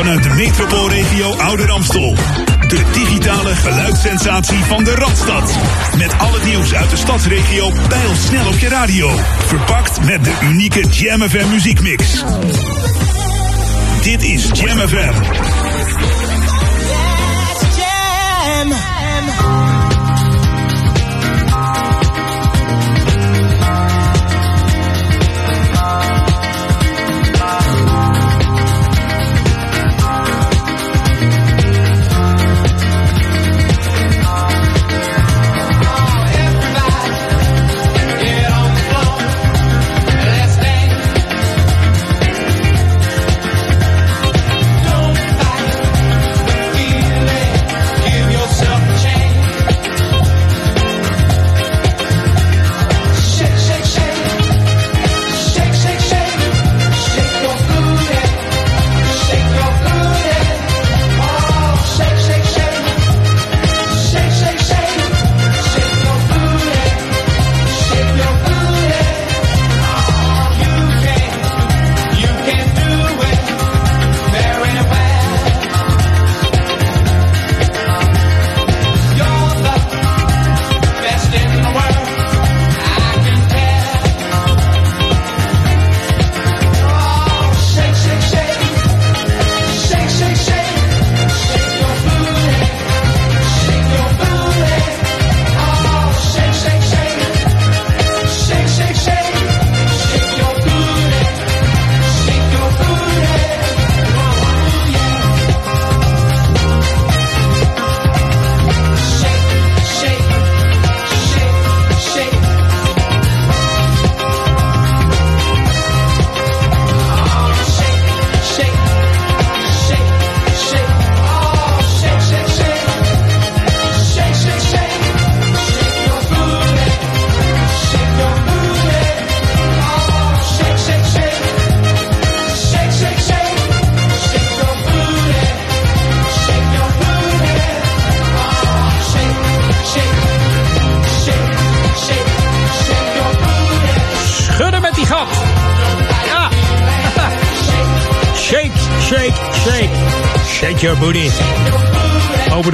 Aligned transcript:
vanuit 0.00 0.22
de 0.22 0.30
metropoolregio 0.30 1.36
Ouder 1.36 1.70
Amstel. 1.70 2.14
De 2.68 2.84
digitale 2.92 3.56
geluidssensatie 3.56 4.64
van 4.64 4.84
de 4.84 4.94
Radstad. 4.94 5.58
Met 5.96 6.18
al 6.18 6.32
het 6.32 6.44
nieuws 6.44 6.74
uit 6.74 6.90
de 6.90 6.96
stadsregio 6.96 7.72
snel 8.14 8.46
op 8.46 8.58
je 8.58 8.68
radio. 8.68 9.10
Verpakt 9.46 10.04
met 10.04 10.24
de 10.24 10.38
unieke 10.42 10.86
Jam 10.90 11.20
FM 11.20 11.48
muziekmix. 11.48 12.24
Dit 14.02 14.22
is 14.22 14.48
Jam 14.52 14.88
FM. 14.88 16.19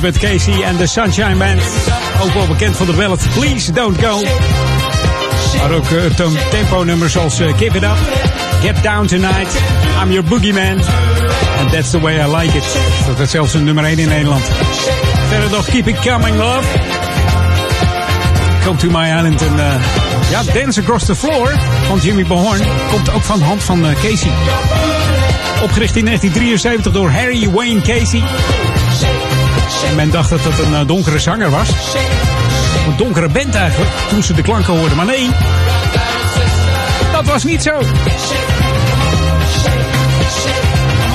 Met 0.03 0.19
Casey 0.19 0.63
en 0.63 0.77
de 0.77 0.87
Sunshine 0.87 1.35
Band. 1.35 1.63
Ook 2.23 2.33
wel 2.33 2.47
bekend 2.47 2.77
van 2.77 2.87
de 2.87 2.93
ballad 2.93 3.27
Please 3.35 3.73
Don't 3.73 4.05
Go. 4.05 4.23
Maar 5.59 5.71
ook 5.71 5.91
uh, 5.91 6.03
tempo 6.51 6.83
nummers 6.83 7.13
zoals 7.13 7.41
uh, 7.41 7.57
Give 7.57 7.77
It 7.77 7.83
Up, 7.83 7.97
Get 8.63 8.83
Down 8.83 9.07
Tonight, 9.07 9.49
I'm 10.03 10.11
Your 10.11 10.29
Boogeyman. 10.29 10.81
And 11.61 11.73
That's 11.73 11.91
The 11.91 12.01
Way 12.01 12.15
I 12.15 12.37
Like 12.37 12.57
It. 12.57 12.65
Dat 13.07 13.21
is 13.21 13.31
zelfs 13.31 13.55
een 13.55 13.65
nummer 13.65 13.85
1 13.85 13.99
in 13.99 14.09
Nederland. 14.09 14.45
Verder 15.29 15.51
nog 15.51 15.67
Keep 15.67 15.87
It 15.87 15.99
Coming 16.01 16.37
Love. 16.37 16.67
Come 18.65 18.77
to 18.77 18.89
My 18.91 19.07
Island 19.07 19.43
en 19.43 19.57
uh, 19.57 19.75
ja, 20.31 20.43
Dance 20.53 20.81
Across 20.81 21.05
the 21.05 21.17
Floor 21.17 21.53
van 21.89 21.99
Jimmy 21.99 22.25
Behorn 22.25 22.61
komt 22.91 23.13
ook 23.13 23.23
van 23.23 23.41
hand 23.41 23.63
van 23.63 23.87
Casey. 24.03 24.31
Opgericht 25.67 25.97
in 25.97 26.05
1973 26.05 26.93
door 26.93 27.11
Harry 27.11 27.51
Wayne 27.51 27.81
Casey. 27.81 28.23
En 29.89 29.95
men 29.95 30.11
dacht 30.11 30.31
dat 30.31 30.41
het 30.43 30.59
een 30.59 30.75
eh, 30.75 30.87
donkere 30.87 31.19
zanger 31.19 31.51
was. 31.51 31.69
Een 32.89 32.97
donkere 32.97 33.29
band 33.29 33.55
eigenlijk, 33.55 33.91
toen 34.09 34.23
ze 34.23 34.33
de 34.33 34.43
klanken 34.43 34.77
hoorden. 34.79 34.97
Maar 34.97 35.07
nee, 35.07 35.31
dat 37.13 37.27
was 37.27 37.45
niet 37.45 37.63
zo. 37.63 37.79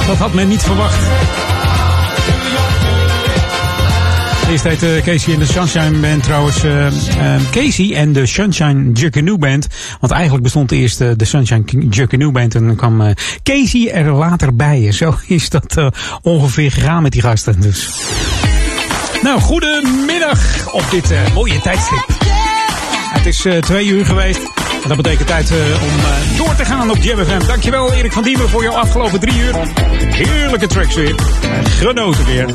Dat 0.08 0.18
had 0.18 0.34
men 0.34 0.48
niet 0.48 0.64
verwacht. 0.64 1.00
Eerst 4.52 4.64
heet 4.64 4.84
uh, 4.84 5.04
Casey 5.04 5.34
en 5.34 5.40
de 5.40 5.46
Sunshine 5.46 5.98
Band 6.00 6.24
trouwens 6.24 6.64
uh, 6.64 6.86
uh, 6.86 6.92
Casey 7.52 7.96
en 7.96 8.14
de 8.14 8.26
Sunshine 8.26 8.92
Juckanoo 8.92 9.38
Band. 9.38 9.68
Want 10.00 10.14
eigenlijk 10.14 10.44
bestond 10.44 10.72
eerst 10.72 10.98
de 10.98 11.26
Sunshine 11.26 11.64
Juckanoo 11.90 12.32
Band 12.32 12.56
en 12.56 12.66
dan 12.66 12.76
kwam 12.76 13.14
Casey 13.44 13.92
er 13.92 14.12
later 14.12 14.56
bij. 14.56 14.92
Zo 14.92 15.16
is 15.28 15.50
dat 15.50 15.76
ongeveer 16.22 16.72
gegaan 16.72 17.04
met 17.04 17.12
die 17.12 17.22
gasten. 17.22 17.62
Dus. 17.62 17.90
Nou, 19.22 19.40
goedemiddag 19.40 20.72
op 20.74 20.84
dit 20.92 21.14
mooie 21.34 21.60
tijdstip. 21.60 22.06
Het 23.14 23.26
is 23.26 23.48
twee 23.62 23.86
uur 23.86 24.06
geweest. 24.06 24.61
Dat 24.88 24.98
betekent 24.98 25.28
tijd 25.28 25.52
uh, 25.52 25.58
om 25.58 26.38
door 26.38 26.56
te 26.56 26.66
gaan 26.66 26.90
op 26.90 26.98
JMFM. 26.98 27.48
Dankjewel 27.48 27.94
Erik 27.94 28.12
van 28.12 28.24
Diemen 28.24 28.50
voor 28.50 28.64
jouw 28.64 28.74
afgelopen 28.74 29.20
drie 29.20 29.40
uur. 29.40 29.56
Heerlijke 30.06 30.68
tracks 30.68 30.96
weer. 30.96 31.16
Genoten 31.64 32.26
weer. 32.26 32.46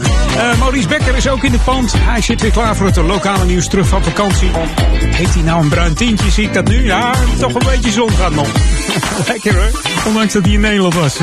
Maurice 0.58 0.88
Becker 0.88 1.16
is 1.16 1.28
ook 1.28 1.44
in 1.44 1.52
het 1.52 1.64
pand. 1.64 1.92
Hij 1.96 2.22
zit 2.22 2.40
weer 2.40 2.50
klaar 2.50 2.76
voor 2.76 2.86
het 2.86 2.96
lokale 2.96 3.44
nieuws 3.44 3.68
terug 3.68 3.88
van 3.88 4.04
vakantie. 4.04 4.50
Heeft 4.98 5.34
hij 5.34 5.42
nou 5.42 5.62
een 5.62 5.68
bruin 5.68 5.94
tintje? 5.94 6.30
Zie 6.30 6.44
ik 6.44 6.54
dat 6.54 6.68
nu? 6.68 6.84
Ja, 6.84 7.14
toch 7.38 7.54
een 7.54 7.66
beetje 7.70 7.90
zon 7.90 8.10
gaat 8.10 8.34
nog. 8.34 8.48
Lekker 9.28 9.54
hoor. 9.54 9.82
Ondanks 10.06 10.32
dat 10.32 10.44
hij 10.44 10.52
in 10.52 10.60
Nederland 10.60 10.94
was. 10.94 11.18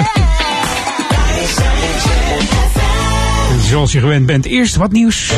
zoals 3.73 3.91
je 3.91 3.99
gewend 3.99 4.25
bent. 4.25 4.45
Eerst 4.45 4.75
wat 4.75 4.91
nieuws. 4.91 5.31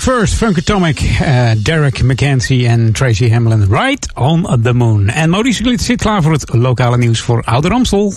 First, 0.00 0.34
Funk 0.34 0.58
Atomic, 0.58 1.00
uh, 1.00 1.50
Derek 1.56 2.02
McKenzie 2.02 2.68
en 2.68 2.92
Tracy 2.92 3.30
Hamlin. 3.30 3.66
Right 3.70 4.06
on 4.14 4.60
the 4.62 4.72
Moon. 4.72 5.08
En 5.08 5.30
Maurice 5.30 5.62
Glit 5.62 5.82
zit 5.82 6.00
klaar 6.00 6.22
voor 6.22 6.32
het 6.32 6.54
lokale 6.54 6.98
nieuws 6.98 7.20
voor 7.20 7.42
Ouder 7.44 7.72
Amstel. 7.72 8.14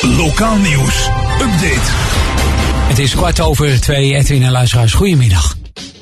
Lokaal 0.00 0.56
nieuws. 0.56 1.08
Update. 1.40 1.90
Het 2.88 2.98
is 2.98 3.14
kwart 3.14 3.40
over 3.40 3.80
twee. 3.80 4.14
Edwin 4.14 4.42
en 4.42 4.50
luisteraars, 4.50 4.92
goedemiddag. 4.92 5.56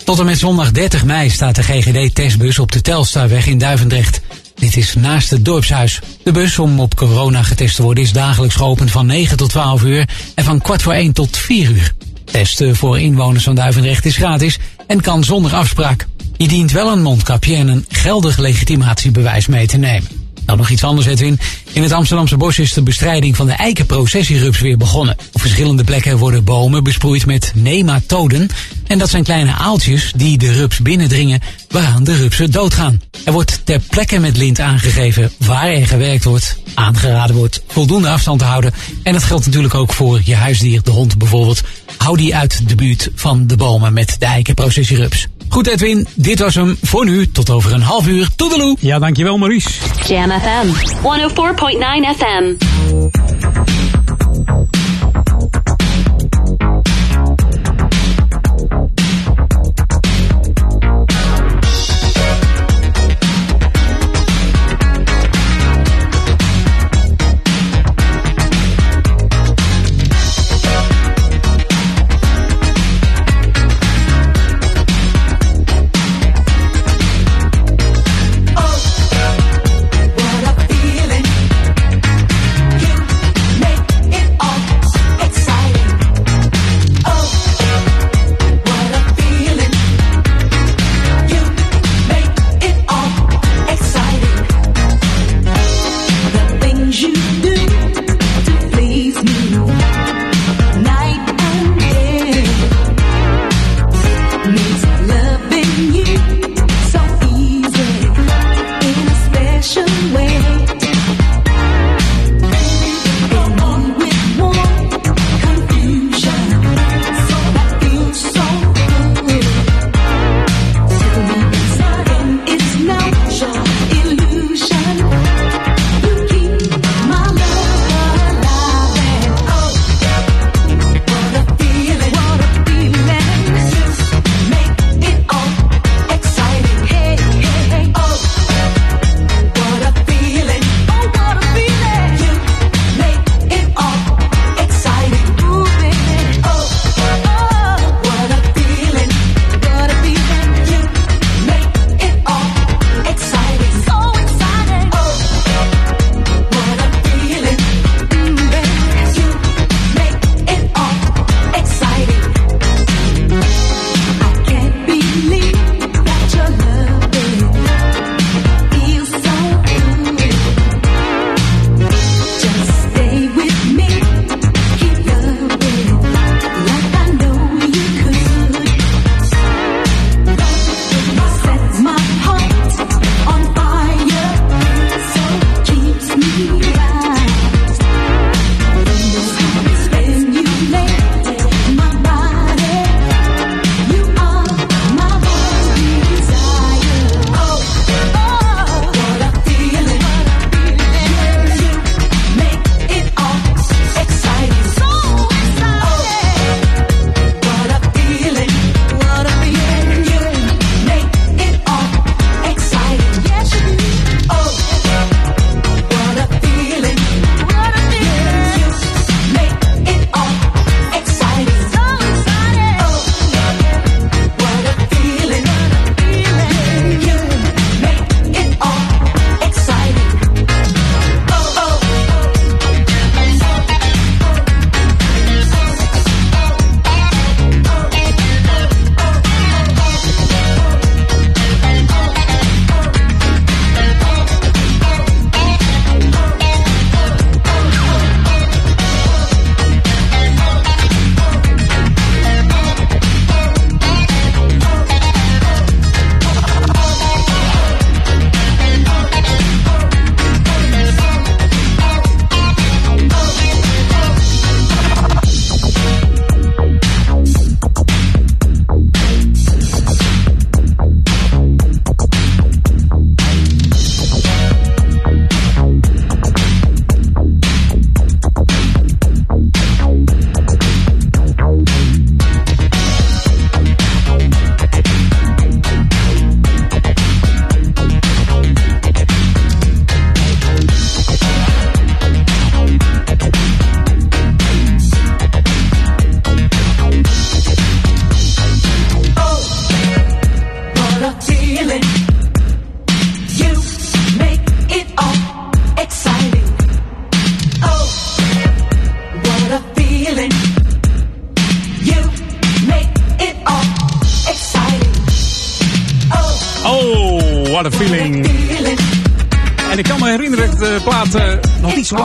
Tot 0.05 0.19
en 0.19 0.25
met 0.25 0.39
zondag 0.39 0.71
30 0.71 1.05
mei 1.05 1.31
staat 1.31 1.55
de 1.55 1.63
GGD-testbus 1.63 2.59
op 2.59 2.73
de 2.73 2.81
Telstarweg 2.81 3.47
in 3.47 3.59
Duivendrecht. 3.59 4.21
Dit 4.55 4.77
is 4.77 4.95
naast 4.95 5.31
het 5.31 5.45
dorpshuis. 5.45 6.01
De 6.23 6.33
bus 6.33 6.59
om 6.59 6.81
op 6.81 6.95
corona 6.95 7.43
getest 7.43 7.77
te 7.77 7.83
worden 7.83 8.05
is 8.05 8.13
dagelijks 8.13 8.55
geopend 8.55 8.91
van 8.91 9.07
9 9.07 9.37
tot 9.37 9.51
12 9.51 9.83
uur 9.83 10.09
en 10.35 10.45
van 10.45 10.61
kwart 10.61 10.83
voor 10.83 10.93
1 10.93 11.13
tot 11.13 11.37
4 11.37 11.71
uur. 11.71 11.93
Testen 12.25 12.77
voor 12.77 13.01
inwoners 13.01 13.45
van 13.45 13.55
Duivendrecht 13.55 14.05
is 14.05 14.17
gratis 14.17 14.59
en 14.87 15.01
kan 15.01 15.25
zonder 15.25 15.55
afspraak. 15.55 16.07
Je 16.37 16.49
dient 16.49 16.73
wel 16.73 16.93
een 16.93 17.03
mondkapje 17.03 17.57
en 17.57 17.69
een 17.69 17.85
geldig 17.89 18.39
legitimatiebewijs 18.39 19.47
mee 19.47 19.67
te 19.67 19.77
nemen. 19.77 20.22
Nou, 20.47 20.59
nog 20.59 20.71
iets 20.71 20.85
anders, 20.85 21.07
Edwin. 21.07 21.41
In 21.73 21.83
het 21.83 21.93
Amsterdamse 21.93 22.37
bos 22.37 22.59
is 22.59 22.73
de 22.73 22.83
bestrijding 22.83 23.37
van 23.37 23.47
de 23.47 23.53
eikenprocessierups 23.53 24.61
weer 24.61 24.77
begonnen. 24.77 25.17
Op 25.33 25.41
verschillende 25.41 25.85
plekken 25.85 26.19
worden 26.19 26.45
bomen 26.45 26.85
besproeid 26.85 27.27
met 27.27 27.53
nematoden. 27.55 28.49
En 28.87 28.99
dat 28.99 29.11
zijn 29.11 29.25
kleine 29.25 29.53
aaltjes 29.53 30.13
die 30.17 30.39
de 30.39 30.53
rups 30.53 30.79
binnendringen, 30.79 31.41
waaraan 31.69 32.05
de 32.05 32.17
rupsen 32.17 32.51
doodgaan. 32.51 33.01
Er 33.25 33.33
wordt 33.33 33.61
ter 33.65 33.81
plekke 33.81 34.19
met 34.19 34.37
lint 34.37 34.61
aangegeven 34.61 35.33
waar 35.39 35.69
er 35.69 35.87
gewerkt 35.87 36.25
wordt. 36.25 36.59
Aangeraden 36.75 37.37
wordt 37.37 37.63
voldoende 37.67 38.09
afstand 38.09 38.39
te 38.39 38.45
houden. 38.45 38.73
En 39.03 39.13
dat 39.13 39.23
geldt 39.23 39.47
natuurlijk 39.47 39.75
ook 39.75 39.93
voor 39.93 40.21
je 40.25 40.35
huisdier, 40.35 40.83
de 40.83 40.91
hond 40.91 41.19
bijvoorbeeld. 41.19 41.63
Hou 41.97 42.17
die 42.17 42.37
uit 42.37 42.69
de 42.69 42.75
buurt 42.75 43.11
van 43.15 43.47
de 43.47 43.57
bomen 43.57 43.93
met 43.93 44.17
de 44.19 44.27
eikenprocessierups. 44.27 45.27
Goed 45.53 45.67
Edwin, 45.67 46.07
dit 46.15 46.39
was 46.39 46.55
hem 46.55 46.79
voor 46.83 47.05
nu. 47.05 47.31
Tot 47.31 47.51
over 47.51 47.73
een 47.73 47.83
half 47.83 48.07
uur. 48.07 48.29
Toedeloe. 48.37 48.77
Ja, 48.81 48.99
dankjewel 48.99 49.39
Maurice. 49.39 49.71
Jam 50.07 50.31
FM. 50.31 50.67
104.9 50.67 52.17
FM. 52.17 52.55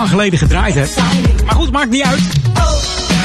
Geleden 0.08 0.40
gedraaid 0.40 0.76
heb. 0.76 0.88
Maar 1.46 1.56
goed, 1.56 1.72
maakt 1.72 1.90
niet 1.90 2.04
uit. 2.04 2.22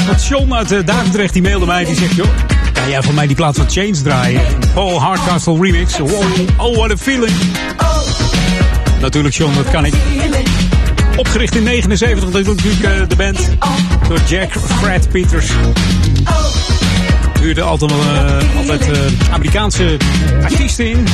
Want 0.06 0.26
John 0.26 0.52
uit 0.52 0.72
uh, 0.72 0.78
Duivendrecht 0.84 1.32
die 1.32 1.42
mailde 1.42 1.66
mij. 1.66 1.84
Die 1.84 1.96
zegt, 1.96 2.14
joh, 2.14 2.26
kan 2.72 2.88
jij 2.88 3.02
voor 3.02 3.14
mij 3.14 3.26
die 3.26 3.36
plaat 3.36 3.56
van 3.56 3.70
Chains 3.70 4.02
draaien? 4.02 4.42
Paul 4.74 5.00
Hardcastle 5.00 5.58
remix. 5.60 5.98
Wow, 5.98 6.24
oh, 6.56 6.76
what 6.76 6.90
a 6.90 6.96
feeling. 6.96 7.32
Natuurlijk 9.00 9.34
John, 9.34 9.54
dat 9.54 9.70
kan 9.70 9.84
ik. 9.84 9.94
Opgericht 11.16 11.54
in 11.54 11.62
79, 11.62 12.30
dat 12.30 12.40
is 12.40 12.46
natuurlijk 12.46 12.82
uh, 12.82 13.08
de 13.08 13.16
band. 13.16 13.38
Door 14.08 14.20
Jack 14.28 14.52
Fred 14.78 15.08
Peters. 15.08 15.50
Huurde 17.40 17.62
altijd, 17.62 17.90
uh, 17.90 18.56
altijd 18.56 18.90
Amerikaanse 19.30 19.96
artiesten 20.42 20.90
in. 20.90 21.06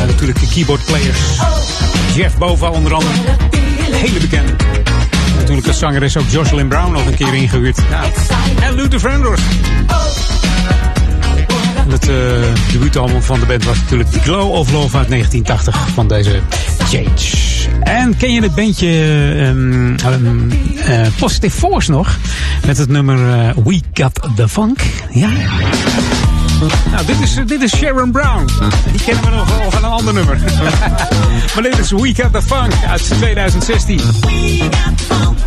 En 0.00 0.06
natuurlijk 0.06 0.40
de 0.40 0.48
keyboard 0.48 0.84
players. 0.84 1.18
Jeff 2.16 2.38
Bova 2.38 2.70
onder 2.70 2.94
andere. 2.94 3.14
Hele 3.90 4.20
bekende. 4.20 4.52
Natuurlijk 5.38 5.66
als 5.66 5.78
zanger 5.78 6.02
is 6.02 6.16
ook 6.16 6.28
Jocelyn 6.28 6.68
Brown 6.68 6.92
nog 6.92 7.06
een 7.06 7.14
keer 7.14 7.34
ingehuurd. 7.34 7.78
Ja. 7.90 8.02
En 8.66 8.74
Luther 8.74 9.00
Vandross. 9.00 9.42
Het 11.88 12.08
uh, 12.08 12.16
debuutalbum 12.72 13.22
van 13.22 13.40
de 13.40 13.46
band 13.46 13.64
was 13.64 13.76
natuurlijk 13.80 14.10
The 14.10 14.20
Glow 14.20 14.50
of 14.50 14.72
Love 14.72 14.96
uit 14.96 15.08
1980 15.08 15.88
van 15.94 16.08
deze 16.08 16.40
Change. 16.78 17.46
En 17.80 18.16
ken 18.16 18.32
je 18.32 18.42
het 18.42 18.54
bandje 18.54 18.88
um, 19.48 19.96
um, 20.06 20.50
uh, 20.88 21.06
Positive 21.18 21.56
Force 21.56 21.90
nog? 21.90 22.18
Met 22.66 22.78
het 22.78 22.88
nummer 22.88 23.18
uh, 23.18 23.50
We 23.64 23.80
Got 23.92 24.20
The 24.36 24.48
Funk. 24.48 24.80
Ja. 25.10 25.28
Nou, 26.90 27.06
dit 27.06 27.20
is, 27.20 27.34
dit 27.46 27.62
is 27.62 27.76
Sharon 27.76 28.10
Brown. 28.10 28.48
Die 28.92 29.00
kennen 29.04 29.24
we 29.24 29.30
nog 29.30 29.58
wel 29.58 29.70
van 29.70 29.84
een 29.84 29.90
ander 29.90 30.14
nummer. 30.14 30.38
maar 31.54 31.62
dit 31.62 31.78
is 31.78 31.90
We 31.90 32.14
Got 32.14 32.32
The 32.32 32.42
Funk 32.42 32.72
uit 32.88 33.04
2016. 33.04 33.96
We 33.96 34.68
got 34.70 34.98
the 34.98 35.04
funk. 35.04 35.38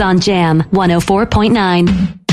On 0.00 0.20
Jam 0.20 0.62
104.9. 0.72 2.25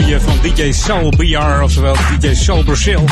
Van 0.00 0.38
DJ 0.42 0.72
Soul 0.72 1.10
BR, 1.10 1.62
oftewel 1.62 1.94
DJ 2.18 2.34
Soul 2.34 2.62
Brazil. 2.64 3.04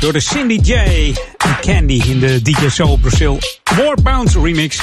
Door 0.00 0.12
de 0.12 0.20
Cindy 0.20 0.58
J 0.62 0.72
en 0.72 1.56
Candy 1.60 2.02
in 2.06 2.20
de 2.20 2.42
DJ 2.42 2.68
Soul 2.68 2.96
Brazil 2.96 3.38
More 3.76 3.96
Bounce 4.02 4.40
remix. 4.40 4.80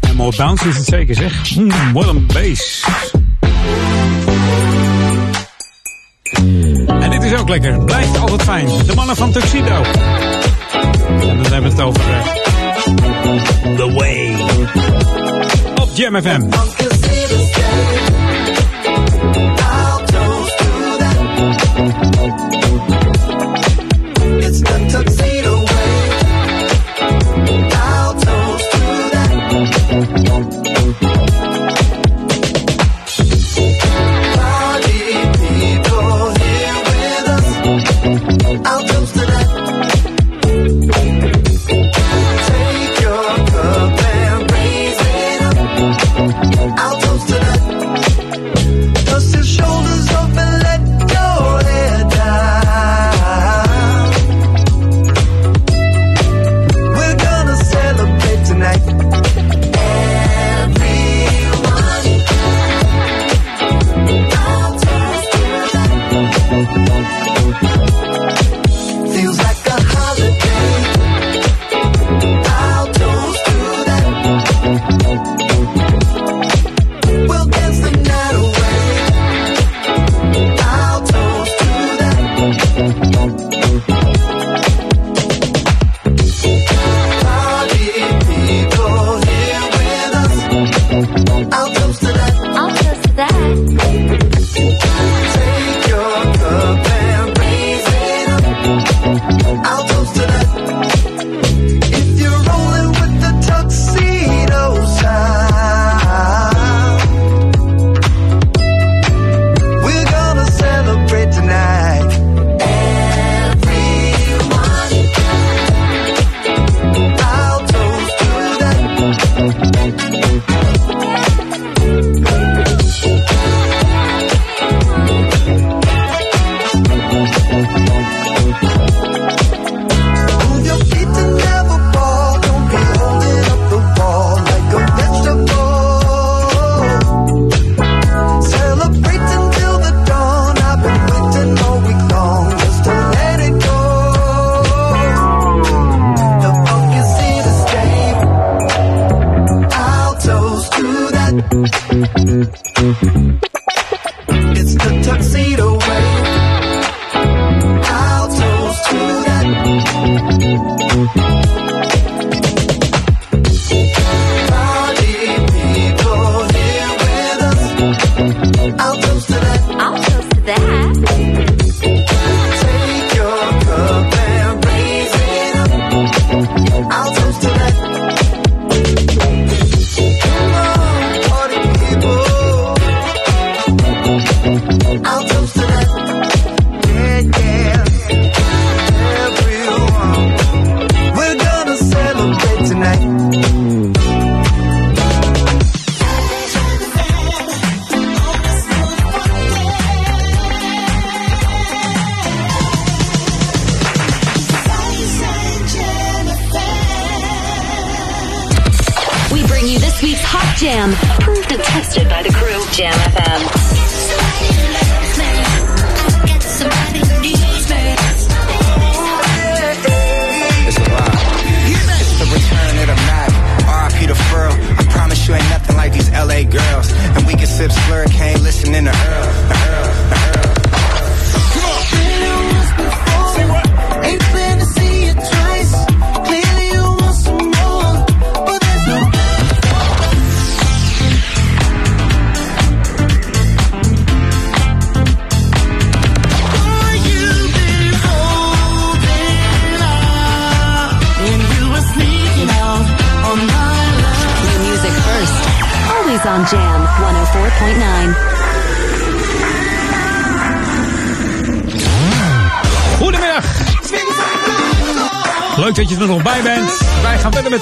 En 0.00 0.16
More 0.16 0.36
Bounce 0.36 0.68
is 0.68 0.76
het 0.76 0.86
zeker 0.86 1.14
zeg. 1.14 1.56
Mm, 1.56 1.92
wat 1.92 2.08
een 2.08 2.26
bass. 2.26 2.84
En 6.86 7.10
dit 7.10 7.22
is 7.22 7.34
ook 7.34 7.48
lekker. 7.48 7.84
Blijft 7.84 8.18
altijd 8.18 8.42
fijn. 8.42 8.66
De 8.86 8.94
mannen 8.94 9.16
van 9.16 9.32
Tuxedo. 9.32 9.82
En 11.20 11.42
dan 11.42 11.52
hebben 11.52 11.62
we 11.62 11.68
het 11.68 11.80
over 11.80 12.02
uh, 12.08 12.24
The 13.76 13.92
Way. 13.92 14.34
Op 15.80 15.90
Jam 15.94 16.22
FM. 16.22 16.40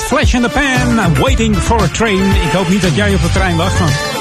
Flash 0.08 0.34
in 0.34 0.42
the 0.42 0.48
Pan, 0.48 1.14
Waiting 1.20 1.54
for 1.54 1.82
a 1.82 1.88
Train. 1.88 2.24
Ik 2.42 2.52
hoop 2.52 2.68
niet 2.68 2.82
dat 2.82 2.94
jij 2.94 3.14
op 3.14 3.22
de 3.22 3.30
trein 3.30 3.56
was, 3.56 3.78
want 3.78 4.19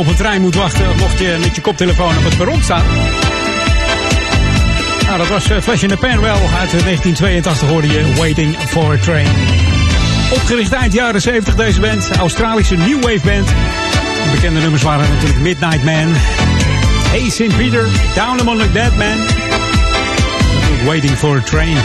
op 0.00 0.06
een 0.06 0.16
trein 0.16 0.40
moet 0.40 0.54
wachten. 0.54 0.96
mocht 0.96 1.18
je 1.18 1.36
met 1.40 1.54
je 1.54 1.60
koptelefoon 1.60 2.16
op 2.16 2.24
het 2.24 2.36
perron 2.36 2.62
staan. 2.62 2.84
Nou, 5.06 5.18
dat 5.18 5.28
was 5.28 5.50
uh, 5.50 5.60
Flash 5.60 5.82
in 5.82 5.88
the 5.88 5.96
Pan 5.96 6.20
wel. 6.20 6.34
Uit 6.34 6.70
1982 6.70 7.68
hoorde 7.68 7.88
je 7.88 8.14
Waiting 8.14 8.56
for 8.68 8.92
a 8.92 8.98
Train. 8.98 9.26
Opgericht 10.32 10.72
eind 10.72 10.92
jaren 10.92 11.20
70 11.20 11.54
deze 11.54 11.80
band. 11.80 12.10
Australische 12.16 12.76
new 12.76 13.02
wave 13.02 13.20
band. 13.24 13.46
De 13.46 14.30
bekende 14.30 14.60
nummers 14.60 14.82
waren 14.82 15.08
natuurlijk 15.10 15.40
Midnight 15.40 15.84
Man. 15.84 16.14
Hey 17.08 17.30
St. 17.30 17.56
Peter. 17.56 17.88
Down 18.14 18.40
Among 18.40 18.60
the 18.60 18.72
Dead 18.72 18.96
Man. 18.96 19.26
Waiting 20.84 21.16
for 21.16 21.36
a 21.36 21.40
Train. 21.40 21.76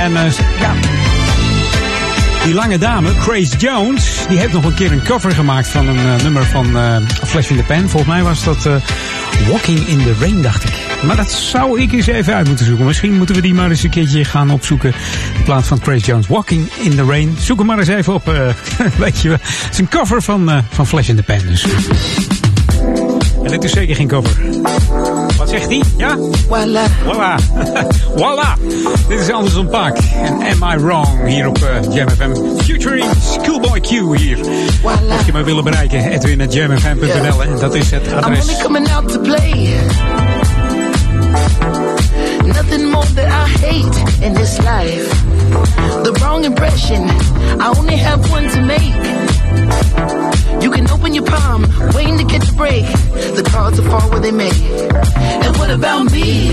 En 0.00 0.12
uh, 0.12 0.30
ja, 0.60 0.74
die 2.44 2.54
lange 2.54 2.78
dame, 2.78 3.14
Grace 3.14 3.56
Jones, 3.56 4.17
die 4.28 4.38
heeft 4.38 4.52
nog 4.52 4.64
een 4.64 4.74
keer 4.74 4.92
een 4.92 5.02
cover 5.02 5.30
gemaakt 5.30 5.68
van 5.68 5.88
een 5.88 5.96
uh, 5.96 6.22
nummer 6.22 6.44
van 6.44 6.76
uh, 6.76 6.96
Flash 7.24 7.50
in 7.50 7.56
the 7.56 7.62
Pan. 7.62 7.88
Volgens 7.88 8.12
mij 8.12 8.22
was 8.22 8.44
dat 8.44 8.66
uh, 8.66 8.74
Walking 9.50 9.78
in 9.78 10.02
the 10.02 10.14
Rain, 10.20 10.42
dacht 10.42 10.64
ik. 10.64 11.02
Maar 11.02 11.16
dat 11.16 11.32
zou 11.32 11.80
ik 11.80 11.92
eens 11.92 12.06
even 12.06 12.34
uit 12.34 12.46
moeten 12.46 12.66
zoeken. 12.66 12.84
Misschien 12.84 13.16
moeten 13.16 13.34
we 13.34 13.40
die 13.40 13.54
maar 13.54 13.70
eens 13.70 13.82
een 13.82 13.90
keertje 13.90 14.24
gaan 14.24 14.50
opzoeken. 14.50 14.92
In 15.36 15.42
plaats 15.42 15.68
van 15.68 15.80
Grace 15.82 16.04
Jones, 16.04 16.26
Walking 16.26 16.72
in 16.82 16.96
the 16.96 17.04
Rain. 17.04 17.36
Zoek 17.40 17.58
hem 17.58 17.66
maar 17.66 17.78
eens 17.78 17.88
even 17.88 18.14
op. 18.14 18.24
weet 18.96 19.20
je 19.20 19.28
wel. 19.28 19.38
Het 19.42 19.68
is 19.72 19.78
een 19.78 19.88
cover 19.88 20.22
van, 20.22 20.64
van 20.70 20.86
Flash 20.86 21.08
in 21.08 21.16
the 21.16 21.22
Pan. 21.22 21.40
Dus. 21.46 21.66
En 23.48 23.54
dit 23.54 23.64
is 23.64 23.72
zeker 23.72 23.94
geen 23.94 24.08
cover. 24.08 24.36
Wat 25.36 25.48
zegt 25.48 25.66
hij? 25.66 25.82
Ja? 25.96 26.16
Voila. 26.48 26.86
Voila. 27.04 27.38
Voila. 28.16 28.56
Dit 29.08 29.20
is 29.20 29.30
Anderson 29.30 29.68
Paak. 29.68 29.98
En 29.98 30.62
Am 30.62 30.72
I 30.72 30.82
Wrong? 30.82 31.26
Hier 31.26 31.48
op 31.48 31.58
uh, 31.58 31.94
Jam 31.94 32.08
FM. 32.08 32.62
Featuring 32.64 33.04
Schoolboy 33.22 33.80
Q 33.80 33.88
hier. 33.88 34.38
Mocht 35.08 35.26
je 35.26 35.32
me 35.32 35.42
willen 35.44 35.64
bereiken, 35.64 36.10
edwin.jamfm.nl. 36.10 37.06
Yeah. 37.06 37.60
Dat 37.60 37.74
is 37.74 37.90
het 37.90 38.12
adres. 38.12 38.38
I'm 38.38 38.50
only 38.50 38.62
coming 38.62 38.88
out 38.92 39.12
to 39.12 39.20
play. 39.20 39.76
I 43.30 43.46
hate 43.48 44.22
in 44.22 44.34
this 44.34 44.58
life. 44.62 45.08
The 46.04 46.18
wrong 46.22 46.44
impression. 46.44 47.02
I 47.60 47.74
only 47.76 47.96
have 47.96 48.30
one 48.30 48.48
to 48.48 48.60
make. 48.62 48.94
You 50.62 50.70
can 50.70 50.90
open 50.90 51.14
your 51.14 51.24
palm, 51.24 51.62
waiting 51.94 52.18
to 52.18 52.24
catch 52.24 52.48
a 52.48 52.54
break. 52.54 52.84
The 53.36 53.48
cards 53.50 53.80
will 53.80 53.90
fall 53.90 54.10
where 54.10 54.20
they 54.20 54.32
may. 54.32 54.50
And 55.44 55.56
what 55.56 55.70
about 55.70 56.10
me? 56.12 56.50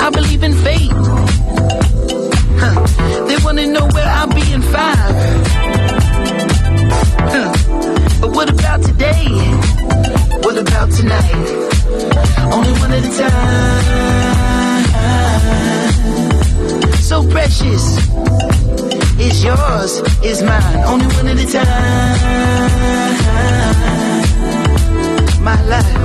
I 0.00 0.10
believe 0.10 0.42
in 0.42 0.54
fate. 0.54 0.90
Huh. 2.62 3.26
They 3.26 3.36
wanna 3.44 3.66
know 3.66 3.86
where 3.88 4.06
I'll 4.06 4.28
be 4.28 4.52
in 4.52 4.62
five. 4.62 5.14
Huh. 7.34 7.52
But 8.20 8.30
what 8.36 8.50
about 8.50 8.82
today? 8.82 9.26
What 10.42 10.56
about 10.58 10.90
tonight? 10.92 11.79
Only 12.52 12.72
one 12.80 12.92
at 12.92 13.04
a 13.04 13.10
time. 13.18 14.00
So 17.10 17.16
precious 17.28 17.84
is 19.18 19.44
yours, 19.44 19.92
is 20.22 20.42
mine, 20.42 20.80
only 20.86 21.06
one 21.16 21.28
at 21.28 21.38
a 21.38 21.46
time. 21.52 22.20
My 25.42 25.58
life, 25.74 25.96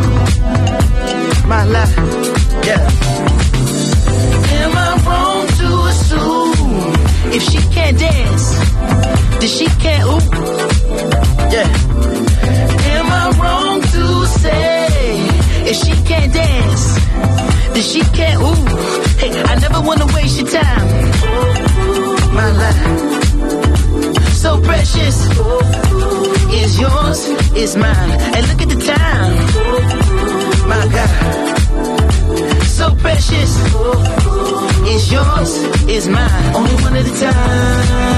my 1.47 1.63
life, 1.65 1.95
yeah. 2.67 2.83
Am 4.59 4.71
I 4.77 4.89
wrong 5.05 5.47
to 5.59 5.67
assume 5.91 6.93
if 7.35 7.41
she 7.43 7.59
can't 7.73 7.97
dance, 7.99 8.47
then 9.39 9.49
she 9.49 9.65
can't 9.83 10.05
ooh? 10.11 10.21
Yeah. 11.55 11.69
Am 12.95 13.07
I 13.11 13.23
wrong 13.39 13.81
to 13.81 14.25
say 14.39 14.74
if 15.75 15.83
she 15.83 15.93
can't 16.03 16.33
dance, 16.33 16.95
that 17.73 17.83
she 17.83 18.01
can't 18.15 18.41
ooh? 18.41 18.65
Hey, 19.19 19.31
I 19.43 19.55
never 19.59 19.81
wanna 19.81 20.05
waste 20.13 20.39
your 20.39 20.49
time 20.49 20.87
my 22.33 22.51
life. 22.51 23.13
So 24.33 24.61
precious 24.61 25.17
is 26.53 26.79
yours, 26.79 27.27
is 27.55 27.75
mine. 27.75 28.11
And 28.35 28.47
look 28.49 28.61
at 28.61 28.69
the 28.69 28.79
time, 28.93 29.33
my 30.69 30.87
God. 30.95 31.23
So 32.65 32.95
precious 32.95 33.51
is 34.93 35.11
yours, 35.11 35.57
is 35.89 36.07
mine. 36.07 36.55
Only 36.55 36.75
one 36.83 36.95
at 36.95 37.05
a 37.05 37.15
time. 37.25 38.15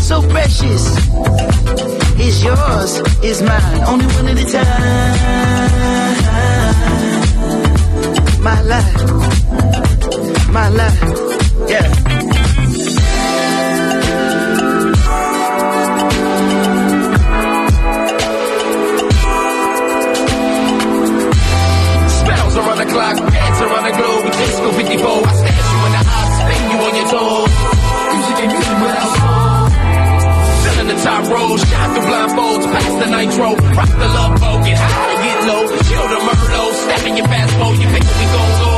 So 0.00 0.22
precious 0.28 2.01
is 2.18 2.42
yours, 2.44 3.00
is 3.22 3.42
mine. 3.42 3.82
Only 3.86 4.06
one 4.06 4.28
at 4.28 4.38
a 4.38 4.44
time. 4.52 5.22
My 8.42 8.60
life 8.62 9.12
my 10.52 10.68
life. 10.68 11.00
Yeah. 11.68 12.01
Top 31.02 31.26
row, 31.26 31.56
shot 31.58 31.86
through 31.92 32.06
blindfolds, 32.06 32.64
past 32.70 32.94
the 33.02 33.08
nitro. 33.10 33.48
Rock 33.74 33.92
the 33.98 34.08
love 34.08 34.34
boat, 34.38 34.60
get 34.62 34.78
high, 34.78 35.18
get 35.26 35.38
low. 35.50 35.62
Chill 35.82 36.06
the 36.14 36.20
Merlot, 36.22 36.72
step 36.78 37.02
in 37.10 37.16
your 37.18 37.26
fast 37.26 37.52
mode, 37.58 37.78
you 37.82 37.88
what 37.90 38.06
we 38.06 38.26
gon' 38.30 38.52
go. 38.62 38.72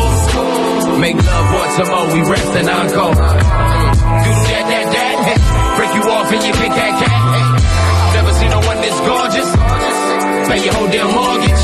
Make 1.04 1.18
love 1.20 1.48
once 1.52 1.76
a 1.78 1.84
more, 1.84 2.08
we 2.16 2.20
rest 2.24 2.52
and 2.56 2.68
encore. 2.68 3.14
Do 3.14 4.32
that, 4.48 4.64
that, 4.72 4.86
that. 4.96 5.38
Break 5.76 5.92
you 5.92 6.04
off 6.08 6.32
and 6.32 6.42
you 6.48 6.52
pick 6.54 6.72
that 6.72 6.92
cat. 6.96 7.20
Never 8.14 8.32
seen 8.40 8.50
no 8.50 8.60
one 8.62 8.78
this 8.80 8.98
gorgeous. 9.04 9.50
Pay 10.48 10.64
your 10.64 10.74
whole 10.74 10.88
damn 10.88 11.10
mortgage. 11.12 11.62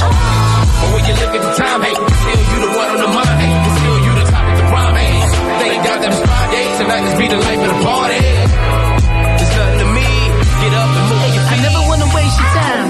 But 0.81 0.89
when 0.93 1.05
you 1.09 1.15
look 1.15 1.33
at 1.37 1.43
the 1.47 1.53
time, 1.57 1.81
hey, 1.89 1.95
still 1.95 2.43
you 2.53 2.59
the 2.61 2.71
one 2.75 2.91
on 2.91 3.01
the 3.01 3.11
mind. 3.17 3.37
Hey, 3.39 3.53
still 3.81 3.99
you 4.03 4.13
the 4.19 4.27
top 4.29 4.45
of 4.45 4.57
the 4.61 4.67
prime. 4.69 4.95
Hey, 4.99 5.15
thank 5.63 5.79
God 5.89 5.99
that 6.05 6.11
it's 6.11 6.21
Friday. 6.21 6.65
Tonight 6.81 7.05
is 7.09 7.15
be 7.17 7.27
the 7.29 7.39
life 7.39 7.61
of 7.65 7.71
the 7.71 7.81
party. 7.87 8.80
Waste 12.15 12.39
your 12.41 12.51
time. 12.59 12.89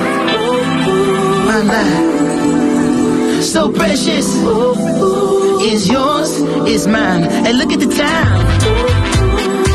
My 1.49 1.61
life. 1.73 3.43
So 3.43 3.73
precious 3.73 4.29
is 5.73 5.89
yours, 5.89 6.31
is 6.69 6.87
mine. 6.87 7.25
And 7.25 7.59
look 7.59 7.73
at 7.73 7.81
the 7.81 7.91
time. 8.05 8.47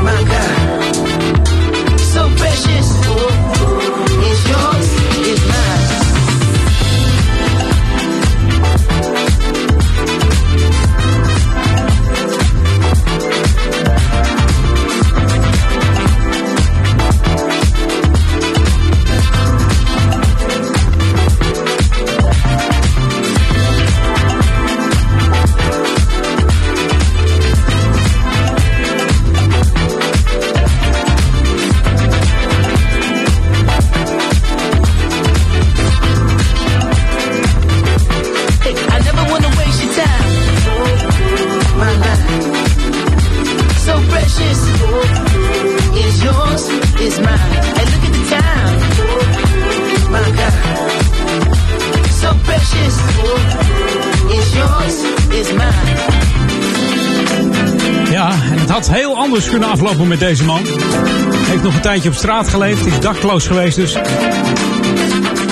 My 0.03 0.21
God. 0.31 0.57
So 2.13 2.21
precious 2.37 3.34
anders 59.15 59.49
kunnen 59.49 59.69
aflopen 59.69 60.07
met 60.07 60.19
deze 60.19 60.43
man. 60.43 60.65
Heeft 61.36 61.63
nog 61.63 61.76
een 61.76 61.82
tijdje 61.82 62.09
op 62.09 62.15
straat 62.15 62.47
geleefd, 62.47 62.86
is 62.86 62.99
dakloos 62.99 63.47
geweest 63.47 63.76
dus. 63.76 63.95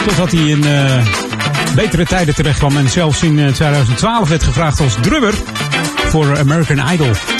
Totdat 0.05 0.31
hij 0.31 0.41
in 0.41 0.63
uh, 0.65 1.05
betere 1.75 2.05
tijden 2.05 2.35
terecht 2.35 2.57
kwam 2.57 2.77
en 2.77 2.89
zelfs 2.89 3.23
in 3.23 3.53
2012 3.53 4.29
werd 4.29 4.43
gevraagd 4.43 4.79
als 4.79 4.97
drummer 5.01 5.33
voor 5.95 6.37
American 6.39 6.91
Idol. 6.93 7.32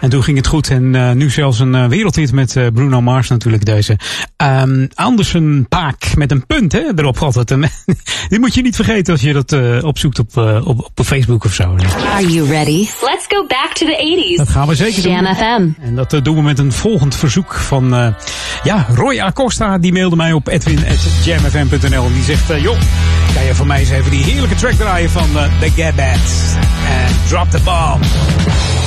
En 0.00 0.10
toen 0.10 0.22
ging 0.22 0.36
het 0.36 0.46
goed. 0.46 0.70
En 0.70 0.94
eh, 0.94 1.12
nu 1.12 1.30
zelfs 1.30 1.58
een 1.58 1.74
eh, 1.74 1.86
wereldhit 1.86 2.32
met 2.32 2.56
eh, 2.56 2.66
Bruno 2.74 3.00
Mars 3.00 3.28
natuurlijk 3.28 3.64
deze. 3.64 3.98
Ehm, 4.36 4.86
Andersen 4.94 5.66
Paak 5.68 6.16
met 6.16 6.30
een 6.30 6.46
punt 6.46 6.72
hè, 6.72 6.82
erop 6.96 7.18
had 7.18 7.34
het. 7.34 7.48
Dit 8.28 8.40
moet 8.40 8.54
je 8.54 8.62
niet 8.62 8.76
vergeten 8.76 9.12
als 9.12 9.22
je 9.22 9.32
dat 9.32 9.82
opzoekt 9.82 10.18
op, 10.18 10.36
op, 10.64 10.90
op 10.94 11.04
Facebook 11.04 11.44
of 11.44 11.52
zo. 11.52 11.76
Are 12.14 12.26
you 12.26 12.48
ready? 12.48 12.88
Let's 13.00 13.26
go 13.28 13.46
back 13.46 13.72
to 13.72 13.86
the 13.86 14.32
80s. 14.32 14.36
Dat 14.36 14.48
gaan 14.48 14.68
we 14.68 14.74
zeker 14.74 15.02
doen. 15.02 15.74
En 15.80 15.94
dat 15.94 16.20
doen 16.22 16.36
we 16.36 16.42
met 16.42 16.58
een 16.58 16.72
volgend 16.72 17.16
verzoek 17.16 17.54
van 17.54 18.14
ja, 18.62 18.86
Roy 18.94 19.20
Acosta. 19.20 19.78
Die 19.78 19.92
mailde 19.92 20.16
mij 20.16 20.32
op 20.32 20.48
edwin.jamfm.nl. 20.48 22.12
Die 22.12 22.22
zegt, 22.22 22.62
joh, 22.62 22.78
kan 23.34 23.44
je 23.44 23.54
voor 23.54 23.66
mij 23.66 23.80
eens 23.80 23.90
even 23.90 24.10
die 24.10 24.24
heerlijke 24.24 24.54
track 24.54 24.72
draaien 24.74 25.10
van 25.10 25.28
The 25.32 25.70
Gabbats. 25.76 26.54
En 26.88 27.28
Drop 27.28 27.50
the 27.50 27.60
Bomb. 27.64 28.79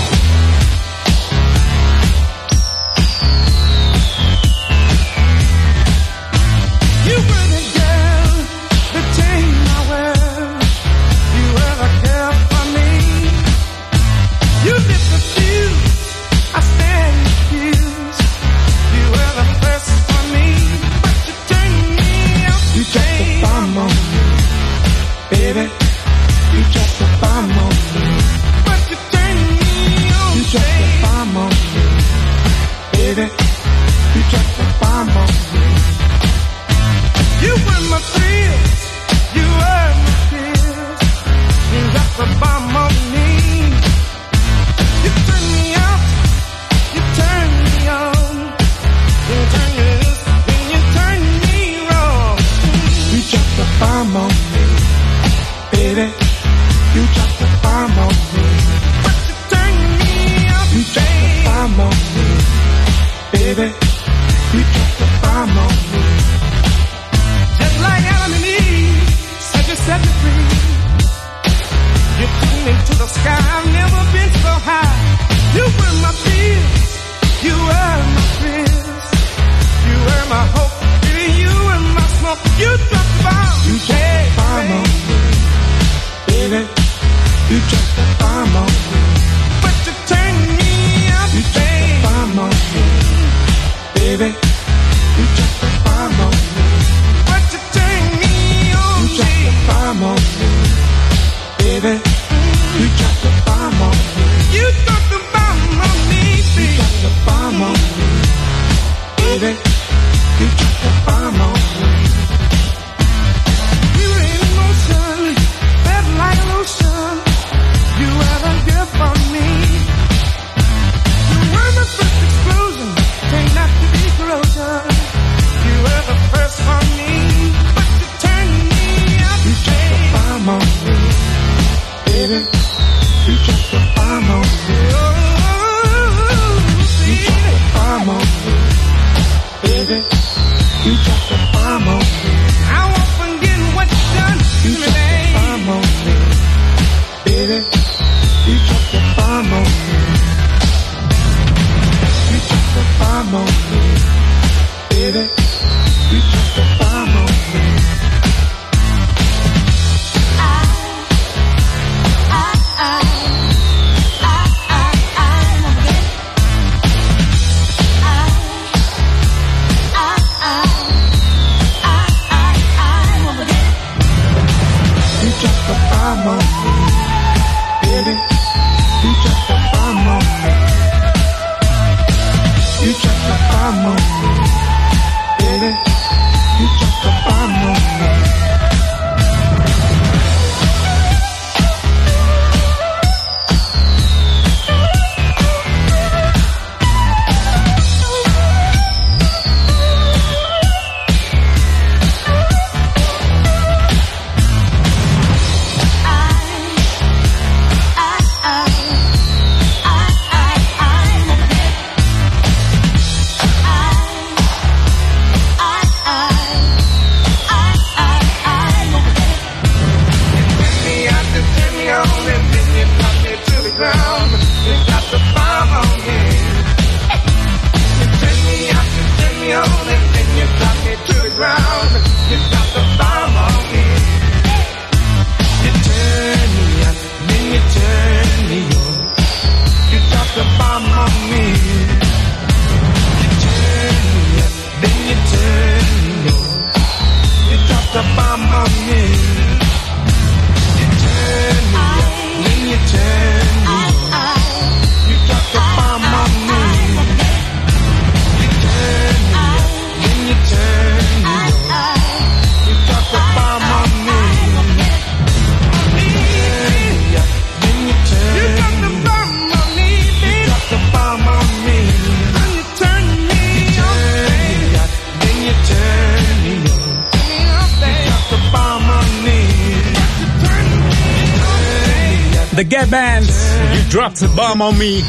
You 284.14 284.22
dropped 284.22 284.40
a 284.40 284.48
bomb 284.48 284.62
on 284.62 284.78
me. 284.78 285.04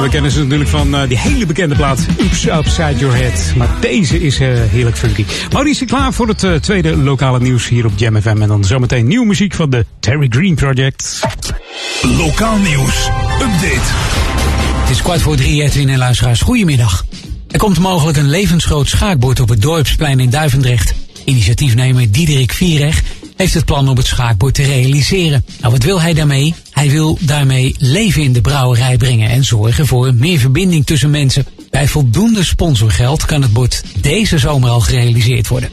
We 0.00 0.08
kennen 0.08 0.30
ze 0.30 0.42
natuurlijk 0.42 0.70
van 0.70 0.94
eh, 0.96 1.08
die 1.08 1.18
hele 1.18 1.46
bekende 1.46 1.74
plaat 1.74 2.06
Oops 2.20 2.46
Upside 2.46 2.94
Your 2.96 3.16
Head. 3.16 3.52
Maar 3.56 3.68
deze 3.80 4.20
is 4.20 4.38
eh, 4.38 4.48
heerlijk 4.48 4.96
funky. 4.96 5.24
Maurice, 5.52 5.84
klaar 5.84 6.12
voor 6.12 6.28
het 6.28 6.44
eh, 6.44 6.54
tweede 6.54 6.96
lokale 6.96 7.40
nieuws 7.40 7.68
hier 7.68 7.86
op 7.86 7.92
Jam 7.96 8.20
FM. 8.20 8.42
En 8.42 8.48
dan 8.48 8.64
zometeen 8.64 9.06
nieuwe 9.06 9.26
muziek 9.26 9.54
van 9.54 9.70
de 9.70 9.86
Terry 10.00 10.26
Green 10.30 10.54
Project. 10.54 11.20
Lokaal 12.02 12.56
nieuws. 12.56 13.08
Update. 13.40 13.90
Het 14.80 14.90
is 14.90 15.02
kwart 15.02 15.22
voor 15.22 15.36
drie, 15.36 15.62
Edwin 15.62 15.88
en 15.88 15.98
luisteraars. 15.98 16.40
Goedemiddag. 16.40 17.04
Er 17.50 17.58
komt 17.58 17.78
mogelijk 17.78 18.18
een 18.18 18.28
levensgroot 18.28 18.88
schaakbord 18.88 19.40
op 19.40 19.48
het 19.48 19.62
Dorpsplein 19.62 20.20
in 20.20 20.30
Duivendrecht. 20.30 20.94
Initiatiefnemer 21.24 22.10
Diederik 22.10 22.52
Viereg 22.52 23.02
heeft 23.36 23.54
het 23.54 23.64
plan 23.64 23.88
om 23.88 23.96
het 23.96 24.06
schaakbord 24.06 24.54
te 24.54 24.62
realiseren. 24.62 25.44
Nou, 25.60 25.72
wat 25.72 25.82
wil 25.82 26.00
hij 26.00 26.14
daarmee? 26.14 26.54
Hij 26.84 26.92
wil 26.92 27.18
daarmee 27.20 27.74
leven 27.78 28.22
in 28.22 28.32
de 28.32 28.40
brouwerij 28.40 28.96
brengen 28.96 29.30
en 29.30 29.44
zorgen 29.44 29.86
voor 29.86 30.14
meer 30.14 30.38
verbinding 30.38 30.86
tussen 30.86 31.10
mensen. 31.10 31.46
Bij 31.70 31.88
voldoende 31.88 32.44
sponsorgeld 32.44 33.24
kan 33.24 33.42
het 33.42 33.52
bord 33.52 33.82
deze 34.00 34.38
zomer 34.38 34.70
al 34.70 34.80
gerealiseerd 34.80 35.48
worden. 35.48 35.70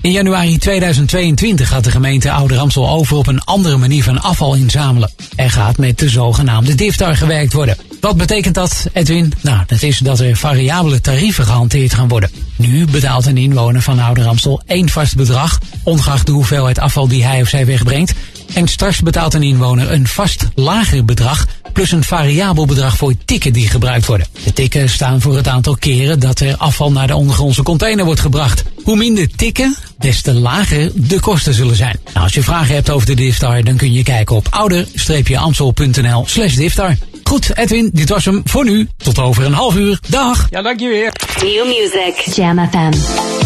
In 0.00 0.10
januari 0.10 0.58
2022 0.58 1.68
gaat 1.68 1.84
de 1.84 1.90
gemeente 1.90 2.30
Ouder 2.30 2.58
Amstel 2.58 2.88
over 2.88 3.16
op 3.16 3.26
een 3.26 3.44
andere 3.44 3.76
manier 3.76 4.02
van 4.02 4.22
afval 4.22 4.54
inzamelen. 4.54 5.10
Er 5.36 5.50
gaat 5.50 5.78
met 5.78 5.98
de 5.98 6.08
zogenaamde 6.08 6.74
DIFTAR 6.74 7.16
gewerkt 7.16 7.52
worden. 7.52 7.76
Wat 8.00 8.16
betekent 8.16 8.54
dat, 8.54 8.86
Edwin? 8.92 9.32
Nou, 9.40 9.62
dat 9.66 9.82
is 9.82 9.98
dat 9.98 10.20
er 10.20 10.36
variabele 10.36 11.00
tarieven 11.00 11.44
gehanteerd 11.44 11.94
gaan 11.94 12.08
worden. 12.08 12.30
Nu 12.56 12.86
betaalt 12.86 13.26
een 13.26 13.36
inwoner 13.36 13.82
van 13.82 13.98
Ouder 13.98 14.26
Amstel 14.26 14.62
één 14.66 14.88
vast 14.88 15.16
bedrag, 15.16 15.58
ongeacht 15.82 16.26
de 16.26 16.32
hoeveelheid 16.32 16.78
afval 16.78 17.08
die 17.08 17.24
hij 17.24 17.40
of 17.40 17.48
zij 17.48 17.66
wegbrengt. 17.66 18.12
En 18.54 18.68
straks 18.68 19.00
betaalt 19.00 19.34
een 19.34 19.42
inwoner 19.42 19.92
een 19.92 20.06
vast 20.06 20.48
lager 20.54 21.04
bedrag 21.04 21.46
plus 21.74 21.92
een 21.92 22.04
variabel 22.04 22.66
bedrag 22.66 22.96
voor 22.96 23.14
tikken 23.24 23.52
die 23.52 23.68
gebruikt 23.68 24.06
worden. 24.06 24.26
De 24.44 24.52
tikken 24.52 24.88
staan 24.88 25.20
voor 25.20 25.36
het 25.36 25.48
aantal 25.48 25.76
keren 25.76 26.20
dat 26.20 26.40
er 26.40 26.56
afval 26.56 26.92
naar 26.92 27.06
de 27.06 27.14
ondergrondse 27.14 27.62
container 27.62 28.04
wordt 28.04 28.20
gebracht. 28.20 28.62
Hoe 28.82 28.96
minder 28.96 29.28
tikken, 29.36 29.76
des 29.98 30.22
te 30.22 30.32
lager 30.32 30.90
de 30.94 31.20
kosten 31.20 31.54
zullen 31.54 31.76
zijn. 31.76 31.98
Nou, 32.04 32.24
als 32.24 32.34
je 32.34 32.42
vragen 32.42 32.74
hebt 32.74 32.90
over 32.90 33.06
de 33.06 33.14
Diftar, 33.14 33.62
dan 33.62 33.76
kun 33.76 33.92
je 33.92 34.02
kijken 34.02 34.36
op 34.36 34.46
ouder-amstel.nl 34.50 36.24
slash 36.26 36.54
Diftar. 36.54 36.96
Goed, 37.24 37.56
Edwin, 37.56 37.90
dit 37.92 38.08
was 38.08 38.24
hem 38.24 38.42
voor 38.44 38.64
nu. 38.64 38.88
Tot 38.96 39.18
over 39.18 39.44
een 39.44 39.52
half 39.52 39.76
uur. 39.76 39.98
Dag! 40.08 40.46
Ja, 40.50 40.62
dank 40.62 40.80
je 40.80 40.88
weer. 40.88 41.12
New 41.42 41.66
music. 41.66 42.34
Jam 42.34 42.68
FM. 42.70 43.43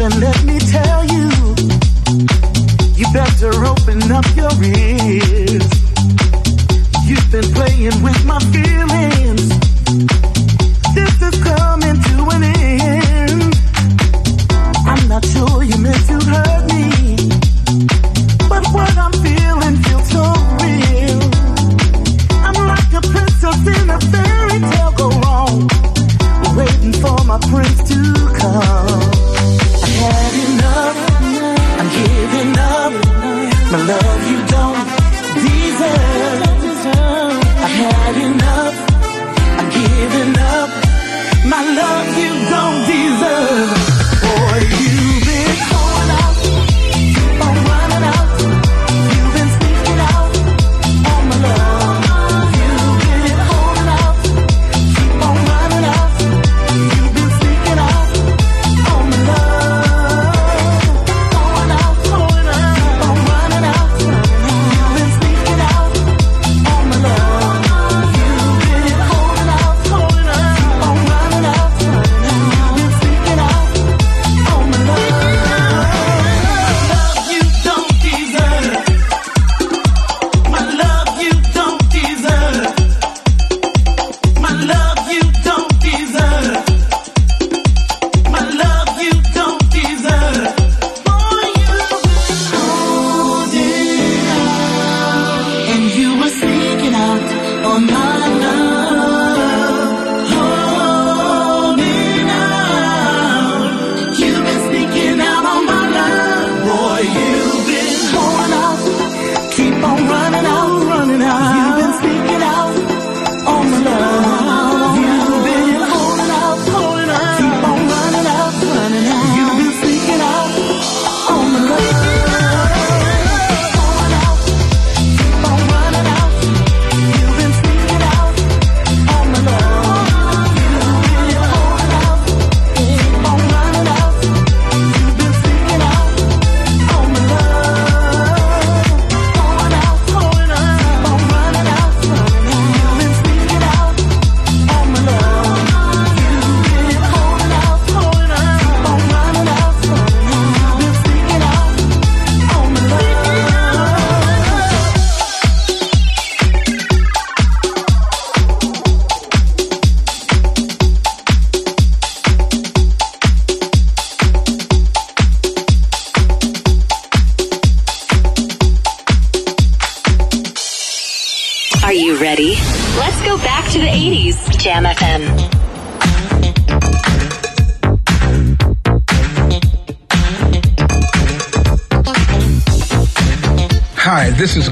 And 0.00 0.20
let 0.20 0.44
me 0.44 0.60
tell 0.60 1.04
you, 1.06 1.28
you 2.94 3.06
better 3.12 3.52
open 3.64 4.00
up 4.12 4.24
your 4.36 4.54
ears. 4.62 5.66
You've 7.04 7.30
been 7.32 7.52
playing 7.52 8.00
with 8.04 8.24
my 8.24 8.38
feelings. 8.54 9.48
This 10.94 11.14
is 11.20 11.42
coming 11.42 12.00
to 12.00 12.28
an 12.30 12.42
end. 12.44 13.54
I'm 14.86 15.08
not 15.08 15.24
sure 15.26 15.64
you 15.64 15.76
meant 15.78 16.06
to 16.06 16.18
hurt 16.30 16.62
me, 16.72 17.16
but 18.48 18.64
what 18.72 18.96
I'm 18.96 19.12
feeling 19.12 19.76
feels 19.82 20.08
so 20.10 20.24
real. 20.62 21.22
I'm 22.46 22.54
like 22.54 22.92
a 22.94 23.00
princess 23.02 23.60
in 23.66 23.90
a 23.90 24.00
fairy 24.12 24.60
tale 24.60 24.92
go 24.92 25.08
wrong, 25.20 25.68
waiting 26.56 26.92
for 26.92 27.18
my 27.24 27.38
prince 27.50 27.82
to 27.88 28.38
come. 28.38 28.87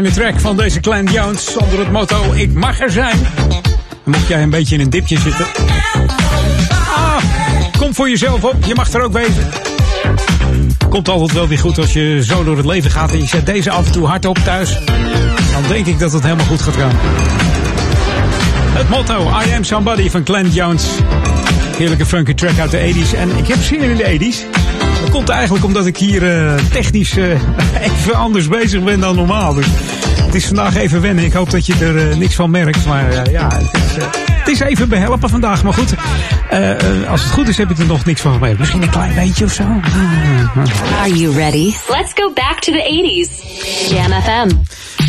Fijne 0.01 0.14
track 0.14 0.40
van 0.40 0.57
deze 0.57 0.80
Clan 0.80 1.05
Jones 1.05 1.57
onder 1.57 1.78
het 1.78 1.90
motto 1.90 2.32
Ik 2.32 2.53
mag 2.53 2.80
er 2.80 2.90
zijn. 2.90 3.18
Mocht 4.05 4.28
jij 4.28 4.42
een 4.42 4.51
beetje 4.51 4.74
in 4.74 4.80
een 4.80 4.90
dipje 4.90 5.18
zitten. 5.18 5.46
Ah, 6.94 7.16
kom 7.78 7.94
voor 7.94 8.09
jezelf 8.09 8.44
op, 8.44 8.64
je 8.64 8.74
mag 8.74 8.92
er 8.92 9.03
ook 9.03 9.12
wezen. 9.12 9.48
Komt 10.88 11.09
altijd 11.09 11.32
wel 11.32 11.48
weer 11.48 11.59
goed 11.59 11.78
als 11.78 11.92
je 11.92 12.24
zo 12.24 12.44
door 12.44 12.57
het 12.57 12.66
leven 12.66 12.90
gaat 12.90 13.12
en 13.12 13.18
je 13.18 13.26
zet 13.26 13.46
deze 13.46 13.70
af 13.70 13.86
en 13.86 13.92
toe 13.92 14.07
hard 14.07 14.24
op 14.24 14.38
thuis. 14.38 14.78
Dan 15.53 15.62
denk 15.68 15.86
ik 15.86 15.98
dat 15.98 16.12
het 16.12 16.22
helemaal 16.22 16.46
goed 16.46 16.62
gaat 16.62 16.76
gaan. 16.76 16.92
Het 18.72 18.88
motto 18.88 19.30
I 19.46 19.55
am 19.55 19.64
somebody 19.64 20.11
van 20.11 20.22
Clan 20.22 20.51
Jones. 20.51 20.84
Heerlijke 21.76 22.07
funky 22.07 22.34
track 22.34 22.59
uit 22.59 22.70
de 22.70 22.94
80s. 22.94 23.18
En 23.18 23.36
ik 23.36 23.46
heb 23.46 23.62
zin 23.62 23.80
in 23.80 23.96
de 23.96 24.18
80s. 24.18 24.59
Dat 25.11 25.18
komt 25.18 25.30
eigenlijk 25.30 25.64
omdat 25.64 25.86
ik 25.86 25.96
hier 25.96 26.30
eh, 26.30 26.54
technisch 26.72 27.16
eh, 27.16 27.30
even 27.88 28.14
anders 28.14 28.48
bezig 28.48 28.82
ben 28.82 29.00
dan 29.00 29.16
normaal. 29.16 29.54
Dus 29.54 29.66
het 30.16 30.34
is 30.34 30.46
vandaag 30.46 30.76
even 30.76 31.00
wennen. 31.00 31.24
Ik 31.24 31.32
hoop 31.32 31.50
dat 31.50 31.66
je 31.66 31.74
er 31.80 32.11
eh, 32.11 32.16
niks 32.16 32.34
van 32.34 32.50
merkt. 32.50 32.86
Maar 32.86 33.30
ja, 33.30 33.48
het 33.52 33.74
is, 33.74 34.04
het 34.28 34.48
is 34.48 34.61
even 34.61 34.88
behelpen 34.88 35.28
vandaag. 35.28 35.62
Maar 35.62 35.72
goed, 35.72 35.94
als 37.08 37.22
het 37.22 37.32
goed 37.32 37.48
is 37.48 37.56
heb 37.56 37.68
je 37.68 37.74
er 37.82 37.86
nog 37.86 38.04
niks 38.04 38.20
van 38.20 38.32
gemerkt. 38.32 38.58
Misschien 38.58 38.82
een 38.82 38.90
klein 38.90 39.14
beetje 39.14 39.44
of 39.44 39.52
zo. 39.52 39.62
Are 41.00 41.18
you 41.18 41.34
ready? 41.34 41.72
Let's 41.88 42.12
go 42.14 42.32
back 42.32 42.61
to 42.61 42.72
the 42.72 43.28
80s. 43.28 43.48
Jam 43.88 44.22
FM. 44.22 44.56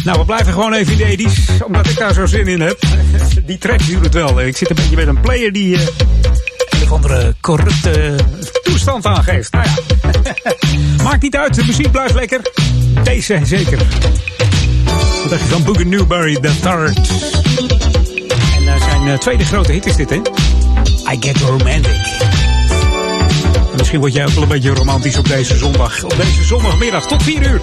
Nou, 0.03 0.19
we 0.19 0.25
blijven 0.25 0.53
gewoon 0.53 0.73
even 0.73 0.91
in 0.91 1.17
de 1.17 1.29
80s, 1.29 1.65
omdat 1.65 1.89
ik 1.89 1.97
daar 1.97 2.13
zo 2.13 2.25
zin 2.25 2.47
in 2.47 2.61
heb. 2.61 2.79
Die 3.45 3.57
track 3.57 3.85
duurt 3.85 4.03
het 4.03 4.13
wel. 4.13 4.41
Ik 4.41 4.57
zit 4.57 4.69
een 4.69 4.75
beetje 4.75 4.95
met 4.95 5.07
een 5.07 5.19
player 5.19 5.51
die 5.51 5.77
een 6.71 6.83
of 6.83 6.91
andere 6.91 7.35
corrupte 7.41 8.15
toestand 8.63 9.05
aangeeft. 9.05 9.51
Nou 9.51 9.65
ja, 9.65 9.80
maakt 11.11 11.23
niet 11.23 11.35
uit, 11.35 11.53
de 11.53 11.65
muziek 11.65 11.91
blijft 11.91 12.13
lekker. 12.13 12.41
Deze 13.03 13.39
zeker. 13.43 13.77
Wat 15.21 15.29
dacht 15.29 15.41
je 15.41 15.47
van 15.47 15.63
Boogie 15.63 15.85
Newberry, 15.85 16.35
The 16.35 16.59
Third? 16.59 16.97
En 18.55 18.63
uh, 18.63 18.81
zijn 18.81 19.07
uh, 19.07 19.17
tweede 19.17 19.45
grote 19.45 19.71
hit 19.71 19.85
is 19.85 19.95
dit, 19.95 20.09
hè? 20.09 20.15
I 21.11 21.17
Get 21.19 21.37
Romantic. 21.37 22.21
Misschien 23.77 23.99
word 23.99 24.13
jij 24.13 24.25
ook 24.25 24.31
wel 24.31 24.43
een 24.43 24.49
beetje 24.49 24.69
romantisch 24.69 25.17
op 25.17 25.27
deze 25.27 25.57
zondag. 25.57 26.03
Op 26.03 26.17
deze 26.17 26.43
zondagmiddag 26.43 27.07
tot 27.07 27.23
4 27.23 27.41
uur. 27.41 27.61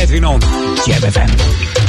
Edwin 0.00 0.26
On, 0.26 0.40
JBFM. 0.84 1.85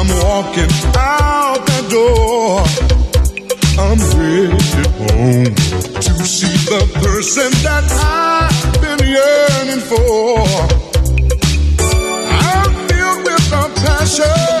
I'm 0.00 0.08
walking 0.08 0.70
out 0.96 1.60
the 1.66 1.80
door. 1.90 2.64
I'm 3.78 3.98
headed 3.98 4.86
home 4.96 5.54
to 6.00 6.12
see 6.24 6.56
the 6.64 6.80
person 7.04 7.50
that 7.60 7.84
I've 8.00 8.80
been 8.80 9.00
yearning 9.06 9.82
for. 9.90 10.40
I'm 12.32 12.88
filled 12.88 13.24
with 13.26 13.52
a 13.52 13.68
passion. 13.84 14.59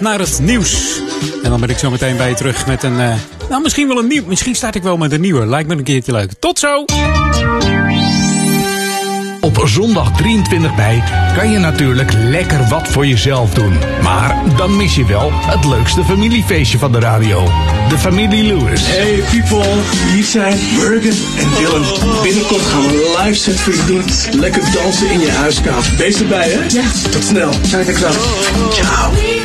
naar 0.00 0.18
het 0.18 0.38
nieuws. 0.42 1.00
En 1.42 1.50
dan 1.50 1.60
ben 1.60 1.68
ik 1.68 1.78
zo 1.78 1.90
meteen 1.90 2.16
bij 2.16 2.28
je 2.28 2.34
terug 2.34 2.66
met 2.66 2.82
een. 2.82 3.00
Eh, 3.00 3.14
nou, 3.48 3.62
misschien 3.62 3.88
wel 3.88 3.98
een 3.98 4.06
nieuw. 4.06 4.24
Misschien 4.26 4.54
start 4.54 4.74
ik 4.74 4.82
wel 4.82 4.96
met 4.96 5.12
een 5.12 5.20
nieuwe. 5.20 5.46
Lijkt 5.46 5.68
me 5.68 5.74
een 5.74 5.82
keertje 5.82 6.12
leuk. 6.12 6.32
Tot 6.38 6.58
zo! 6.58 6.84
Op 9.40 9.62
zondag 9.64 10.16
23 10.16 10.76
mei 10.76 11.02
kan 11.36 11.50
je 11.50 11.58
natuurlijk 11.58 12.12
lekker 12.12 12.68
wat 12.68 12.88
voor 12.88 13.06
jezelf 13.06 13.54
doen. 13.54 13.78
Maar 14.02 14.42
dan 14.56 14.76
mis 14.76 14.94
je 14.94 15.06
wel 15.06 15.30
het 15.32 15.64
leukste 15.64 16.04
familiefeestje 16.04 16.78
van 16.78 16.92
de 16.92 16.98
radio. 16.98 17.44
De 17.88 17.98
familie 17.98 18.42
Lewis. 18.42 18.86
Hey 18.86 19.22
people, 19.30 19.72
hier 20.12 20.24
zijn 20.24 20.58
Bergen 20.78 21.16
en 21.38 21.48
Dylan. 21.56 21.84
Binnenkort 22.22 22.62
gaan 22.62 22.82
we 22.82 23.20
live 23.22 23.38
set 23.38 23.60
voor 23.60 23.72
je 23.72 23.84
doen. 23.86 24.40
Lekker 24.40 24.62
dansen 24.72 25.10
in 25.10 25.20
je 25.20 25.30
huiskamer. 25.30 25.92
Wees 25.98 26.20
erbij 26.20 26.50
hè? 26.50 26.64
Ja. 26.68 27.10
Tot 27.10 27.24
snel. 27.24 27.52
Zijn 27.62 27.86
we 27.86 27.92
klaar. 27.92 28.12
Ciao. 28.72 29.37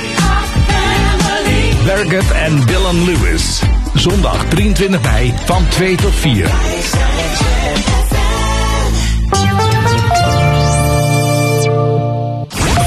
Berget 1.86 2.31
en 2.31 2.65
Dylan 2.65 3.05
Lewis. 3.05 3.61
Zondag 3.93 4.45
23 4.49 5.01
mei 5.01 5.34
van 5.45 5.67
2 5.67 5.95
tot 5.95 6.15
4. 6.15 6.47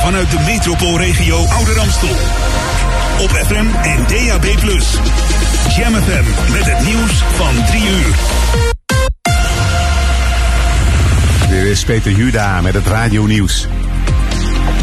Vanuit 0.03 0.31
de 0.31 0.39
metropoolregio 0.47 1.37
Ouder 1.37 1.79
Amstel. 1.79 2.17
Op 3.21 3.31
FM 3.31 3.67
en 3.83 3.99
DAB+. 4.07 4.45
Jam 5.77 5.95
FM 5.95 6.53
met 6.53 6.65
het 6.65 6.85
nieuws 6.85 7.23
van 7.35 7.65
3 7.67 7.83
uur. 7.83 8.15
Dit 11.49 11.65
is 11.65 11.85
Peter 11.85 12.13
Juda 12.13 12.61
met 12.61 12.75
het 12.75 12.87
radio-nieuws. 12.87 13.67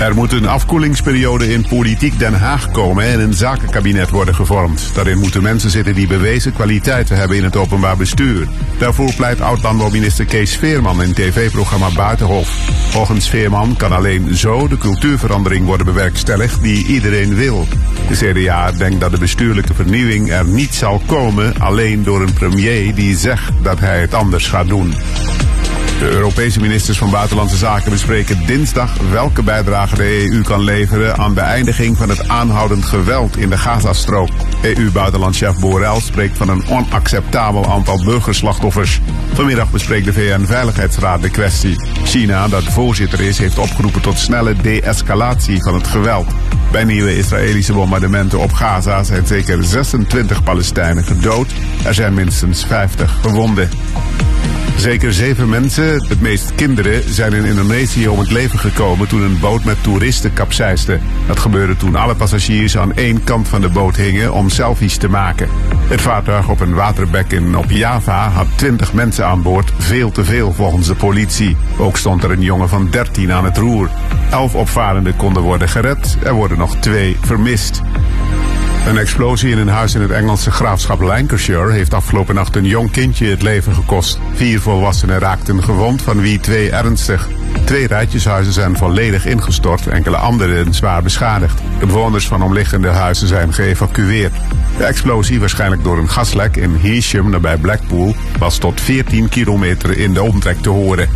Er 0.03 0.15
moet 0.15 0.31
een 0.31 0.47
afkoelingsperiode 0.47 1.51
in 1.51 1.67
politiek 1.67 2.19
Den 2.19 2.33
Haag 2.33 2.71
komen 2.71 3.05
en 3.05 3.19
een 3.19 3.33
zakenkabinet 3.33 4.09
worden 4.09 4.35
gevormd. 4.35 4.91
Daarin 4.93 5.17
moeten 5.17 5.43
mensen 5.43 5.69
zitten 5.69 5.95
die 5.95 6.07
bewezen 6.07 6.53
kwaliteiten 6.53 7.17
hebben 7.17 7.37
in 7.37 7.43
het 7.43 7.55
openbaar 7.55 7.97
bestuur. 7.97 8.47
Daarvoor 8.79 9.13
pleit 9.13 9.41
oud-landbouwminister 9.41 10.25
Kees 10.25 10.57
Veerman 10.57 11.03
in 11.03 11.13
tv-programma 11.13 11.89
Buitenhof. 11.95 12.47
Volgens 12.89 13.29
Veerman 13.29 13.75
kan 13.75 13.91
alleen 13.91 14.35
zo 14.35 14.67
de 14.67 14.77
cultuurverandering 14.77 15.65
worden 15.65 15.85
bewerkstelligd 15.85 16.61
die 16.61 16.85
iedereen 16.85 17.35
wil. 17.35 17.67
De 18.07 18.15
CDA 18.15 18.71
denkt 18.71 18.99
dat 18.99 19.11
de 19.11 19.19
bestuurlijke 19.19 19.73
vernieuwing 19.73 20.31
er 20.31 20.45
niet 20.45 20.75
zal 20.75 21.01
komen 21.05 21.59
alleen 21.59 22.03
door 22.03 22.21
een 22.21 22.33
premier 22.33 22.95
die 22.95 23.17
zegt 23.17 23.51
dat 23.61 23.79
hij 23.79 24.01
het 24.01 24.13
anders 24.13 24.47
gaat 24.47 24.67
doen. 24.67 24.93
De 25.99 26.09
Europese 26.09 26.59
ministers 26.59 26.97
van 26.97 27.09
Buitenlandse 27.09 27.57
Zaken 27.57 27.91
bespreken 27.91 28.45
dinsdag 28.45 28.97
welke 29.11 29.43
bijdrage 29.43 29.95
de 29.95 30.29
EU 30.31 30.41
kan 30.41 30.63
leveren 30.63 31.17
aan 31.17 31.33
beëindiging 31.33 31.97
van 31.97 32.09
het 32.09 32.27
aanhoudend 32.27 32.85
geweld 32.85 33.37
in 33.37 33.49
de 33.49 33.57
Gazastrook. 33.57 34.29
EU-buitenlandchef 34.61 35.59
Borrell 35.59 35.99
spreekt 35.99 36.37
van 36.37 36.49
een 36.49 36.67
onacceptabel 36.67 37.71
aantal 37.71 38.03
burgerslachtoffers. 38.03 39.01
Vanmiddag 39.33 39.71
bespreekt 39.71 40.05
de 40.05 40.13
VN-veiligheidsraad 40.13 41.21
de 41.21 41.29
kwestie. 41.29 41.75
China, 42.03 42.47
dat 42.47 42.63
voorzitter 42.63 43.21
is, 43.21 43.37
heeft 43.37 43.57
opgeroepen 43.57 44.01
tot 44.01 44.17
snelle 44.17 44.55
de-escalatie 44.55 45.63
van 45.63 45.73
het 45.73 45.87
geweld. 45.87 46.27
Bij 46.71 46.83
nieuwe 46.83 47.17
Israëlische 47.17 47.73
bombardementen 47.73 48.39
op 48.39 48.53
Gaza 48.53 49.03
zijn 49.03 49.27
zeker 49.27 49.63
26 49.63 50.43
Palestijnen 50.43 51.03
gedood. 51.03 51.51
Er 51.83 51.93
zijn 51.93 52.13
minstens 52.13 52.65
50 52.65 53.17
gewonden. 53.21 53.69
Zeker 54.75 55.13
zeven 55.13 55.49
mensen, 55.49 56.07
het 56.07 56.21
meest 56.21 56.55
kinderen, 56.55 57.13
zijn 57.13 57.33
in 57.33 57.45
Indonesië 57.45 58.07
om 58.07 58.19
het 58.19 58.31
leven 58.31 58.59
gekomen 58.59 59.07
toen 59.07 59.21
een 59.21 59.39
boot 59.39 59.63
met 59.63 59.83
toeristen 59.83 60.33
kapseisde. 60.33 60.99
Dat 61.27 61.39
gebeurde 61.39 61.75
toen 61.75 61.95
alle 61.95 62.15
passagiers 62.15 62.77
aan 62.77 62.93
één 62.93 63.23
kant 63.23 63.47
van 63.47 63.61
de 63.61 63.69
boot 63.69 63.95
hingen 63.95 64.33
om 64.33 64.49
selfies 64.49 64.97
te 64.97 65.09
maken. 65.09 65.49
Het 65.87 66.01
vaartuig 66.01 66.49
op 66.49 66.59
een 66.59 66.73
waterbek 66.73 67.31
in 67.31 67.57
op 67.57 67.69
Java 67.69 68.29
had 68.29 68.47
20 68.55 68.93
mensen 68.93 69.25
aan 69.25 69.41
boord, 69.41 69.73
veel 69.77 70.11
te 70.11 70.23
veel 70.23 70.51
volgens 70.51 70.87
de 70.87 70.95
politie. 70.95 71.57
Ook 71.77 71.97
stond 71.97 72.23
er 72.23 72.31
een 72.31 72.41
jongen 72.41 72.69
van 72.69 72.89
13 72.89 73.31
aan 73.31 73.45
het 73.45 73.57
roer. 73.57 73.89
Elf 74.31 74.55
opvarenden 74.55 75.15
konden 75.15 75.43
worden 75.43 75.69
gered, 75.69 76.17
er 76.23 76.33
worden 76.33 76.57
nog 76.57 76.75
twee 76.75 77.17
vermist. 77.21 77.81
Een 78.87 78.97
explosie 78.97 79.51
in 79.51 79.57
een 79.57 79.67
huis 79.67 79.95
in 79.95 80.01
het 80.01 80.11
Engelse 80.11 80.51
graafschap 80.51 81.01
Lancashire 81.01 81.71
heeft 81.71 81.93
afgelopen 81.93 82.35
nacht 82.35 82.55
een 82.55 82.65
jong 82.65 82.91
kindje 82.91 83.27
het 83.27 83.41
leven 83.41 83.73
gekost. 83.73 84.19
Vier 84.33 84.61
volwassenen 84.61 85.19
raakten 85.19 85.63
gewond, 85.63 86.01
van 86.01 86.21
wie 86.21 86.39
twee 86.39 86.71
ernstig. 86.71 87.27
Twee 87.63 87.87
rijtjeshuizen 87.87 88.53
zijn 88.53 88.77
volledig 88.77 89.25
ingestort, 89.25 89.87
enkele 89.87 90.17
anderen 90.17 90.73
zwaar 90.73 91.03
beschadigd. 91.03 91.61
De 91.79 91.85
bewoners 91.85 92.27
van 92.27 92.43
omliggende 92.43 92.87
huizen 92.87 93.27
zijn 93.27 93.53
geëvacueerd. 93.53 94.33
De 94.77 94.83
explosie, 94.83 95.39
waarschijnlijk 95.39 95.83
door 95.83 95.97
een 95.97 96.09
gaslek 96.09 96.55
in 96.55 96.75
Heesham 96.75 97.29
nabij 97.29 97.57
Blackpool, 97.57 98.15
was 98.39 98.57
tot 98.57 98.81
14 98.81 99.29
kilometer 99.29 99.97
in 99.97 100.13
de 100.13 100.23
omtrek 100.23 100.61
te 100.61 100.69
horen. 100.69 101.09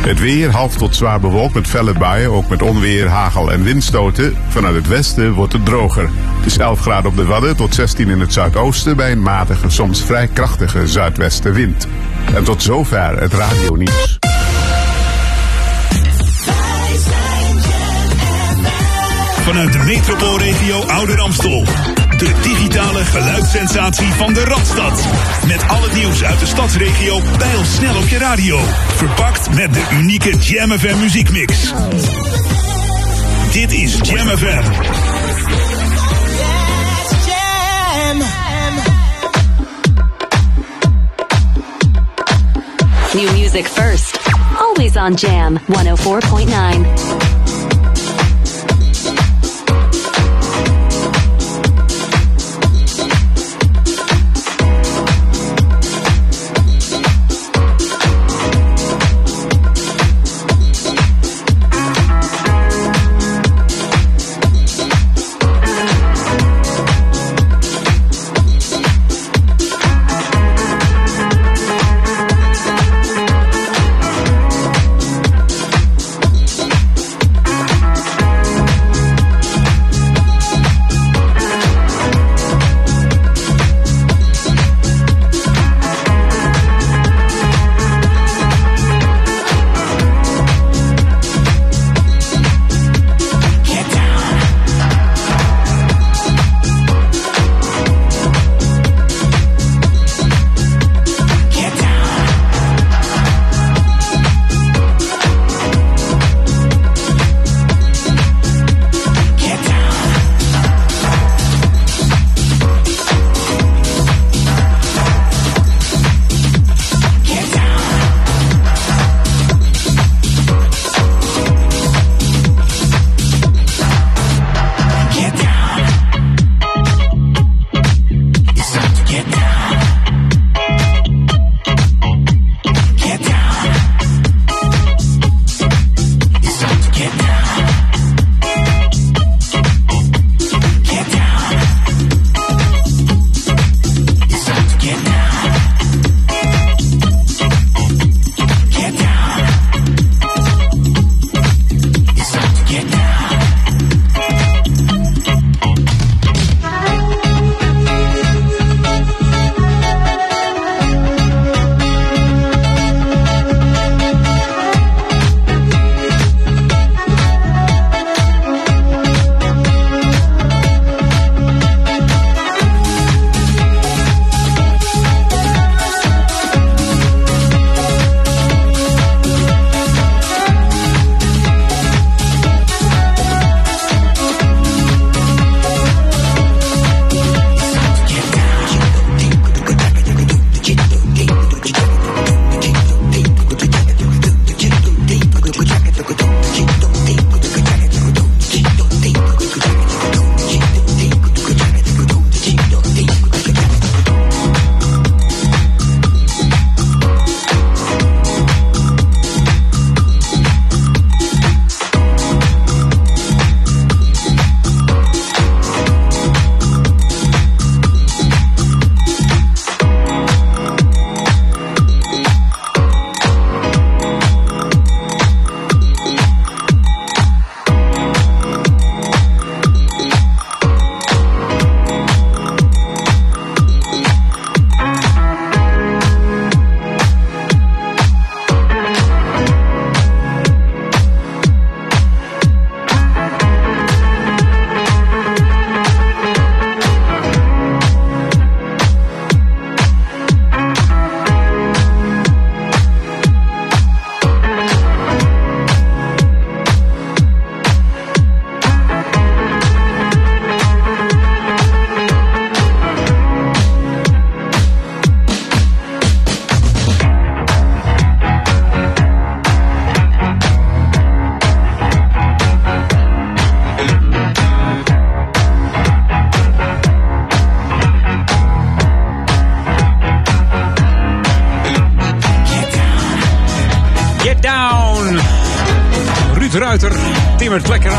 Het 0.00 0.20
weer 0.20 0.50
half 0.50 0.76
tot 0.76 0.96
zwaar 0.96 1.20
bewolkt 1.20 1.54
met 1.54 1.66
felle 1.66 1.92
buien, 1.92 2.30
ook 2.30 2.48
met 2.48 2.62
onweer, 2.62 3.06
hagel 3.06 3.52
en 3.52 3.62
windstoten. 3.62 4.36
Vanuit 4.48 4.74
het 4.74 4.88
westen 4.88 5.32
wordt 5.32 5.52
het 5.52 5.64
droger. 5.64 6.10
Het 6.38 6.46
is 6.46 6.58
11 6.58 6.80
graden 6.80 7.10
op 7.10 7.16
de 7.16 7.24
Wadden 7.24 7.56
tot 7.56 7.74
16 7.74 8.08
in 8.08 8.20
het 8.20 8.32
zuidoosten 8.32 8.96
bij 8.96 9.12
een 9.12 9.22
matige, 9.22 9.70
soms 9.70 10.04
vrij 10.04 10.28
krachtige 10.28 10.86
zuidwestenwind. 10.86 11.86
En 12.34 12.44
tot 12.44 12.62
zover 12.62 13.20
het 13.20 13.32
radionieuws. 13.32 14.18
Vanuit 19.42 19.72
de 19.72 19.78
metropoolregio 19.78 20.80
Ouder 20.80 21.20
Amstel. 21.20 21.64
De 22.18 22.32
digitale 22.42 23.04
geluidssensatie 23.04 24.12
van 24.12 24.32
de 24.32 24.44
Radstad. 24.44 25.06
Met 25.46 25.68
al 25.68 25.82
het 25.82 25.94
nieuws 25.94 26.24
uit 26.24 26.40
de 26.40 26.46
stadsregio 26.46 27.20
snel 27.64 27.96
op 27.96 28.08
je 28.08 28.18
radio. 28.18 28.60
Verpakt 28.96 29.54
met 29.54 29.74
de 29.74 29.86
unieke 29.92 30.36
Jam 30.36 30.70
FM 30.70 30.98
muziekmix. 30.98 31.72
Dit 33.52 33.72
is 33.72 33.98
Jam. 34.02 35.17
New 43.18 43.32
music 43.32 43.66
first. 43.66 44.16
Always 44.60 44.96
on 44.96 45.16
Jam 45.16 45.56
104.9. 45.66 47.37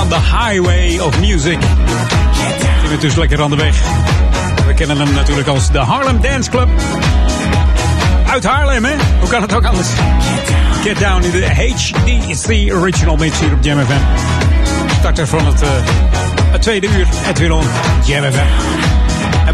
de 0.10 0.16
highway 0.16 0.99
of 0.99 1.20
music. 1.20 1.60
Timmert 2.82 3.01
dus 3.01 3.16
lekker 3.16 3.41
aan 3.41 3.49
de 3.49 3.55
weg. 3.55 3.76
We 4.68 4.74
kennen 4.74 4.97
hem 4.97 5.14
natuurlijk 5.14 5.47
als 5.47 5.72
de 5.72 5.78
Harlem 5.78 6.22
Dance 6.22 6.49
Club. 6.49 6.70
Uit 8.30 8.43
Haarlem, 8.43 8.86
hè? 8.86 8.95
Hoe 9.20 9.30
kan 9.30 9.41
het 9.41 9.53
ook 9.53 9.66
anders? 9.66 9.88
Get 10.84 10.99
Down 10.99 11.24
in 11.24 11.32
de 11.32 11.45
HDC 11.45 12.74
Original 12.74 13.16
Mix 13.16 13.39
hier 13.39 13.53
op 13.53 13.64
Jam 13.64 13.80
FM. 13.80 14.01
Starter 14.99 15.28
van 15.28 15.45
het, 15.45 15.62
eh, 15.62 15.70
het 16.51 16.62
tweede 16.62 16.88
uur. 16.88 17.07
Edwin 17.28 17.51
on 17.51 17.66
Jam 18.05 18.24
FM. 18.24 19.09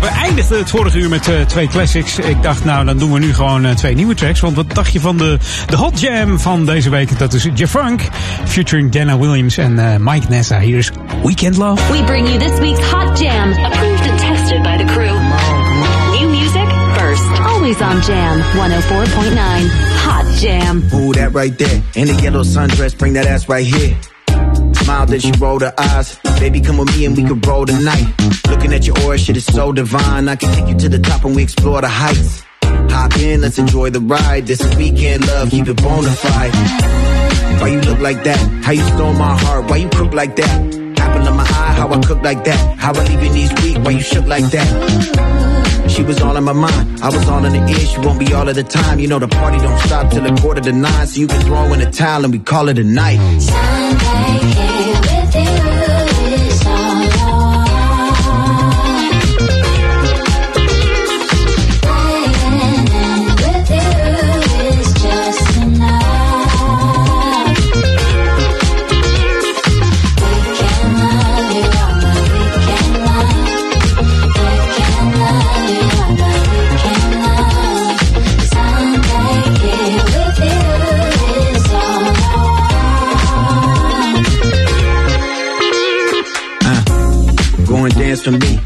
We 0.05 0.11
eindigden 0.11 0.57
het 0.57 0.69
vorige 0.69 0.99
uur 0.99 1.09
met 1.09 1.27
eh, 1.27 1.41
twee 1.41 1.67
classics. 1.67 2.19
Ik 2.19 2.43
dacht, 2.43 2.63
nou, 2.63 2.85
dan 2.85 2.97
doen 2.97 3.13
we 3.13 3.19
nu 3.19 3.33
gewoon 3.33 3.65
eh, 3.65 3.75
twee 3.75 3.95
nieuwe 3.95 4.13
tracks. 4.13 4.39
Want 4.39 4.55
wat 4.55 4.73
dacht 4.73 4.93
je 4.93 4.99
van 4.99 5.17
de, 5.17 5.37
de 5.67 5.75
Hot 5.75 5.99
Jam 5.99 6.39
van 6.39 6.65
deze 6.65 6.89
week? 6.89 7.19
Dat 7.19 7.33
is 7.33 7.47
Jafunk, 7.53 8.01
featuring 8.43 8.91
Dana 8.91 9.17
Williams 9.17 9.57
en 9.57 9.79
eh, 9.79 9.95
Mike 9.99 10.25
Nessa. 10.29 10.59
Hier 10.59 10.77
is 10.77 10.91
Weekend 11.23 11.57
Love. 11.57 11.91
We 11.91 12.03
bring 12.03 12.27
you 12.27 12.39
this 12.39 12.59
week's 12.59 12.91
Hot 12.91 13.19
Jam, 13.19 13.51
approved 13.51 14.09
and 14.09 14.19
tested 14.19 14.63
by 14.63 14.77
the 14.77 14.85
crew. 14.85 15.19
New 16.19 16.29
music 16.29 16.67
first, 16.97 17.39
always 17.39 17.81
on 17.81 18.01
Jam 18.01 18.39
104.9. 18.39 19.69
Hot 20.05 20.39
Jam. 20.41 20.83
Ooh, 20.93 21.13
that 21.13 21.33
right 21.33 21.57
there. 21.57 21.83
In 21.93 22.07
the 22.07 22.21
yellow 22.21 22.43
sundress, 22.43 22.97
bring 22.97 23.13
that 23.13 23.25
ass 23.25 23.49
right 23.49 23.65
here. 23.75 23.97
Smile, 24.73 25.05
then 25.05 25.19
she 25.19 25.31
rolled 25.39 25.61
her 25.61 25.73
eyes. 25.77 26.19
Baby, 26.39 26.61
come 26.61 26.77
with 26.77 26.95
me 26.95 27.05
and 27.05 27.17
we 27.17 27.23
can 27.23 27.39
roll 27.41 27.65
tonight. 27.65 28.05
Looking 28.49 28.73
at 28.73 28.85
your 28.85 28.95
aura, 29.03 29.17
shit 29.17 29.37
is 29.37 29.45
so 29.45 29.71
divine. 29.71 30.27
I 30.29 30.35
can 30.35 30.53
take 30.53 30.67
you 30.67 30.77
to 30.79 30.89
the 30.89 30.99
top 30.99 31.25
and 31.25 31.35
we 31.35 31.43
explore 31.43 31.81
the 31.81 31.87
heights. 31.87 32.43
Hop 32.63 33.17
in, 33.17 33.41
let's 33.41 33.57
enjoy 33.57 33.89
the 33.89 33.99
ride. 33.99 34.45
This 34.45 34.61
is 34.61 34.75
weekend 34.75 35.25
love, 35.27 35.49
keep 35.49 35.67
it 35.67 35.81
bona 35.81 36.11
fide. 36.11 36.53
Why 37.61 37.69
you 37.69 37.81
look 37.81 37.99
like 37.99 38.23
that? 38.23 38.37
How 38.63 38.73
you 38.73 38.83
stole 38.83 39.13
my 39.13 39.35
heart? 39.37 39.69
Why 39.69 39.77
you 39.77 39.89
cook 39.89 40.13
like 40.13 40.35
that? 40.35 40.49
Apple 40.99 41.27
in 41.27 41.35
my 41.35 41.43
eye, 41.43 41.73
how 41.77 41.89
I 41.89 41.99
cook 42.01 42.21
like 42.21 42.43
that? 42.43 42.77
How 42.77 42.93
I 42.93 43.03
leave 43.07 43.23
your 43.23 43.33
knees 43.33 43.51
weak? 43.63 43.77
Why 43.83 43.91
you 43.91 44.01
shook 44.01 44.25
like 44.27 44.45
that? 44.51 45.89
She 45.89 46.03
was 46.03 46.21
all 46.21 46.35
in 46.35 46.43
my 46.43 46.53
mind. 46.53 47.01
I 47.01 47.09
was 47.09 47.27
all 47.29 47.43
in 47.45 47.53
the 47.53 47.71
ear. 47.71 47.79
She 47.79 47.99
won't 47.99 48.19
be 48.19 48.33
all 48.33 48.47
of 48.47 48.55
the 48.55 48.63
time. 48.63 48.99
You 48.99 49.07
know 49.07 49.19
the 49.19 49.27
party 49.29 49.57
don't 49.57 49.79
stop 49.81 50.11
till 50.11 50.25
a 50.25 50.35
quarter 50.41 50.61
to 50.61 50.71
nine. 50.73 51.07
So 51.07 51.19
you 51.21 51.27
can 51.27 51.41
throw 51.41 51.71
in 51.73 51.81
a 51.81 51.91
towel 51.91 52.23
and 52.25 52.33
we 52.33 52.39
call 52.39 52.69
it 52.69 52.77
a 52.77 52.83
night. 52.83 53.17
Go 53.17 54.74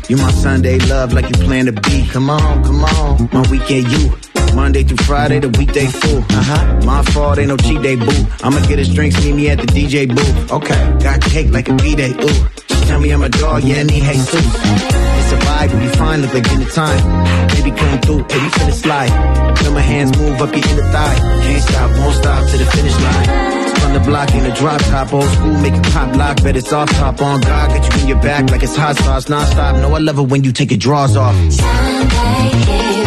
You 0.09 0.17
my 0.17 0.31
Sunday 0.31 0.79
love 0.79 1.13
like 1.13 1.25
you 1.29 1.35
plan 1.45 1.67
to 1.67 1.71
be. 1.71 2.07
Come 2.07 2.31
on, 2.31 2.63
come 2.63 2.83
on. 2.83 3.29
My 3.31 3.47
weekend 3.51 3.91
you. 3.91 4.11
Monday 4.55 4.81
through 4.81 4.97
Friday, 5.05 5.37
the 5.37 5.49
weekday 5.49 5.85
fool. 5.85 6.23
Uh 6.29 6.41
huh. 6.41 6.79
My 6.83 7.03
fault, 7.03 7.37
ain't 7.37 7.49
no 7.49 7.57
cheat 7.57 7.79
day, 7.83 7.95
boo. 7.95 8.25
I'ma 8.41 8.59
get 8.65 8.79
his 8.79 8.91
drinks, 8.91 9.23
meet 9.23 9.35
me 9.35 9.49
at 9.49 9.59
the 9.59 9.67
DJ 9.67 10.09
booth. 10.09 10.51
Okay. 10.51 10.97
Got 11.03 11.21
cake 11.21 11.51
like 11.51 11.69
a 11.69 11.75
B-day, 11.75 12.09
ooh. 12.09 12.47
She 12.67 12.85
tell 12.87 12.99
me 12.99 13.11
I'm 13.11 13.21
a 13.21 13.29
dog, 13.29 13.63
yeah, 13.63 13.75
and 13.75 13.91
he 13.91 13.99
hates 13.99 14.31
too. 14.31 14.88
A 15.59 15.67
vibe, 15.67 15.73
we 15.73 15.87
be 15.87 15.95
fine, 15.95 16.21
look 16.21 16.33
like 16.33 16.49
dinner 16.49 16.69
time. 16.69 17.47
Baby 17.49 17.71
come 17.71 17.99
through, 18.01 18.23
baby 18.23 18.49
finna 18.55 18.73
slide. 18.73 19.57
Feel 19.59 19.73
my 19.73 19.81
hands 19.81 20.17
move 20.17 20.41
up 20.41 20.55
your 20.55 20.65
inner 20.67 20.91
thigh. 20.91 21.15
Can't 21.43 21.63
stop, 21.63 21.89
won't 21.99 22.15
stop 22.15 22.49
to 22.49 22.57
the 22.57 22.65
finish 22.65 22.95
line. 22.95 23.75
From 23.79 23.93
the 23.93 23.99
block 23.99 24.33
in 24.33 24.43
the 24.43 24.51
drop 24.51 24.81
top, 24.81 25.13
old 25.13 25.29
school, 25.29 25.53
make 25.57 25.73
it 25.73 25.83
pop 25.91 26.15
lock, 26.15 26.43
bet 26.43 26.55
it's 26.55 26.71
off 26.71 26.89
top 26.91 27.21
on 27.21 27.41
God, 27.41 27.69
get 27.69 27.93
you 27.93 28.01
in 28.01 28.07
your 28.07 28.21
back 28.21 28.49
like 28.51 28.63
it's 28.63 28.75
hot 28.75 28.95
sauce, 28.97 29.27
non-stop. 29.29 29.75
No, 29.77 29.93
I 29.95 29.99
love 29.99 30.19
it 30.19 30.23
when 30.23 30.43
you 30.43 30.51
take 30.51 30.71
your 30.71 30.77
drawers 30.79 31.15
off. 31.15 31.35
Nothing 31.35 32.98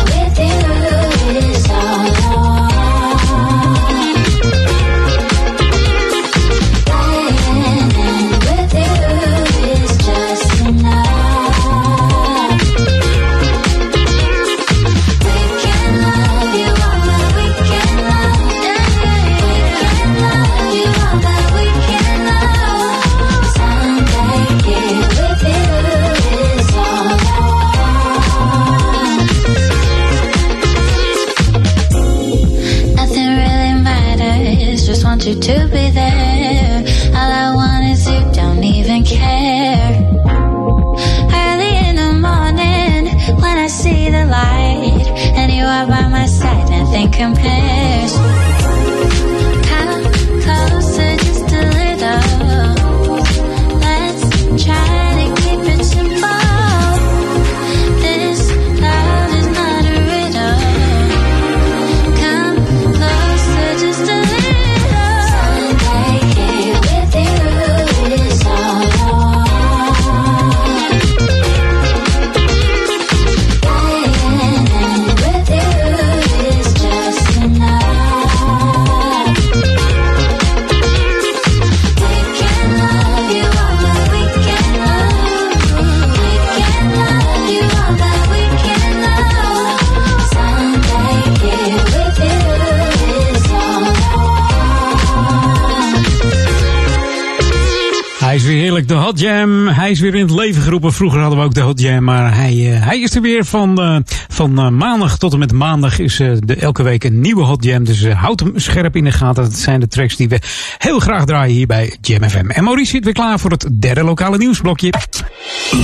Jam. 99.23 99.69
Hij 99.69 99.91
is 99.91 100.01
weer 100.01 100.15
in 100.15 100.21
het 100.21 100.31
leven 100.31 100.63
geroepen. 100.63 100.93
Vroeger 100.93 101.21
hadden 101.21 101.39
we 101.39 101.45
ook 101.45 101.55
de 101.55 101.61
Hot 101.61 101.81
Jam, 101.81 102.05
maar 102.05 102.37
hij, 102.37 102.73
eh, 102.73 102.87
hij 102.87 103.01
is 103.01 103.15
er 103.15 103.23
weer 103.23 103.45
van, 103.45 103.81
eh, 103.81 103.97
van 104.29 104.59
eh, 104.59 104.69
maandag 104.69 105.19
tot 105.19 105.33
en 105.33 105.39
met 105.39 105.53
maandag 105.53 105.99
is 105.99 106.21
eh, 106.21 106.31
de, 106.39 106.55
elke 106.55 106.83
week 106.83 107.05
een 107.05 107.21
nieuwe 107.21 107.45
Hot 107.45 107.65
Jam. 107.65 107.85
Dus 107.85 108.07
houd 108.09 108.41
hem 108.41 108.53
scherp 108.57 108.97
in 108.97 109.05
de 109.05 109.13
gaten. 109.13 109.43
Dat 109.43 109.55
zijn 109.55 109.81
de 109.81 109.89
tracks 109.89 110.17
die 110.17 110.29
we 110.29 110.39
heel 110.79 110.99
graag 110.99 111.25
draaien 111.25 111.55
hier 111.55 111.67
bij 111.67 111.97
Jam 112.01 112.29
FM. 112.29 112.51
En 112.51 112.65
Maurice 112.65 112.91
zit 112.91 113.05
weer 113.05 113.13
klaar 113.13 113.39
voor 113.39 113.51
het 113.51 113.69
derde 113.73 114.05
lokale 114.05 114.39
nieuwsblokje. 114.39 114.93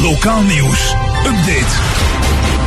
Lokaal 0.03 0.43
nieuws. 0.43 0.95
Update. 1.27 1.75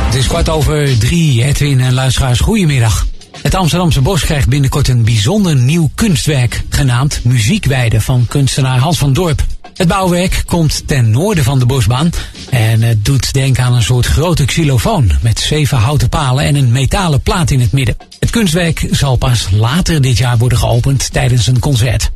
Het 0.04 0.14
is 0.14 0.26
kwart 0.26 0.48
over 0.48 0.98
drie, 0.98 1.44
Edwin 1.44 1.80
en 1.80 1.94
luisteraars, 1.94 2.40
goedemiddag. 2.40 3.06
Het 3.42 3.54
Amsterdamse 3.54 4.00
Bos 4.00 4.24
krijgt 4.24 4.48
binnenkort 4.48 4.88
een 4.88 5.04
bijzonder 5.04 5.56
nieuw 5.56 5.90
kunstwerk, 5.94 6.62
genaamd 6.68 7.20
Muziekweide 7.24 8.00
van 8.00 8.26
kunstenaar 8.28 8.78
Hans 8.78 8.98
van 8.98 9.12
Dorp. 9.12 9.44
Het 9.74 9.88
bouwwerk 9.88 10.42
komt 10.46 10.82
ten 10.86 11.10
noorden 11.10 11.44
van 11.44 11.58
de 11.58 11.66
bosbaan 11.66 12.10
en 12.50 12.82
het 12.82 13.04
doet 13.04 13.32
denken 13.32 13.64
aan 13.64 13.74
een 13.74 13.82
soort 13.82 14.06
grote 14.06 14.44
xylofoon 14.44 15.10
met 15.20 15.40
zeven 15.40 15.78
houten 15.78 16.08
palen 16.08 16.44
en 16.44 16.54
een 16.54 16.72
metalen 16.72 17.20
plaat 17.20 17.50
in 17.50 17.60
het 17.60 17.72
midden. 17.72 17.96
Het 18.18 18.30
kunstwerk 18.30 18.86
zal 18.90 19.16
pas 19.16 19.48
later 19.50 20.00
dit 20.00 20.18
jaar 20.18 20.38
worden 20.38 20.58
geopend 20.58 21.12
tijdens 21.12 21.46
een 21.46 21.58
concert. 21.58 22.10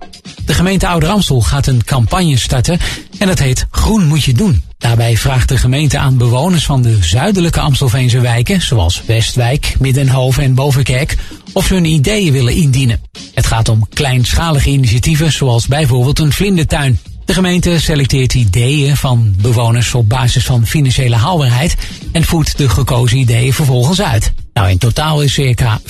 De 0.44 0.54
gemeente 0.54 0.86
Ouder 0.86 1.08
Amstel 1.08 1.40
gaat 1.40 1.66
een 1.66 1.84
campagne 1.84 2.36
starten 2.36 2.78
en 3.18 3.26
dat 3.26 3.38
heet 3.38 3.66
Groen 3.70 4.06
moet 4.06 4.24
je 4.24 4.32
doen. 4.32 4.62
Daarbij 4.78 5.16
vraagt 5.16 5.48
de 5.48 5.58
gemeente 5.58 5.98
aan 5.98 6.16
bewoners 6.16 6.64
van 6.64 6.82
de 6.82 6.98
zuidelijke 7.00 7.60
Amstelveense 7.60 8.20
wijken, 8.20 8.62
zoals 8.62 9.02
Westwijk, 9.06 9.74
Middenhoven 9.78 10.42
en 10.42 10.54
Bovenkerk, 10.54 11.16
of 11.52 11.66
ze 11.66 11.74
hun 11.74 11.84
ideeën 11.84 12.32
willen 12.32 12.54
indienen. 12.54 13.00
Het 13.34 13.46
gaat 13.46 13.68
om 13.68 13.88
kleinschalige 13.88 14.70
initiatieven, 14.70 15.32
zoals 15.32 15.66
bijvoorbeeld 15.66 16.18
een 16.18 16.32
vlindertuin. 16.32 16.98
De 17.26 17.32
gemeente 17.32 17.80
selecteert 17.80 18.34
ideeën 18.34 18.96
van 18.96 19.34
bewoners 19.38 19.94
op 19.94 20.08
basis 20.08 20.44
van 20.44 20.66
financiële 20.66 21.16
haalbaarheid 21.16 21.76
en 22.12 22.24
voert 22.24 22.58
de 22.58 22.68
gekozen 22.68 23.18
ideeën 23.18 23.52
vervolgens 23.52 24.02
uit. 24.02 24.32
Nou, 24.52 24.70
in 24.70 24.78
totaal 24.78 25.22
is 25.22 25.32
circa 25.32 25.80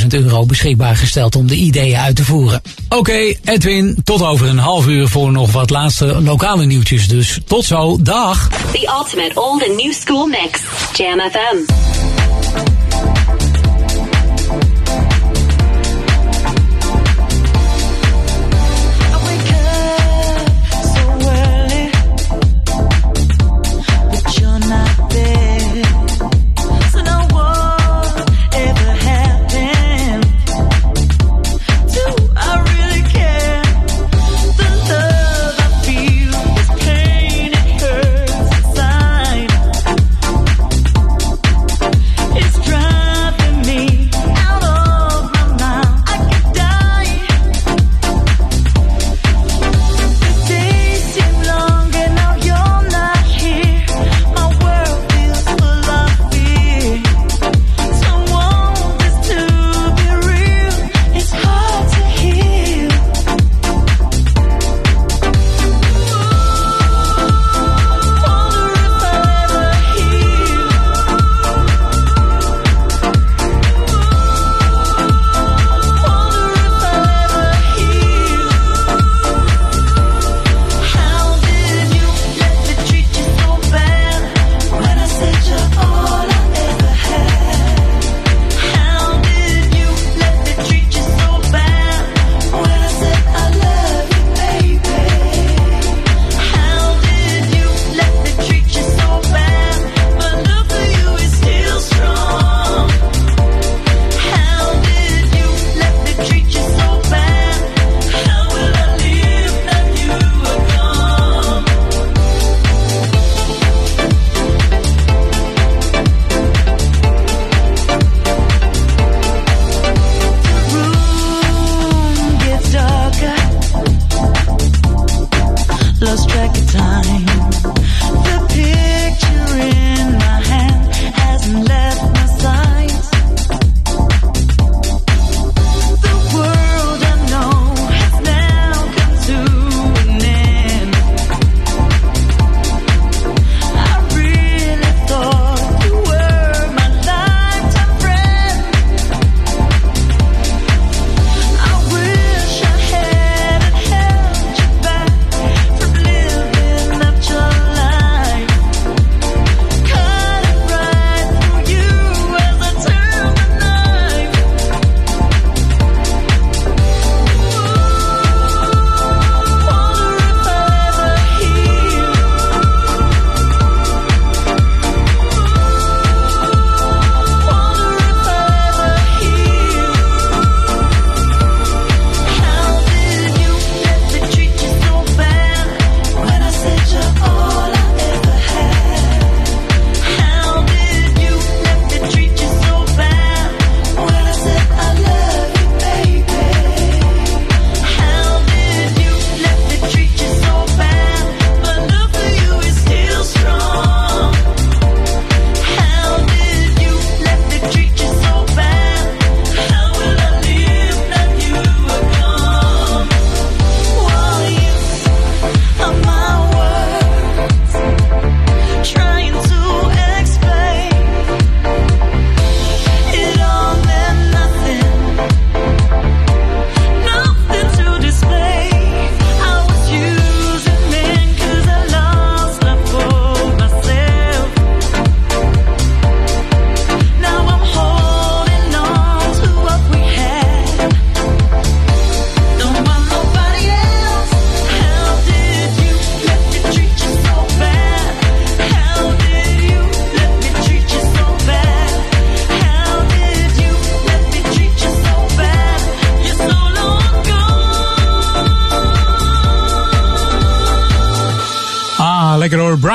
25.000 0.00 0.06
euro 0.08 0.46
beschikbaar 0.46 0.96
gesteld 0.96 1.36
om 1.36 1.46
de 1.46 1.54
ideeën 1.54 1.96
uit 1.96 2.16
te 2.16 2.24
voeren. 2.24 2.62
Oké, 2.88 3.34
Edwin, 3.44 3.96
tot 4.04 4.22
over 4.22 4.48
een 4.48 4.58
half 4.58 4.86
uur 4.86 5.08
voor 5.08 5.32
nog 5.32 5.52
wat 5.52 5.70
laatste 5.70 6.20
lokale 6.22 6.64
nieuwtjes. 6.64 7.08
Dus 7.08 7.38
tot 7.46 7.64
zo, 7.64 8.02
dag! 8.02 8.48
The 8.48 8.92
ultimate 8.98 9.40
old 9.40 9.68
and 9.68 9.76
new 9.76 9.92
school 9.92 10.26
mix, 10.26 10.60
Jam 10.92 11.20
FM. 11.20 11.72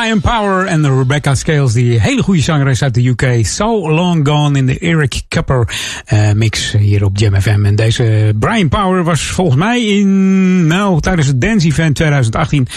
Brian 0.09 0.39
Power 0.39 0.65
en 0.65 0.97
Rebecca 0.97 1.35
Scales, 1.35 1.73
die 1.73 1.99
hele 1.99 2.23
goede 2.23 2.41
zangeres 2.41 2.83
uit 2.83 2.93
de 2.93 3.07
UK. 3.07 3.45
So 3.45 3.91
Long 3.91 4.27
Gone 4.27 4.57
in 4.57 4.65
de 4.65 4.79
Eric 4.79 5.21
Cupper 5.27 5.69
uh, 6.13 6.31
mix 6.31 6.71
hier 6.71 7.05
op 7.05 7.17
Jam 7.17 7.41
FM. 7.41 7.65
En 7.65 7.75
deze 7.75 8.33
Brian 8.39 8.69
Power 8.69 9.03
was 9.03 9.21
volgens 9.21 9.57
mij 9.57 9.85
in, 9.85 10.67
nou, 10.67 10.99
tijdens 11.01 11.27
het 11.27 11.41
Dance 11.41 11.67
Event 11.67 11.95
2018 11.95 12.67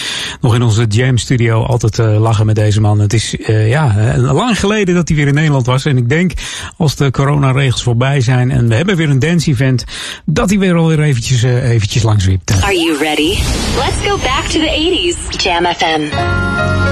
nog 0.41 0.55
in 0.55 0.61
onze 0.61 0.85
Jam 0.85 1.17
studio 1.17 1.63
altijd 1.63 1.99
uh, 1.99 2.21
lachen 2.21 2.45
met 2.45 2.55
deze 2.55 2.81
man. 2.81 2.99
Het 2.99 3.13
is 3.13 3.35
uh, 3.35 3.69
ja, 3.69 4.13
lang 4.17 4.59
geleden 4.59 4.95
dat 4.95 5.07
hij 5.07 5.17
weer 5.17 5.27
in 5.27 5.33
Nederland 5.33 5.65
was. 5.65 5.85
En 5.85 5.97
ik 5.97 6.09
denk, 6.09 6.31
als 6.77 6.95
de 6.95 7.11
coronaregels 7.11 7.83
voorbij 7.83 8.21
zijn 8.21 8.51
en 8.51 8.67
we 8.67 8.75
hebben 8.75 8.95
weer 8.95 9.09
een 9.09 9.19
Dance 9.19 9.51
Event, 9.51 9.83
dat 10.25 10.49
hij 10.49 10.59
weer 10.59 10.75
alweer 10.75 10.99
eventjes, 10.99 11.43
eventjes 11.43 12.03
langs. 12.03 12.27
Are 12.61 12.77
you 12.77 12.97
ready? 12.97 13.37
Let's 13.77 14.07
go 14.07 14.17
back 14.17 14.43
to 14.43 14.59
the 14.59 15.15
80s. 15.15 15.41
Jam 15.43 15.65
FM. 15.65 16.82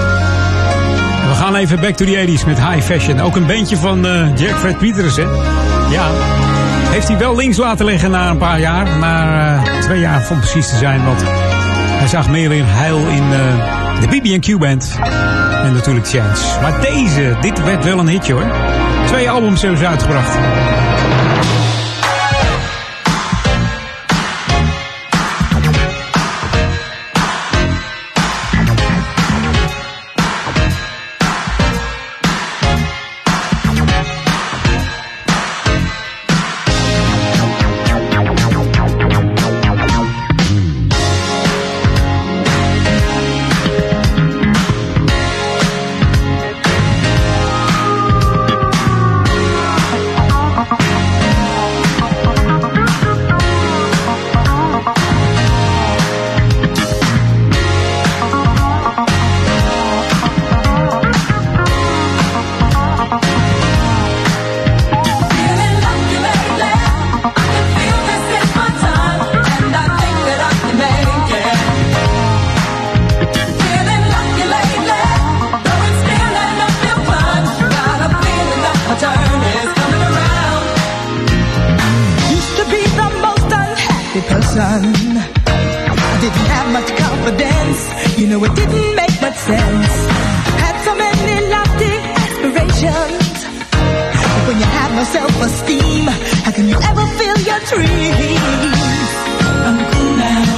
Gaan 1.51 1.59
even 1.59 1.81
back 1.81 1.95
to 1.95 2.05
the 2.05 2.15
80s 2.15 2.45
met 2.45 2.59
High 2.59 2.81
Fashion. 2.81 3.19
Ook 3.19 3.35
een 3.35 3.45
bandje 3.45 3.77
van 3.77 4.05
uh, 4.05 4.37
Jack 4.37 4.57
Fred 4.57 4.77
Peters, 4.77 5.15
hè? 5.15 5.21
Ja. 5.89 6.09
Heeft 6.89 7.07
hij 7.07 7.17
wel 7.17 7.35
links 7.35 7.57
laten 7.57 7.85
liggen 7.85 8.11
na 8.11 8.29
een 8.29 8.37
paar 8.37 8.59
jaar. 8.59 8.97
Maar 8.97 9.57
uh, 9.67 9.81
twee 9.81 9.99
jaar 9.99 10.27
om 10.29 10.39
precies 10.39 10.69
te 10.69 10.77
zijn. 10.77 11.05
Want 11.05 11.21
hij 11.97 12.07
zag 12.07 12.29
meer 12.29 12.51
in 12.51 12.63
heil 12.65 12.97
in 12.97 13.23
uh, 13.23 14.01
de 14.01 14.07
BB&Q 14.07 14.57
Band. 14.59 14.99
En 15.63 15.73
natuurlijk 15.73 16.07
Chance. 16.07 16.59
Maar 16.61 16.81
deze, 16.81 17.37
dit 17.41 17.63
werd 17.63 17.83
wel 17.83 17.99
een 17.99 18.07
hitje 18.07 18.33
hoor. 18.33 18.51
Twee 19.05 19.29
albums 19.29 19.61
hebben 19.61 19.79
ze 19.79 19.87
uitgebracht. 19.87 20.37
know 88.31 88.45
it 88.45 88.55
didn't 88.55 88.95
make 88.95 89.21
much 89.21 89.35
sense. 89.35 89.93
Had 90.63 90.75
so 90.85 90.95
many 90.95 91.35
lofty 91.53 91.93
aspirations. 92.23 93.37
But 94.33 94.41
when 94.47 94.57
you 94.57 94.69
have 94.79 94.91
no 94.95 95.03
self-esteem, 95.03 96.05
how 96.45 96.51
can 96.51 96.69
you 96.69 96.77
ever 96.89 97.05
feel 97.19 97.37
your 97.49 97.59
dreams? 97.71 99.11
I'm 99.67 99.77
cool 99.91 100.15
now. 100.15 100.50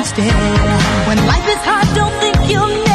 instead. 0.00 0.32
When 1.08 1.18
life 1.26 1.46
is 1.48 1.62
hard, 1.62 1.86
don't 1.94 2.14
think 2.20 2.50
you'll 2.50 2.89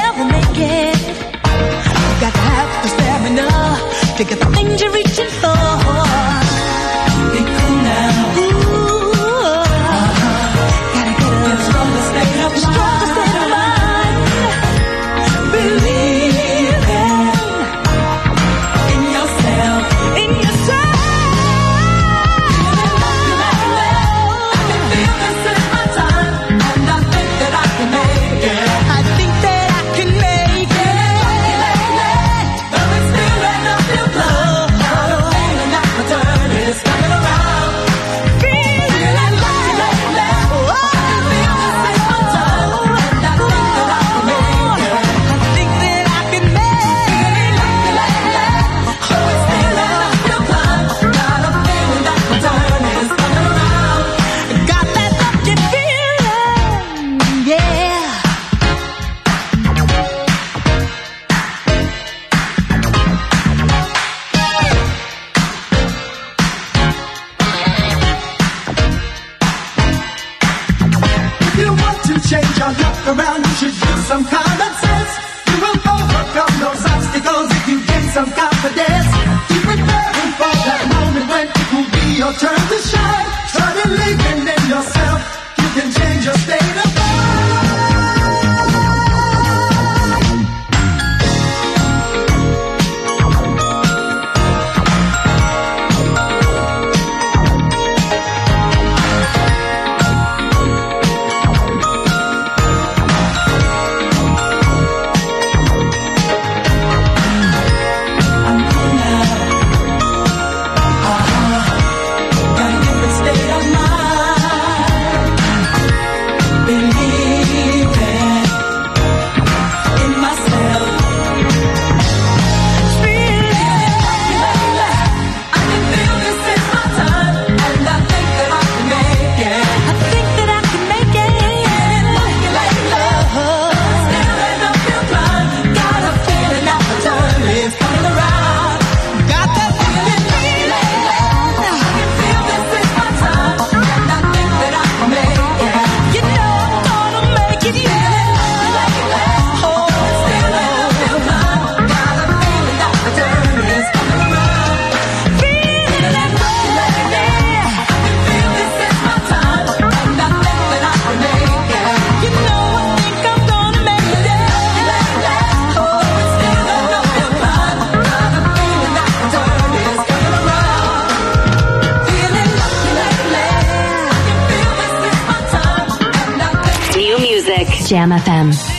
Jam 177.85 178.09
FM. 178.09 178.74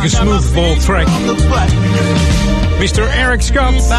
heerlijke 0.00 0.16
smoothball 0.16 0.76
track. 0.76 1.08
Mr. 2.78 3.08
Eric 3.08 3.40
Scott. 3.40 3.92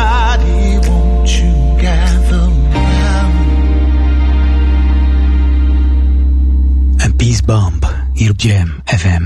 Een 6.98 7.15
peace 7.15 7.44
bomb 7.45 7.94
hier 8.14 8.30
op 8.32 8.40
Jam 8.41 8.73
FM. 8.86 9.22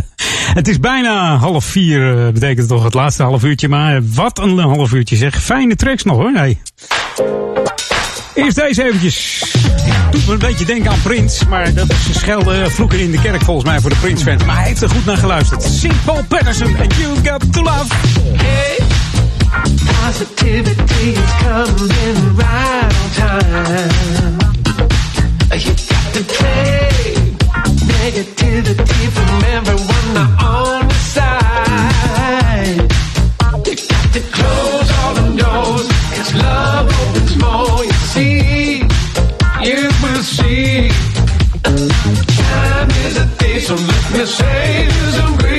het 0.58 0.68
is 0.68 0.80
bijna 0.80 1.36
half 1.36 1.64
vier, 1.64 2.26
eh, 2.26 2.32
betekent 2.32 2.68
toch 2.68 2.84
het 2.84 2.94
laatste 2.94 3.22
half 3.22 3.44
uurtje. 3.44 3.68
Maar 3.68 4.00
wat 4.02 4.38
een 4.38 4.58
half 4.58 4.92
uurtje 4.92 5.16
zeg. 5.16 5.42
Fijne 5.42 5.76
tracks 5.76 6.02
nog 6.02 6.16
hoor. 6.16 6.32
Hey. 6.32 6.58
Eerst 8.38 8.56
deze 8.56 8.84
eventjes. 8.84 9.44
Doet 10.10 10.26
me 10.26 10.32
een 10.32 10.38
beetje 10.38 10.64
denken 10.64 10.90
aan 10.90 11.00
Prins, 11.02 11.44
maar 11.48 11.74
dat 11.74 11.90
is 11.90 12.18
schelden 12.18 12.70
vloeken 12.70 12.98
in 12.98 13.10
de 13.10 13.20
kerk 13.20 13.42
volgens 13.42 13.66
mij 13.66 13.80
voor 13.80 13.90
de 13.90 13.96
Prins-fans. 13.96 14.44
Maar 14.44 14.56
hij 14.56 14.66
heeft 14.66 14.82
er 14.82 14.90
goed 14.90 15.04
naar 15.04 15.16
geluisterd. 15.16 15.62
Simple 15.62 15.98
Paul 16.04 16.24
Patterson 16.28 16.76
and 16.76 16.94
You 16.94 17.16
Got 17.24 17.52
To 17.52 17.62
Love. 17.62 17.94
Hey. 18.36 18.78
Positivity 20.04 21.08
is 21.08 21.32
coming 21.42 22.36
right 22.36 22.94
on 23.02 23.10
time. 23.14 24.36
You 25.58 25.74
got 25.88 26.12
to 26.12 26.22
play 26.36 27.14
negativity 27.86 29.08
from 29.10 29.42
everyone 29.56 30.16
on 30.44 30.88
the 30.88 30.94
side. 31.12 32.86
You 33.64 33.74
got 33.74 34.12
to 34.12 34.20
close 34.30 34.90
all 35.02 35.14
the 35.14 35.42
doors. 35.42 35.88
It's 36.18 36.34
love. 36.34 36.87
the 44.18 44.26
shades 44.26 45.18
and 45.18 45.38
breathe. 45.38 45.57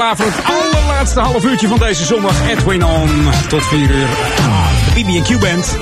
klaar 0.00 0.16
voor 0.16 0.26
het 0.26 0.44
allerlaatste 0.44 1.20
half 1.20 1.44
uurtje 1.44 1.68
van 1.68 1.78
deze 1.78 2.04
zondag. 2.04 2.48
Edwin 2.48 2.84
On. 2.84 3.28
Tot 3.48 3.66
4 3.66 3.90
uur. 3.90 4.08
BB&Q 4.94 5.40
Band. 5.40 5.76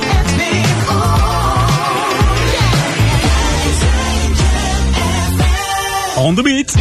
On 6.16 6.34
the 6.34 6.42
beat. 6.42 6.74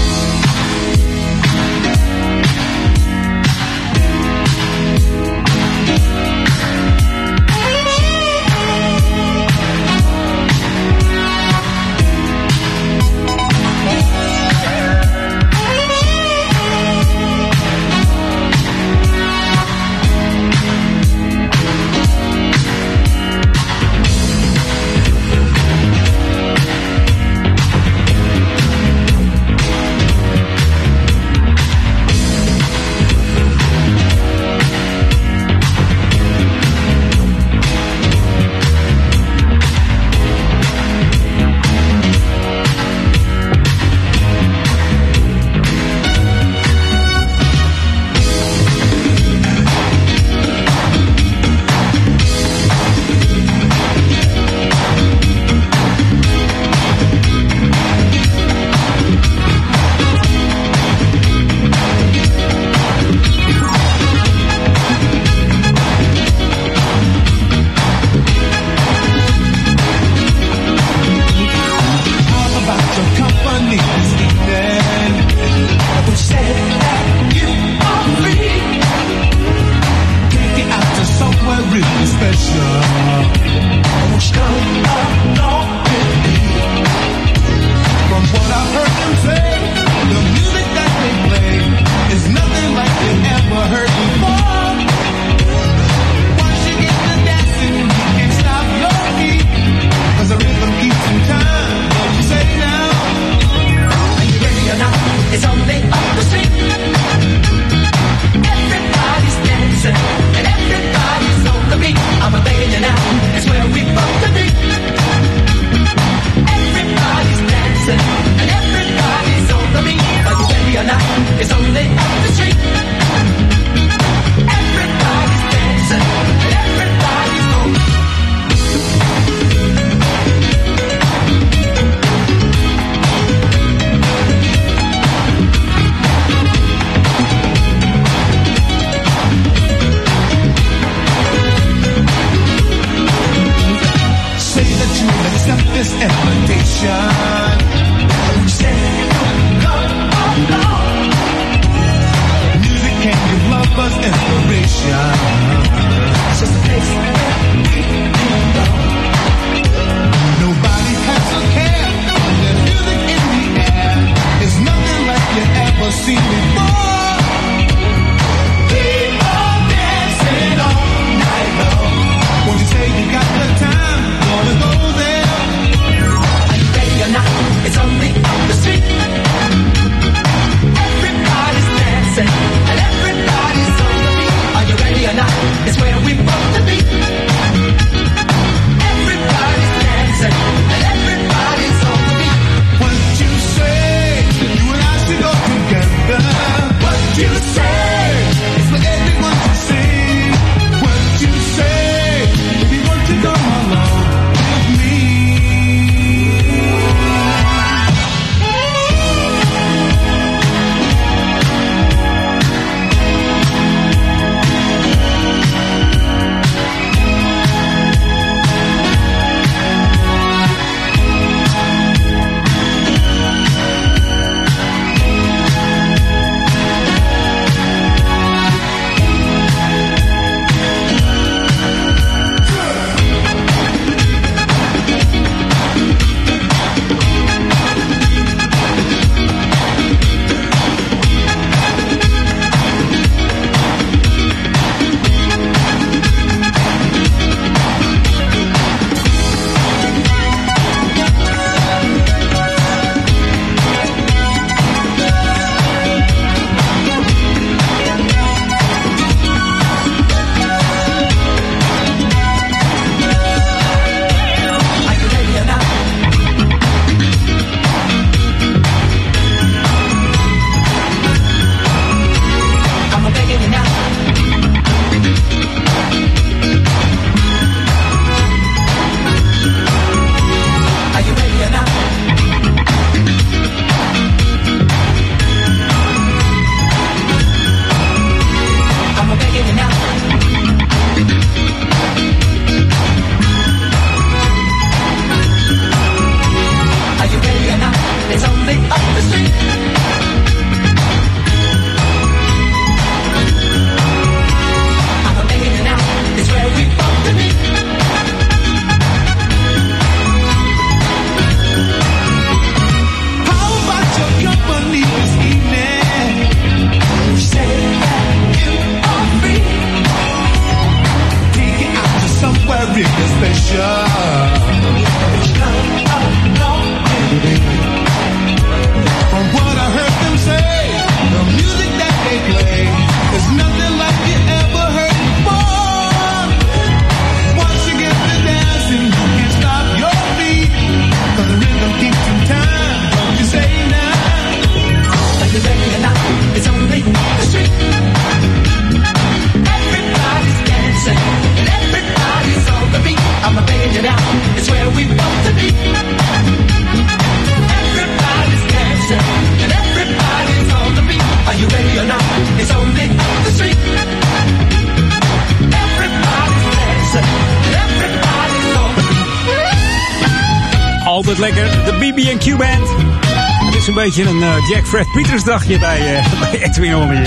Beetje 373.88 374.10
een 374.12 374.24
eh, 374.24 374.48
Jack 374.50 374.68
Fred 374.68 374.92
Peters 374.92 375.24
dagje 375.24 375.60
bij, 375.60 375.96
eh 375.96 376.10
bij. 376.20 377.04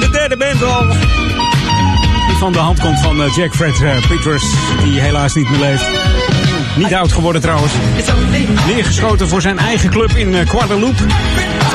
De 0.00 0.08
derde 0.10 0.36
band. 0.36 0.58
Die 2.28 2.36
van 2.36 2.52
de 2.52 2.58
hand 2.58 2.80
komt 2.80 3.00
van 3.00 3.22
eh, 3.22 3.36
Jack 3.36 3.54
Fred 3.54 4.06
Peters, 4.08 4.44
die 4.84 5.00
helaas 5.00 5.34
niet 5.34 5.50
meer 5.50 5.58
leeft. 5.58 5.84
Niet 6.76 6.94
oud 6.94 7.12
geworden 7.12 7.40
trouwens. 7.40 7.72
Neergeschoten 8.66 9.28
voor 9.28 9.40
zijn 9.40 9.58
eigen 9.58 9.90
club 9.90 10.10
in 10.10 10.48
Guadeloupe, 10.48 11.06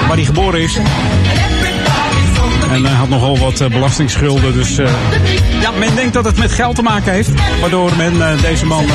waar 0.07 0.15
hij 0.15 0.25
geboren 0.25 0.61
is. 0.61 0.77
En 2.71 2.85
hij 2.85 2.95
had 2.95 3.09
nogal 3.09 3.37
wat 3.37 3.69
belastingsschulden, 3.69 4.53
dus 4.53 4.75
ja, 5.61 5.71
men 5.79 5.95
denkt 5.95 6.13
dat 6.13 6.25
het 6.25 6.37
met 6.37 6.51
geld 6.51 6.75
te 6.75 6.81
maken 6.81 7.11
heeft. 7.11 7.29
Waardoor 7.61 7.91
men 7.97 8.37
deze 8.41 8.65
man 8.65 8.85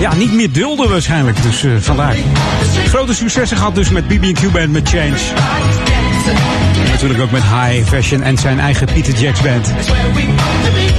ja, 0.00 0.14
niet 0.14 0.32
meer 0.32 0.52
dulde 0.52 0.88
waarschijnlijk. 0.88 1.42
Dus 1.42 1.64
eh, 1.64 1.70
vandaar. 1.80 2.16
Grote 2.86 3.14
successen 3.14 3.56
gehad 3.56 3.74
dus 3.74 3.90
met 3.90 4.08
BB&Q 4.08 4.52
Band, 4.52 4.72
met 4.72 4.88
Change. 4.88 5.18
Natuurlijk 6.96 7.22
ook 7.22 7.30
met 7.30 7.42
High 7.42 7.88
Fashion 7.88 8.22
en 8.22 8.38
zijn 8.38 8.58
eigen 8.58 8.86
Peter 8.86 9.14
Jacks 9.14 9.42
Band. 9.42 9.72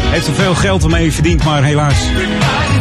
Heeft 0.07 0.27
er 0.27 0.33
veel 0.33 0.55
geld 0.55 0.87
mee 0.87 1.11
verdiend, 1.11 1.43
maar 1.43 1.63
helaas 1.63 1.95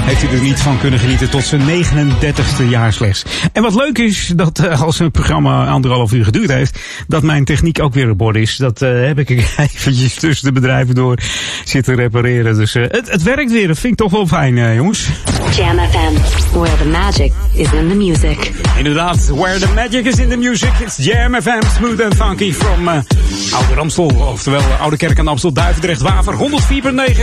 heeft 0.06 0.22
hij 0.22 0.32
er 0.32 0.42
niet 0.42 0.60
van 0.60 0.78
kunnen 0.78 0.98
genieten 0.98 1.30
tot 1.30 1.44
zijn 1.44 1.60
39ste 1.84 2.68
jaar 2.68 2.92
slechts. 2.92 3.24
En 3.52 3.62
wat 3.62 3.74
leuk 3.74 3.98
is, 3.98 4.32
dat 4.36 4.58
eh, 4.58 4.82
als 4.82 4.98
een 4.98 5.10
programma 5.10 5.66
anderhalf 5.66 6.12
uur 6.12 6.24
geduurd 6.24 6.50
heeft, 6.50 6.78
dat 7.06 7.22
mijn 7.22 7.44
techniek 7.44 7.80
ook 7.80 7.94
weer 7.94 8.10
op 8.10 8.20
orde 8.20 8.40
is. 8.40 8.56
Dat 8.56 8.82
eh, 8.82 9.06
heb 9.06 9.18
ik 9.18 9.30
eventjes 9.56 10.14
tussen 10.14 10.46
de 10.46 10.60
bedrijven 10.60 10.94
door 10.94 11.18
zitten 11.64 11.94
repareren. 11.94 12.54
Dus 12.54 12.74
eh, 12.74 12.82
het, 12.88 13.10
het 13.10 13.22
werkt 13.22 13.50
weer, 13.50 13.66
dat 13.66 13.78
vind 13.78 13.92
ik 13.92 13.98
toch 13.98 14.12
wel 14.12 14.26
fijn, 14.26 14.74
jongens. 14.74 15.08
Jam 15.56 15.78
FM, 15.78 16.58
where 16.58 16.76
the 16.76 16.88
magic 16.88 17.32
is 17.52 17.72
in 17.72 17.88
the 17.88 17.94
music. 17.94 18.52
Inderdaad, 18.76 19.26
where 19.26 19.58
the 19.58 19.72
magic 19.74 20.04
is 20.04 20.18
in 20.18 20.28
the 20.28 20.36
music. 20.36 20.70
It's 20.80 20.96
Jam 20.96 21.42
FM, 21.42 21.66
smooth 21.76 22.00
and 22.00 22.14
funky 22.14 22.52
from 22.52 23.04
Oude 23.52 23.80
Amstel. 23.80 24.04
Oftewel 24.04 24.60
uh, 24.60 24.80
Oude 24.80 24.96
Kerk 24.96 25.18
aan 25.18 25.28
Amstel, 25.28 25.52
Duivendrecht, 25.52 26.00
Waver, 26.00 26.34
104.9 26.34 26.40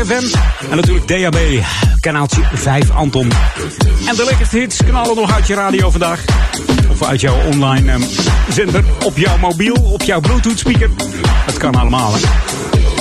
FM. 0.05 0.35
En 0.69 0.75
natuurlijk 0.75 1.07
DAB, 1.07 1.37
kanaaltje 1.99 2.41
5 2.53 2.91
Anton. 2.91 3.31
En 4.07 4.15
de 4.15 4.23
lekkerste 4.25 4.57
hits 4.57 4.83
knallen 4.83 5.15
nog 5.15 5.33
uit 5.33 5.47
je 5.47 5.53
radio 5.53 5.89
vandaag. 5.89 6.25
Of 6.91 7.03
uit 7.03 7.21
jouw 7.21 7.35
online 7.51 7.93
um, 7.93 8.03
zender, 8.49 8.83
op 9.03 9.17
jouw 9.17 9.37
mobiel, 9.37 9.75
op 9.75 10.01
jouw 10.01 10.19
Bluetooth 10.19 10.59
speaker. 10.59 10.89
Het 11.45 11.57
kan 11.57 11.75
allemaal, 11.75 12.13
hè. 12.13 12.19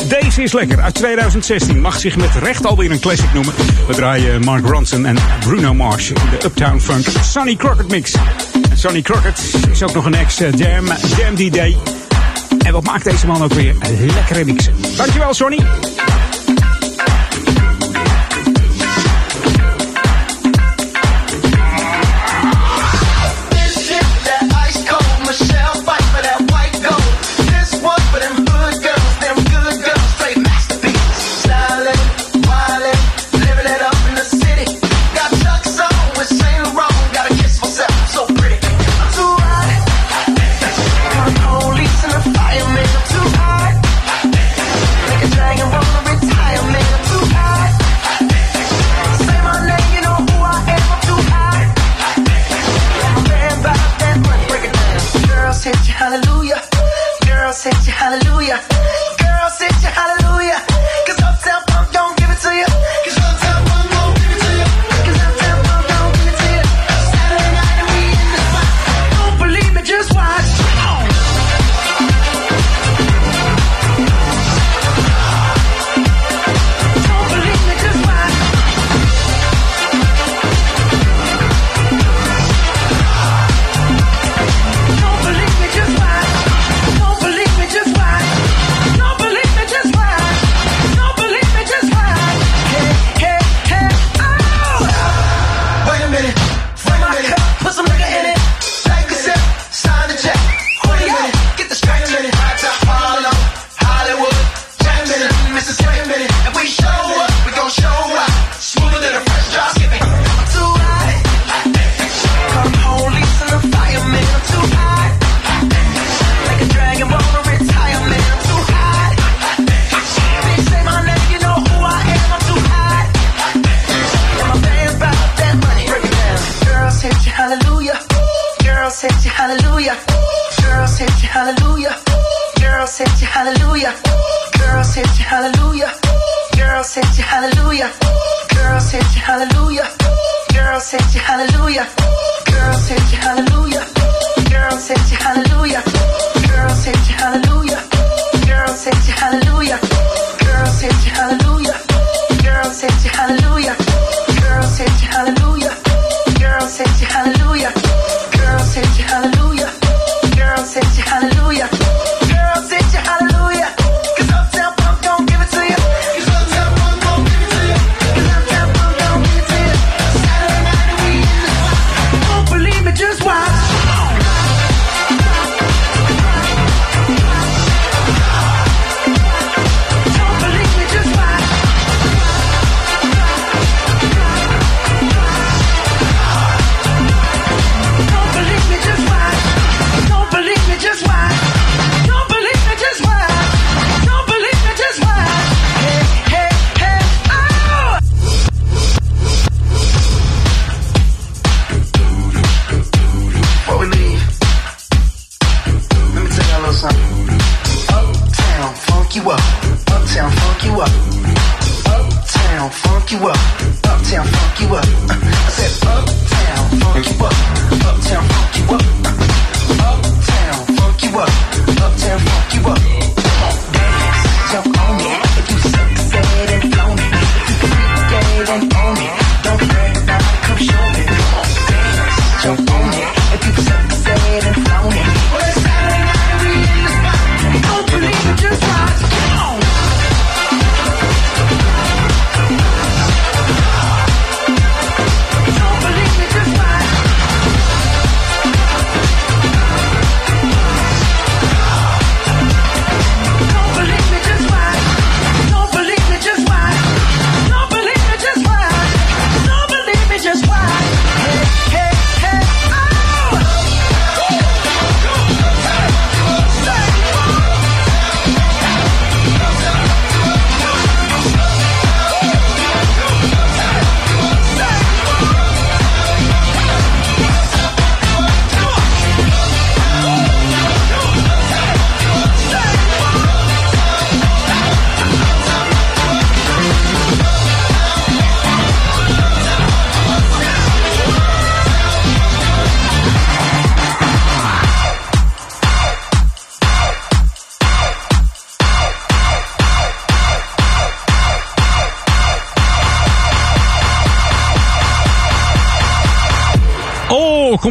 Deze 0.09 0.43
is 0.43 0.53
lekker, 0.53 0.81
uit 0.81 0.95
2016. 0.95 1.81
Mag 1.81 1.99
zich 1.99 2.17
met 2.17 2.35
recht 2.35 2.67
alweer 2.67 2.91
een 2.91 3.01
classic 3.01 3.33
noemen. 3.33 3.55
We 3.87 3.95
draaien 3.95 4.41
Mark 4.41 4.67
Ronson 4.67 5.07
en 5.07 5.17
Bruno 5.41 5.75
Mars 5.75 6.09
in 6.09 6.15
de 6.15 6.45
Uptown 6.47 6.79
Funk 6.79 7.07
Sonny 7.23 7.57
Crockett 7.57 7.91
mix. 7.91 8.15
Sonny 8.75 9.03
Crockett 9.03 9.41
is 9.71 9.83
ook 9.83 9.95
nog 9.95 10.05
een 10.05 10.15
ex-Jam 10.15 10.87
Jam 11.17 11.35
DJ. 11.35 11.77
En 12.63 12.73
wat 12.73 12.85
maakt 12.85 13.05
deze 13.05 13.27
man 13.27 13.43
ook 13.43 13.53
weer 13.53 13.75
een 13.81 14.07
lekkere 14.07 14.45
mixen. 14.45 14.75
Dankjewel, 14.97 15.35
Sonny. 15.35 15.59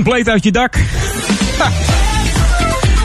compleet 0.04 0.30
uit 0.30 0.44
je 0.44 0.52
dak. 0.52 0.76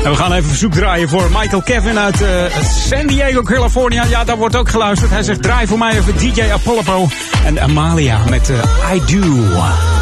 En 0.05 0.11
we 0.11 0.17
gaan 0.17 0.33
even 0.33 0.49
verzoek 0.49 0.73
draaien 0.73 1.09
voor 1.09 1.29
Michael 1.33 1.63
Kevin 1.63 1.99
uit 1.99 2.23
eh, 2.23 2.63
San 2.89 3.07
Diego, 3.07 3.43
California. 3.43 4.05
Ja, 4.05 4.25
daar 4.25 4.37
wordt 4.37 4.57
ook 4.57 4.69
geluisterd. 4.69 5.11
Hij 5.11 5.23
zegt: 5.23 5.43
draai 5.43 5.67
voor 5.67 5.79
mij 5.79 5.97
even 5.97 6.19
DJ 6.19 6.43
Apollo 6.53 7.09
en 7.45 7.61
Amalia 7.61 8.19
met 8.29 8.49
uh, 8.49 8.95
I 8.95 9.01
Do. 9.07 9.96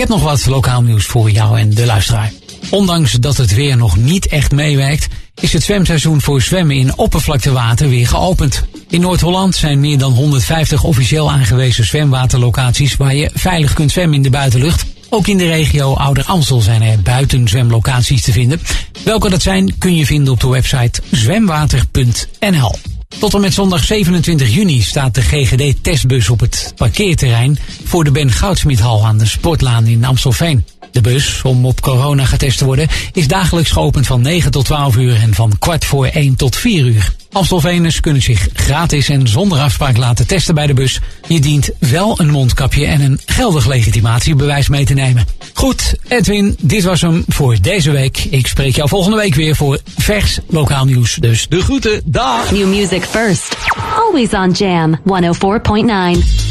Heb 0.00 0.08
nog 0.08 0.22
wat 0.22 0.46
lokaal 0.46 0.82
nieuws 0.82 1.04
voor 1.04 1.30
jou 1.30 1.58
en 1.58 1.70
de 1.70 1.86
luisteraar. 1.86 2.32
Ondanks 2.70 3.12
dat 3.12 3.36
het 3.36 3.54
weer 3.54 3.76
nog 3.76 3.96
niet 3.96 4.26
echt 4.26 4.52
meewerkt, 4.52 5.06
is 5.40 5.52
het 5.52 5.62
zwemseizoen 5.62 6.20
voor 6.20 6.42
zwemmen 6.42 6.76
in 6.76 6.98
oppervlaktewater 6.98 7.88
weer 7.88 8.06
geopend. 8.06 8.64
In 8.88 9.00
Noord-Holland 9.00 9.56
zijn 9.56 9.80
meer 9.80 9.98
dan 9.98 10.12
150 10.12 10.82
officieel 10.84 11.30
aangewezen 11.30 11.84
zwemwaterlocaties 11.84 12.96
waar 12.96 13.14
je 13.14 13.30
veilig 13.34 13.72
kunt 13.72 13.90
zwemmen 13.90 14.16
in 14.16 14.22
de 14.22 14.30
buitenlucht. 14.30 14.84
Ook 15.08 15.26
in 15.26 15.38
de 15.38 15.46
regio 15.46 15.94
Ouder 15.94 16.24
Amstel 16.24 16.60
zijn 16.60 16.82
er 16.82 17.02
buitenzwemlocaties 17.02 18.22
te 18.22 18.32
vinden. 18.32 18.60
Welke 19.04 19.30
dat 19.30 19.42
zijn 19.42 19.78
kun 19.78 19.96
je 19.96 20.06
vinden 20.06 20.32
op 20.32 20.40
de 20.40 20.48
website 20.48 21.02
zwemwater.nl. 21.10 22.74
Tot 23.18 23.34
en 23.34 23.40
met 23.40 23.54
zondag 23.54 23.84
27 23.84 24.48
juni 24.54 24.82
staat 24.82 25.14
de 25.14 25.22
GGD-testbus 25.22 26.30
op 26.30 26.40
het 26.40 26.72
parkeerterrein 26.76 27.58
voor 27.90 28.04
de 28.04 28.10
Ben 28.10 28.30
Goudsmithal 28.30 29.06
aan 29.06 29.18
de 29.18 29.26
Sportlaan 29.26 29.86
in 29.86 30.04
Amstelveen. 30.04 30.64
De 30.92 31.00
bus, 31.00 31.42
om 31.42 31.66
op 31.66 31.80
corona 31.80 32.24
getest 32.24 32.58
te 32.58 32.64
worden, 32.64 32.88
is 33.12 33.28
dagelijks 33.28 33.70
geopend 33.70 34.06
van 34.06 34.20
9 34.20 34.50
tot 34.50 34.64
12 34.64 34.96
uur 34.96 35.16
en 35.16 35.34
van 35.34 35.52
kwart 35.58 35.84
voor 35.84 36.06
1 36.06 36.36
tot 36.36 36.56
4 36.56 36.84
uur. 36.84 37.12
Amstelveeners 37.32 38.00
kunnen 38.00 38.22
zich 38.22 38.48
gratis 38.52 39.08
en 39.08 39.28
zonder 39.28 39.58
afspraak 39.58 39.96
laten 39.96 40.26
testen 40.26 40.54
bij 40.54 40.66
de 40.66 40.74
bus. 40.74 41.00
Je 41.28 41.40
dient 41.40 41.70
wel 41.78 42.20
een 42.20 42.30
mondkapje 42.30 42.86
en 42.86 43.00
een 43.00 43.20
geldig 43.26 43.66
legitimatiebewijs 43.66 44.68
mee 44.68 44.84
te 44.84 44.94
nemen. 44.94 45.26
Goed, 45.54 45.94
Edwin, 46.08 46.56
dit 46.60 46.84
was 46.84 47.00
hem 47.00 47.24
voor 47.28 47.56
deze 47.60 47.90
week. 47.90 48.18
Ik 48.18 48.46
spreek 48.46 48.76
jou 48.76 48.88
volgende 48.88 49.16
week 49.16 49.34
weer 49.34 49.56
voor 49.56 49.78
vers 49.98 50.38
lokaal 50.46 50.84
nieuws. 50.84 51.14
Dus 51.14 51.48
de 51.48 51.60
groeten, 51.60 52.00
dag! 52.04 52.50
New 52.50 52.68
music 52.68 53.02
first. 53.02 53.56
Always 53.96 54.30
on 54.32 54.50
Jam 54.50 54.98
104.9. 55.04 56.49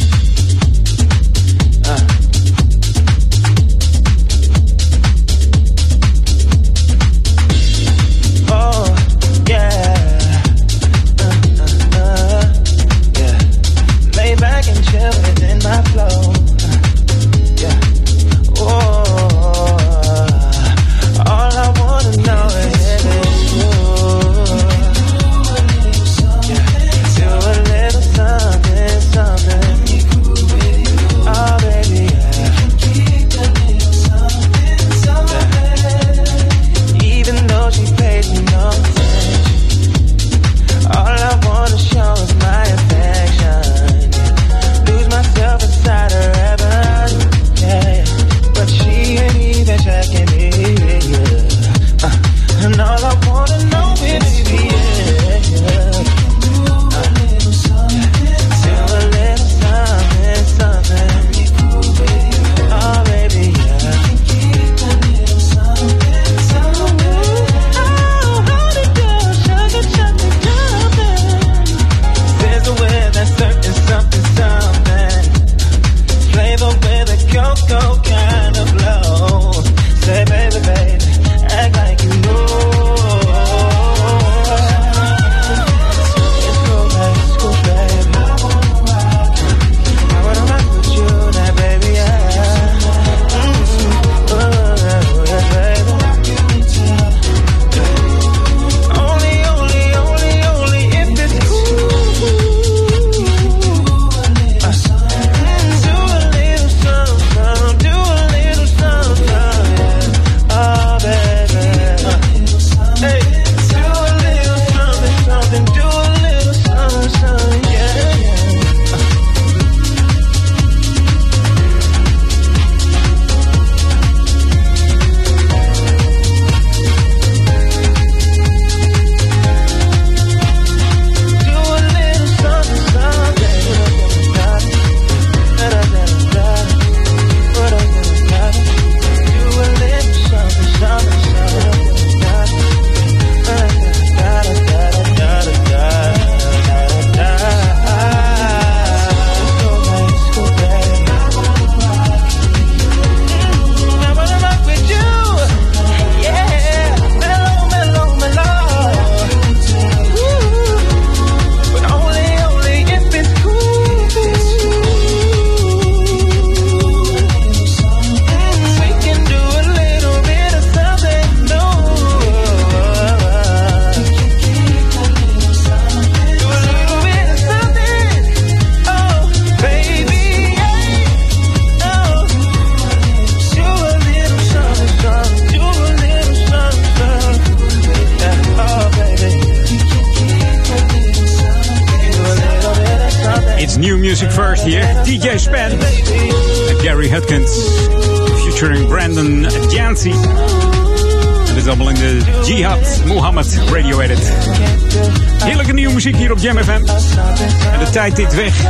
Tikt 208.14 208.36
weg. 208.36 208.64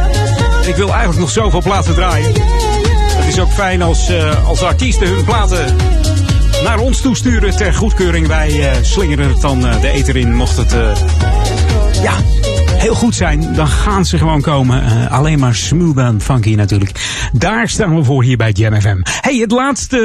Ik 0.67 0.75
wil 0.75 0.87
eigenlijk 0.87 1.19
nog 1.19 1.29
zoveel 1.29 1.61
platen 1.61 1.93
draaien. 1.93 2.31
Het 3.15 3.27
is 3.27 3.39
ook 3.39 3.51
fijn 3.51 3.81
als, 3.81 4.09
eh, 4.09 4.47
als 4.47 4.61
artiesten 4.61 5.07
hun 5.07 5.23
platen 5.23 5.75
naar 6.63 6.79
ons 6.79 7.01
toesturen 7.01 7.55
ter 7.55 7.73
goedkeuring. 7.73 8.27
Wij 8.27 8.69
eh, 8.69 8.77
slingeren 8.81 9.29
het 9.29 9.41
dan 9.41 9.67
eh, 9.67 9.81
de 9.81 9.89
eter 9.89 10.15
in, 10.15 10.35
mocht 10.35 10.57
het 10.57 10.75
ja, 12.01 12.17
heel 12.79 12.95
goed 12.95 13.15
zijn, 13.15 13.53
dan 13.53 13.67
gaan 13.67 14.05
ze 14.05 14.17
gewoon 14.17 14.41
komen. 14.41 14.83
Eh, 14.83 15.11
alleen 15.11 15.39
maar 15.39 15.55
smooth 15.55 15.97
en 15.97 16.21
funky 16.21 16.55
natuurlijk. 16.55 16.91
Daar 17.33 17.69
staan 17.69 17.95
we 17.95 18.03
voor 18.03 18.23
hier 18.23 18.37
bij 18.37 18.51
Jam 18.51 18.81
FM. 18.81 18.97
Hey, 19.03 19.35
het 19.35 19.51
laatste, 19.51 19.97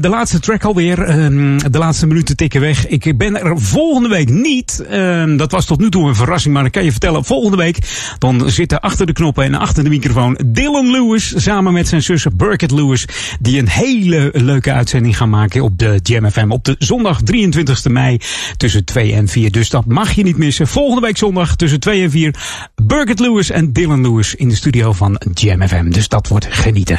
de 0.00 0.08
laatste 0.08 0.40
track 0.40 0.64
alweer. 0.64 1.02
Ehm, 1.02 1.58
de 1.70 1.78
laatste 1.78 2.06
minuten 2.06 2.36
tikken 2.36 2.60
weg. 2.60 2.86
Ik 2.86 3.18
ben 3.18 3.40
er 3.40 3.60
volgende 3.60 4.08
week 4.08 4.28
niet. 4.28 4.84
Ehm, 4.90 5.36
dat 5.36 5.52
was 5.52 5.66
tot 5.66 5.80
nu 5.80 5.90
toe 5.90 6.08
een 6.08 6.14
verrassing, 6.14 6.54
maar 6.54 6.64
ik 6.64 6.72
kan 6.72 6.84
je 6.84 6.90
vertellen. 6.90 7.24
Volgende 7.24 7.56
week 7.56 7.78
dan 8.18 8.50
zitten 8.50 8.80
achter 8.80 9.06
de 9.06 9.12
knoppen 9.12 9.44
en 9.44 9.54
achter 9.54 9.84
de 9.84 9.90
microfoon 9.90 10.38
Dylan 10.46 10.90
Lewis 10.90 11.34
samen 11.36 11.72
met 11.72 11.88
zijn 11.88 12.02
zus 12.02 12.26
Burkett 12.34 12.72
Lewis. 12.72 13.06
Die 13.40 13.58
een 13.58 13.68
hele 13.68 14.30
leuke 14.32 14.72
uitzending 14.72 15.16
gaan 15.16 15.30
maken 15.30 15.62
op 15.62 15.78
de 15.78 16.00
Jam 16.02 16.30
FM. 16.30 16.50
Op 16.50 16.64
de 16.64 16.74
zondag 16.78 17.22
23 17.22 17.84
mei 17.84 18.18
tussen 18.56 18.84
2 18.84 19.14
en 19.14 19.28
4. 19.28 19.50
Dus 19.50 19.70
dat 19.70 19.86
mag 19.86 20.12
je 20.12 20.22
niet 20.22 20.36
missen. 20.36 20.66
Volgende 20.66 21.06
week 21.06 21.16
zondag 21.16 21.39
tussen 21.48 21.80
2 21.80 22.02
en 22.02 22.10
4. 22.10 22.34
Burkett 22.82 23.20
Lewis 23.20 23.50
en 23.50 23.72
Dylan 23.72 24.00
Lewis 24.00 24.34
in 24.34 24.48
de 24.48 24.54
studio 24.54 24.92
van 24.92 25.20
Jam 25.34 25.68
FM. 25.68 25.90
Dus 25.90 26.08
dat 26.08 26.28
wordt 26.28 26.46
genieten. 26.50 26.98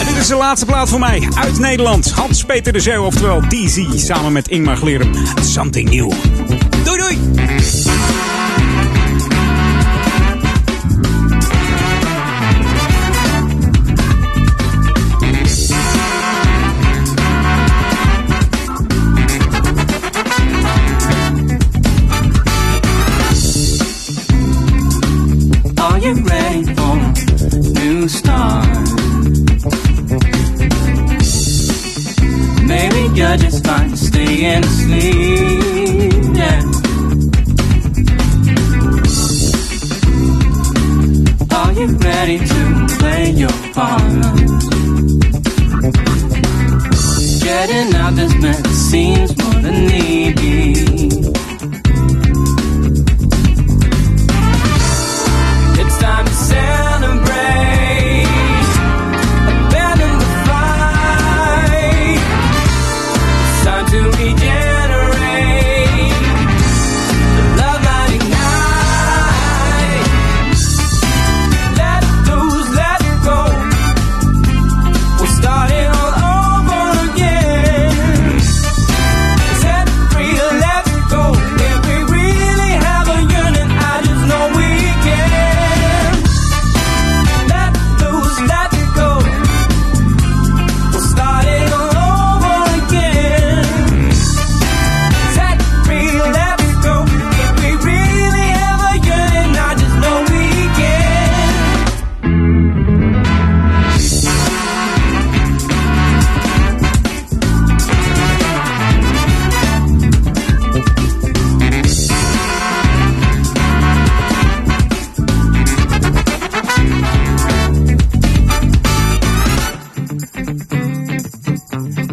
En 0.00 0.06
dit 0.06 0.16
is 0.16 0.26
de 0.26 0.36
laatste 0.36 0.66
plaat 0.66 0.88
voor 0.88 0.98
mij 0.98 1.28
uit 1.34 1.58
Nederland. 1.58 2.10
Hans-Peter 2.10 2.72
de 2.72 2.80
Zeeuw, 2.80 3.04
oftewel 3.04 3.40
DZ, 3.40 3.86
samen 3.94 4.32
met 4.32 4.48
Ingmar 4.48 4.76
Glerum. 4.76 5.14
Something 5.42 5.90
new. 5.90 6.12
Doei 6.84 6.98
doei! 6.98 7.18
Just 33.62 33.66
fine 33.66 33.96
staying 33.96 34.64
asleep. 34.64 36.12
Yeah. 36.34 36.62
Are 41.56 41.72
you 41.72 41.86
ready 41.96 42.38
to 42.38 42.86
play 42.98 43.30
your 43.30 43.52
part? 43.72 44.02
Getting 47.42 47.94
out 47.96 48.14
this 48.14 48.34
mess 48.40 48.68
seems 48.68 49.36
more 49.38 49.62
than 49.62 49.86
needy. 49.86 51.01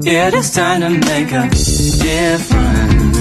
Yeah, 0.10 0.32
it's 0.34 0.50
time 0.56 0.82
to 0.82 0.90
make 0.90 1.32
a 1.32 1.48
difference. 2.02 3.20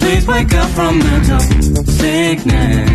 Please 0.00 0.26
wake 0.26 0.52
up 0.54 0.68
from 0.70 0.98
mental 0.98 1.40
sickness. 1.92 2.90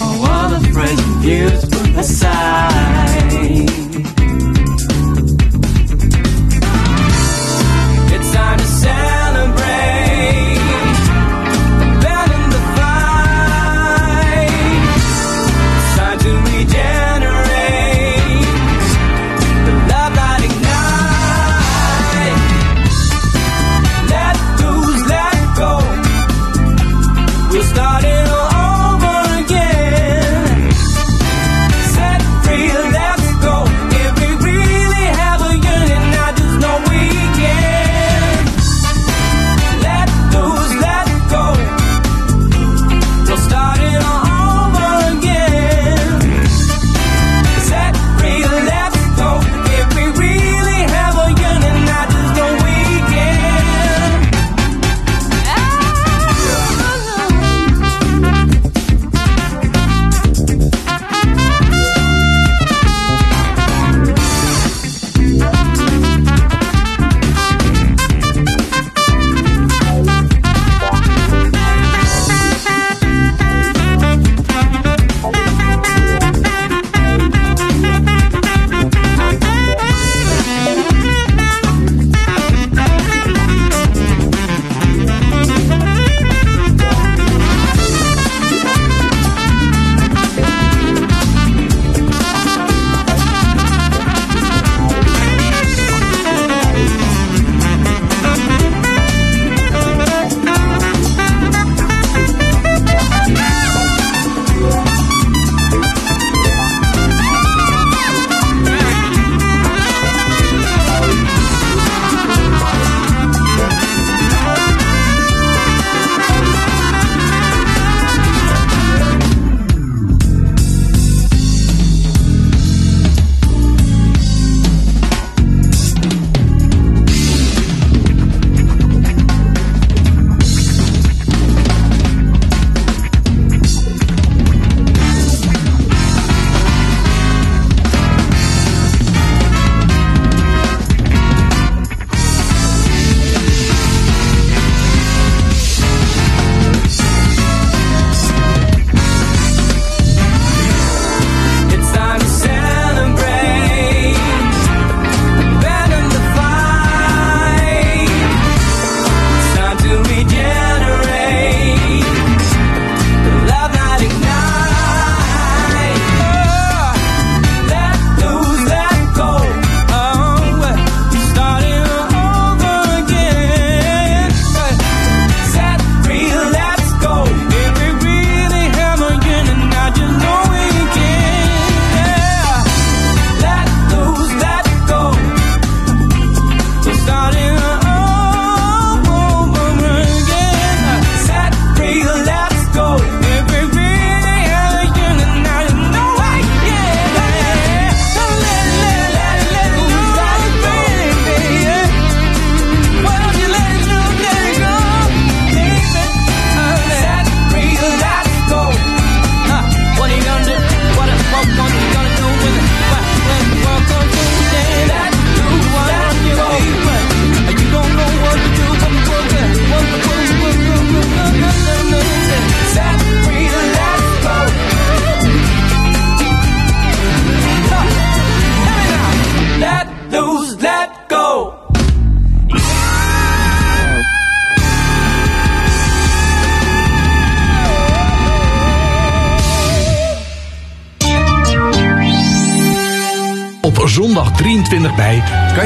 Oh, 0.00 0.24
all 0.26 0.48
the 0.48 0.60
praise 0.72 0.98
and 0.98 1.16
views 1.20 1.60
put 1.66 1.90
aside. 2.00 3.85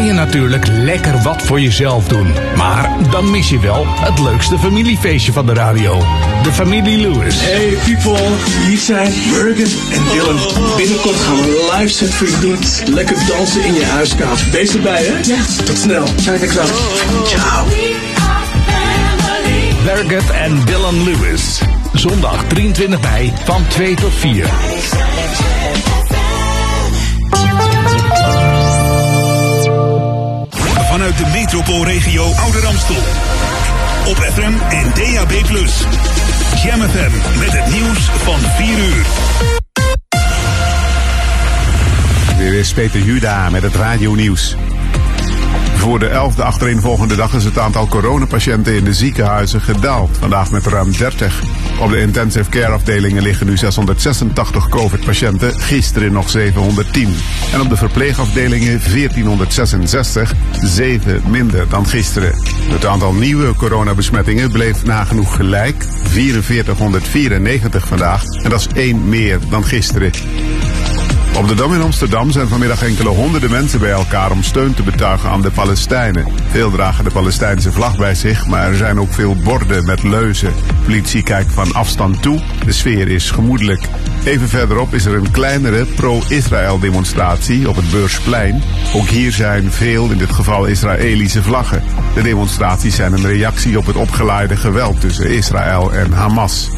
Kan 0.00 0.08
je 0.08 0.14
natuurlijk 0.14 0.66
lekker 0.66 1.22
wat 1.22 1.42
voor 1.42 1.60
jezelf 1.60 2.08
doen. 2.08 2.34
Maar 2.56 2.90
dan 3.10 3.30
mis 3.30 3.48
je 3.48 3.60
wel 3.60 3.86
het 3.86 4.18
leukste 4.18 4.58
familiefeestje 4.58 5.32
van 5.32 5.46
de 5.46 5.54
radio. 5.54 5.98
De 6.42 6.52
familie 6.52 6.98
Lewis. 6.98 7.34
Hey 7.40 7.76
people, 7.84 8.26
hier 8.66 8.78
zijn 8.78 9.12
Bergen 9.32 9.78
en 9.92 10.02
Dylan. 10.12 10.38
Binnenkort 10.76 11.16
gaan 11.16 11.36
we 11.36 11.42
een 11.42 11.78
live 11.78 11.92
set 11.92 12.14
voor 12.14 12.26
je 12.26 12.38
doen. 12.40 12.94
Lekker 12.94 13.16
dansen 13.26 13.64
in 13.64 13.74
je 13.74 13.84
huiskamer. 13.84 14.46
Wees 14.52 14.74
erbij 14.74 15.04
hè? 15.04 15.18
Ja. 15.22 15.64
Tot 15.64 15.78
snel. 15.78 16.06
Zijn 16.16 16.40
de 16.40 16.46
klap. 16.46 16.70
Ciao. 17.26 17.66
Berget 19.84 20.30
en 20.30 20.64
Dylan 20.64 21.04
Lewis. 21.04 21.60
Zondag 21.92 22.44
23 22.48 23.00
mei 23.00 23.32
van 23.44 23.66
2 23.68 23.94
tot 23.94 24.12
4. 24.14 25.09
De 31.20 31.26
metropoolregio 31.26 32.24
Ouder 32.24 32.66
Amstel. 32.66 33.02
Op 34.06 34.16
FM 34.16 34.52
en 34.68 34.84
DAB+. 34.94 35.32
Jam 36.64 36.80
FM 36.80 37.38
met 37.38 37.52
het 37.52 37.72
nieuws 37.72 37.98
van 37.98 38.40
4 38.40 38.78
uur. 38.78 39.06
Dit 42.38 42.52
is 42.52 42.72
Peter 42.72 43.00
Juda 43.00 43.50
met 43.50 43.62
het 43.62 43.74
radio-nieuws. 43.74 44.56
Voor 45.74 45.98
de 45.98 46.08
elfde 46.08 46.42
achtereenvolgende 46.42 47.16
dag 47.16 47.34
is 47.34 47.44
het 47.44 47.58
aantal 47.58 47.86
coronapatiënten 47.86 48.74
in 48.74 48.84
de 48.84 48.94
ziekenhuizen 48.94 49.60
gedaald. 49.60 50.18
Vandaag 50.18 50.50
met 50.50 50.66
ruim 50.66 50.92
30. 50.92 51.42
Op 51.80 51.90
de 51.90 52.00
intensive 52.00 52.50
care 52.50 52.72
afdelingen 52.72 53.22
liggen 53.22 53.46
nu 53.46 53.56
686 53.56 54.68
COVID-patiënten, 54.68 55.60
gisteren 55.60 56.12
nog 56.12 56.30
710. 56.30 57.14
En 57.52 57.60
op 57.60 57.68
de 57.68 57.76
verpleegafdelingen 57.76 58.80
1466, 58.80 60.32
7 60.62 61.22
minder 61.30 61.68
dan 61.68 61.86
gisteren. 61.86 62.32
Het 62.70 62.86
aantal 62.86 63.12
nieuwe 63.12 63.54
coronabesmettingen 63.54 64.50
bleef 64.50 64.84
nagenoeg 64.84 65.36
gelijk, 65.36 65.86
4494 66.02 67.86
vandaag. 67.86 68.24
En 68.24 68.50
dat 68.50 68.60
is 68.60 68.66
1 68.74 69.08
meer 69.08 69.38
dan 69.50 69.64
gisteren. 69.64 70.10
Op 71.36 71.48
de 71.48 71.54
Dam 71.54 71.74
in 71.74 71.82
Amsterdam 71.82 72.30
zijn 72.30 72.48
vanmiddag 72.48 72.82
enkele 72.82 73.08
honderden 73.08 73.50
mensen 73.50 73.80
bij 73.80 73.90
elkaar 73.90 74.30
om 74.30 74.42
steun 74.42 74.74
te 74.74 74.82
betuigen 74.82 75.30
aan 75.30 75.42
de 75.42 75.50
Palestijnen. 75.50 76.26
Veel 76.50 76.70
dragen 76.70 77.04
de 77.04 77.10
Palestijnse 77.10 77.72
vlag 77.72 77.96
bij 77.96 78.14
zich, 78.14 78.46
maar 78.46 78.68
er 78.68 78.76
zijn 78.76 79.00
ook 79.00 79.12
veel 79.12 79.36
borden 79.36 79.84
met 79.84 80.02
leuzen. 80.02 80.52
Politie 80.84 81.22
kijkt 81.22 81.52
van 81.52 81.74
afstand 81.74 82.22
toe, 82.22 82.42
de 82.64 82.72
sfeer 82.72 83.08
is 83.08 83.30
gemoedelijk. 83.30 83.88
Even 84.24 84.48
verderop 84.48 84.94
is 84.94 85.04
er 85.04 85.14
een 85.14 85.30
kleinere 85.30 85.84
pro-Israël 85.84 86.78
demonstratie 86.78 87.68
op 87.68 87.76
het 87.76 87.90
Beursplein. 87.90 88.62
Ook 88.94 89.08
hier 89.08 89.32
zijn 89.32 89.72
veel, 89.72 90.10
in 90.10 90.18
dit 90.18 90.32
geval 90.32 90.64
Israëlische 90.64 91.42
vlaggen. 91.42 91.82
De 92.14 92.22
demonstraties 92.22 92.94
zijn 92.94 93.12
een 93.12 93.26
reactie 93.26 93.78
op 93.78 93.86
het 93.86 93.96
opgeleide 93.96 94.56
geweld 94.56 95.00
tussen 95.00 95.30
Israël 95.30 95.92
en 95.92 96.12
Hamas. 96.12 96.70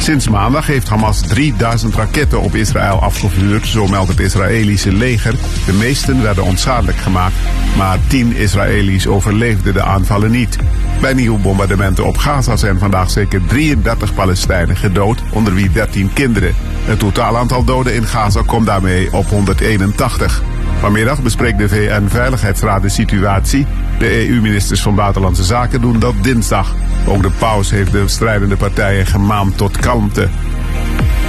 Sinds 0.00 0.28
maandag 0.28 0.66
heeft 0.66 0.88
Hamas 0.88 1.20
3000 1.20 1.94
raketten 1.94 2.40
op 2.40 2.54
Israël 2.54 3.00
afgevuurd, 3.00 3.66
zo 3.66 3.86
meldt 3.86 4.08
het 4.08 4.20
Israëlische 4.20 4.92
leger. 4.92 5.34
De 5.66 5.72
meesten 5.72 6.22
werden 6.22 6.44
onschadelijk 6.44 6.98
gemaakt, 6.98 7.34
maar 7.76 7.98
10 8.06 8.36
Israëli's 8.36 9.06
overleefden 9.06 9.72
de 9.72 9.82
aanvallen 9.82 10.30
niet. 10.30 10.58
Bij 11.00 11.12
nieuwe 11.12 11.38
bombardementen 11.38 12.06
op 12.06 12.16
Gaza 12.16 12.56
zijn 12.56 12.78
vandaag 12.78 13.10
zeker 13.10 13.40
33 13.46 14.14
Palestijnen 14.14 14.76
gedood, 14.76 15.22
onder 15.30 15.54
wie 15.54 15.70
13 15.70 16.12
kinderen. 16.12 16.54
Het 16.84 16.98
totaal 16.98 17.36
aantal 17.36 17.64
doden 17.64 17.94
in 17.94 18.06
Gaza 18.06 18.42
komt 18.46 18.66
daarmee 18.66 19.12
op 19.12 19.28
181. 19.28 20.42
Vanmiddag 20.80 21.22
bespreekt 21.22 21.58
de 21.58 21.68
VN-veiligheidsraad 21.68 22.82
de 22.82 22.88
situatie. 22.88 23.66
De 24.00 24.28
EU-ministers 24.28 24.82
van 24.82 24.94
Buitenlandse 24.94 25.44
Zaken 25.44 25.80
doen 25.80 25.98
dat 25.98 26.14
dinsdag. 26.22 26.74
Ook 27.06 27.22
de 27.22 27.30
paus 27.38 27.70
heeft 27.70 27.92
de 27.92 28.08
strijdende 28.08 28.56
partijen 28.56 29.06
gemaand 29.06 29.56
tot 29.56 29.76
kalmte. 29.76 30.28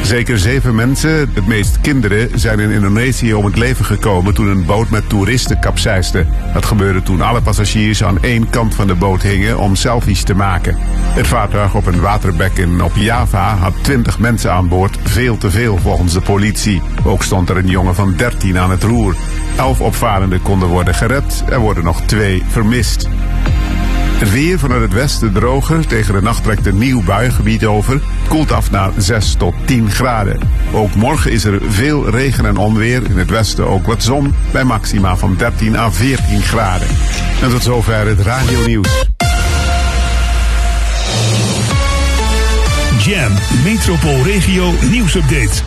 Zeker 0.02 0.40
zeven 0.40 0.76
mensen, 0.76 1.32
het 1.34 1.48
meest 1.48 1.82
kinderen, 1.82 2.40
zijn 2.40 2.60
in 2.60 2.70
Indonesië 2.70 3.34
om 3.34 3.46
het 3.46 3.58
leven 3.58 3.86
gekomen 3.86 4.34
toen 4.34 4.48
een 4.48 4.66
boot 4.66 4.90
met 4.90 5.10
toeristen 5.10 5.60
kapseisde. 5.60 6.26
Dat 6.54 6.66
gebeurde 6.66 7.04
toen 7.04 7.22
alle 7.22 7.42
passagiers 7.42 8.04
aan 8.04 8.24
één 8.24 8.50
kant 8.50 8.76
van 8.76 8.88
de 8.88 8.96
boot 8.96 9.22
hingen 9.22 9.60
om 9.60 9.76
selfies 9.76 10.24
te 10.24 10.36
maken. 10.36 10.78
Het 11.04 11.28
vaartuig 11.28 11.76
op 11.76 11.86
een 11.86 12.02
waterbekken 12.02 12.82
op 12.82 12.96
Java 12.96 13.56
had 13.56 13.74
twintig 13.82 14.20
mensen 14.20 14.52
aan 14.52 14.68
boord, 14.68 14.98
veel 15.04 15.38
te 15.38 15.52
veel 15.52 15.78
volgens 15.78 16.14
de 16.14 16.22
politie. 16.22 16.82
Ook 17.04 17.24
stond 17.24 17.50
er 17.50 17.58
een 17.58 17.68
jongen 17.68 17.96
van 17.96 18.14
13 18.16 18.58
aan 18.58 18.72
het 18.72 18.84
roer. 18.84 19.16
Elf 19.58 19.82
opvarenden 19.82 20.42
konden 20.42 20.68
worden 20.68 20.96
gered, 20.96 21.44
er 21.50 21.60
worden 21.60 21.84
nog 21.84 22.02
twee 22.02 22.44
vermist. 22.48 23.08
Het 24.22 24.32
weer 24.32 24.60
vanuit 24.60 24.82
het 24.82 24.94
westen 24.94 25.34
droger. 25.34 25.88
Tegen 25.88 26.14
de 26.14 26.22
nacht 26.22 26.44
trekt 26.44 26.66
een 26.66 26.78
nieuw 26.78 27.04
buiengebied 27.04 27.66
over. 27.66 28.02
Koelt 28.28 28.52
af 28.52 28.72
naar 28.72 28.92
6 28.98 29.34
tot 29.34 29.54
10 29.66 29.92
graden. 29.92 30.40
Ook 30.74 30.96
morgen 30.96 31.32
is 31.32 31.44
er 31.44 31.62
veel 31.68 32.10
regen 32.10 32.46
en 32.46 32.58
onweer. 32.58 33.04
In 33.10 33.18
het 33.18 33.30
westen 33.30 33.68
ook 33.68 33.86
wat 33.86 34.04
zon. 34.04 34.34
Bij 34.52 34.64
maxima 34.64 35.16
van 35.16 35.36
13 35.38 35.76
à 35.76 35.90
14 35.90 36.42
graden. 36.42 36.88
En 37.42 37.50
tot 37.50 37.64
zover 37.64 38.08
het 38.08 38.20
radio 38.20 38.66
nieuws. 38.66 39.06
Jam, 43.00 43.32
metropoolregio 43.64 44.72
nieuwsupdate. 44.90 45.62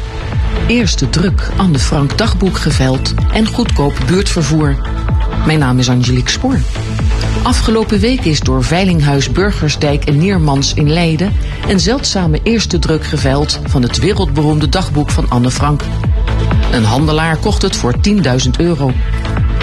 Eerste 0.67 1.11
druk 1.11 1.51
Anne 1.57 1.79
Frank 1.79 2.19
dagboek 2.19 2.59
geveld 2.59 3.15
en 3.33 3.47
goedkoop 3.47 3.95
buurtvervoer. 4.07 4.77
Mijn 5.47 5.59
naam 5.59 5.79
is 5.79 5.89
Angelique 5.89 6.31
Spoor. 6.31 6.59
Afgelopen 7.43 7.99
week 7.99 8.25
is 8.25 8.41
door 8.41 8.65
Veilinghuis 8.65 9.33
Burgersdijk 9.33 10.05
en 10.05 10.19
Neermans 10.19 10.75
in 10.75 10.91
Leiden 10.91 11.33
een 11.69 11.81
zeldzame 11.81 12.41
eerste 12.43 12.79
druk 12.79 13.05
geveild 13.05 13.61
van 13.65 13.83
het 13.83 13.99
wereldberoemde 13.99 14.69
dagboek 14.69 15.11
van 15.11 15.31
Anne 15.31 15.51
Frank. 15.51 15.83
Een 16.73 16.85
handelaar 16.85 17.37
kocht 17.37 17.63
het 17.63 17.77
voor 17.77 17.95
10.000 18.09 18.51
euro. 18.59 18.93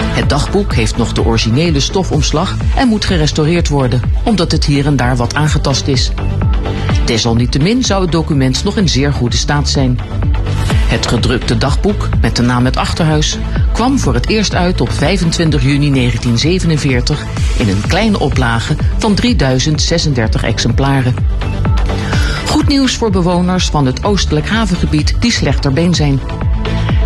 Het 0.02 0.28
dagboek 0.28 0.74
heeft 0.74 0.96
nog 0.96 1.12
de 1.12 1.24
originele 1.24 1.80
stofomslag 1.80 2.56
en 2.76 2.88
moet 2.88 3.04
gerestaureerd 3.04 3.68
worden, 3.68 4.00
omdat 4.24 4.52
het 4.52 4.64
hier 4.64 4.86
en 4.86 4.96
daar 4.96 5.16
wat 5.16 5.34
aangetast 5.34 5.86
is. 5.86 6.10
Desalniettemin 7.04 7.84
zou 7.84 8.02
het 8.02 8.12
document 8.12 8.64
nog 8.64 8.76
in 8.76 8.88
zeer 8.88 9.12
goede 9.12 9.36
staat 9.36 9.68
zijn. 9.68 9.98
Het 10.92 11.06
gedrukte 11.06 11.56
dagboek, 11.56 12.08
met 12.20 12.36
de 12.36 12.42
naam 12.42 12.64
Het 12.64 12.76
Achterhuis, 12.76 13.38
kwam 13.72 13.98
voor 13.98 14.14
het 14.14 14.28
eerst 14.28 14.54
uit 14.54 14.80
op 14.80 14.92
25 14.92 15.62
juni 15.62 15.92
1947 15.92 17.24
in 17.58 17.68
een 17.68 17.82
kleine 17.86 18.18
oplage 18.18 18.76
van 18.98 19.14
3036 19.14 20.42
exemplaren. 20.42 21.14
Goed 22.46 22.68
nieuws 22.68 22.96
voor 22.96 23.10
bewoners 23.10 23.66
van 23.66 23.86
het 23.86 24.04
oostelijk 24.04 24.48
havengebied 24.48 25.16
die 25.20 25.32
slechter 25.32 25.72
been 25.72 25.94
zijn. 25.94 26.20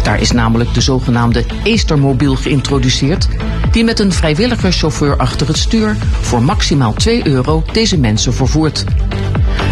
Daar 0.03 0.21
is 0.21 0.31
namelijk 0.31 0.75
de 0.75 0.81
zogenaamde 0.81 1.45
Eastermobiel 1.65 2.37
geïntroduceerd, 2.37 3.29
die 3.71 3.85
met 3.85 4.01
een 4.01 4.13
vrijwillige 4.13 4.71
chauffeur 4.71 5.17
achter 5.17 5.47
het 5.47 5.59
stuur 5.59 5.97
voor 6.21 6.43
maximaal 6.43 6.93
2 6.93 7.27
euro 7.27 7.65
deze 7.73 7.99
mensen 7.99 8.35
vervoert. 8.35 8.85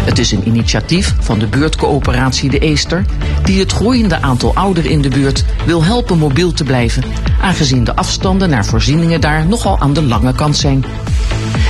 Het 0.05 0.19
is 0.19 0.31
een 0.31 0.47
initiatief 0.47 1.15
van 1.19 1.39
de 1.39 1.47
buurtcoöperatie 1.47 2.49
De 2.49 2.59
Eester, 2.59 3.05
die 3.43 3.59
het 3.59 3.71
groeiende 3.71 4.21
aantal 4.21 4.55
ouderen 4.55 4.91
in 4.91 5.01
de 5.01 5.09
buurt 5.09 5.45
wil 5.65 5.83
helpen 5.83 6.17
mobiel 6.17 6.51
te 6.51 6.63
blijven, 6.63 7.03
aangezien 7.41 7.83
de 7.83 7.95
afstanden 7.95 8.49
naar 8.49 8.65
voorzieningen 8.65 9.21
daar 9.21 9.45
nogal 9.47 9.79
aan 9.79 9.93
de 9.93 10.03
lange 10.03 10.35
kant 10.35 10.57
zijn. 10.57 10.85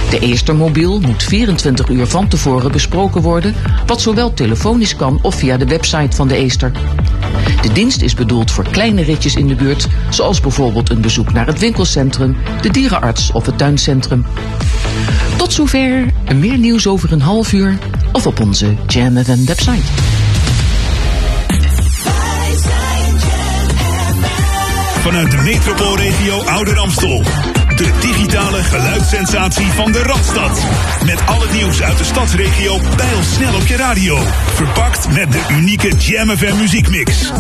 De 0.10 0.20
Eestermobiel 0.20 1.00
moet 1.00 1.24
24 1.24 1.90
uur 1.90 2.08
van 2.08 2.28
tevoren 2.28 2.72
besproken 2.72 3.22
worden, 3.22 3.56
wat 3.86 4.02
zowel 4.02 4.34
telefonisch 4.34 4.96
kan 4.96 5.20
of 5.22 5.36
via 5.36 5.58
de 5.58 5.66
website 5.66 6.16
van 6.16 6.28
de 6.28 6.36
Eester. 6.36 6.72
De 7.62 7.72
dienst 7.74 8.02
is 8.02 8.14
bedoeld 8.14 8.52
voor 8.52 8.70
kleine 8.72 9.02
ritjes 9.02 9.36
in 9.36 9.48
de 9.48 9.56
buurt, 9.56 9.88
zoals 10.10 10.40
bijvoorbeeld 10.40 10.90
een 10.90 11.02
bezoek 11.02 11.34
naar 11.34 11.48
het 11.48 11.60
winkelcentrum, 11.60 12.38
de 12.62 12.70
dierenarts 12.70 13.32
of 13.32 13.46
het 13.46 13.58
tuincentrum. 13.58 14.26
Tot 15.38 15.54
zover, 15.54 16.06
meer 16.36 16.58
nieuws 16.58 16.88
over 16.88 17.12
een 17.12 17.22
half 17.22 17.54
uur 17.54 17.78
of 18.12 18.28
op 18.28 18.40
onze 18.40 18.76
Jam 18.88 19.24
FM 19.24 19.46
website. 19.46 19.84
Vanuit 25.00 25.32
de 25.32 25.38
metropoolregio 25.38 26.40
Ouder 26.40 26.78
Amstel. 26.78 27.24
De 27.76 27.92
digitale 28.00 28.64
geluidssensatie 28.64 29.66
van 29.66 29.92
de 29.92 30.04
Radstad. 30.04 30.66
Met 31.06 31.26
al 31.26 31.42
het 31.42 31.54
nieuws 31.54 31.82
uit 31.82 31.98
de 31.98 32.04
stadsregio 32.04 32.80
pijlsnel 32.96 33.56
op 33.56 33.68
je 33.68 33.76
radio. 33.76 34.20
Verpakt 34.54 35.12
met 35.12 35.32
de 35.32 35.46
unieke 35.50 35.96
Jam 35.98 36.38
FM 36.38 36.58
muziekmix. 36.58 37.32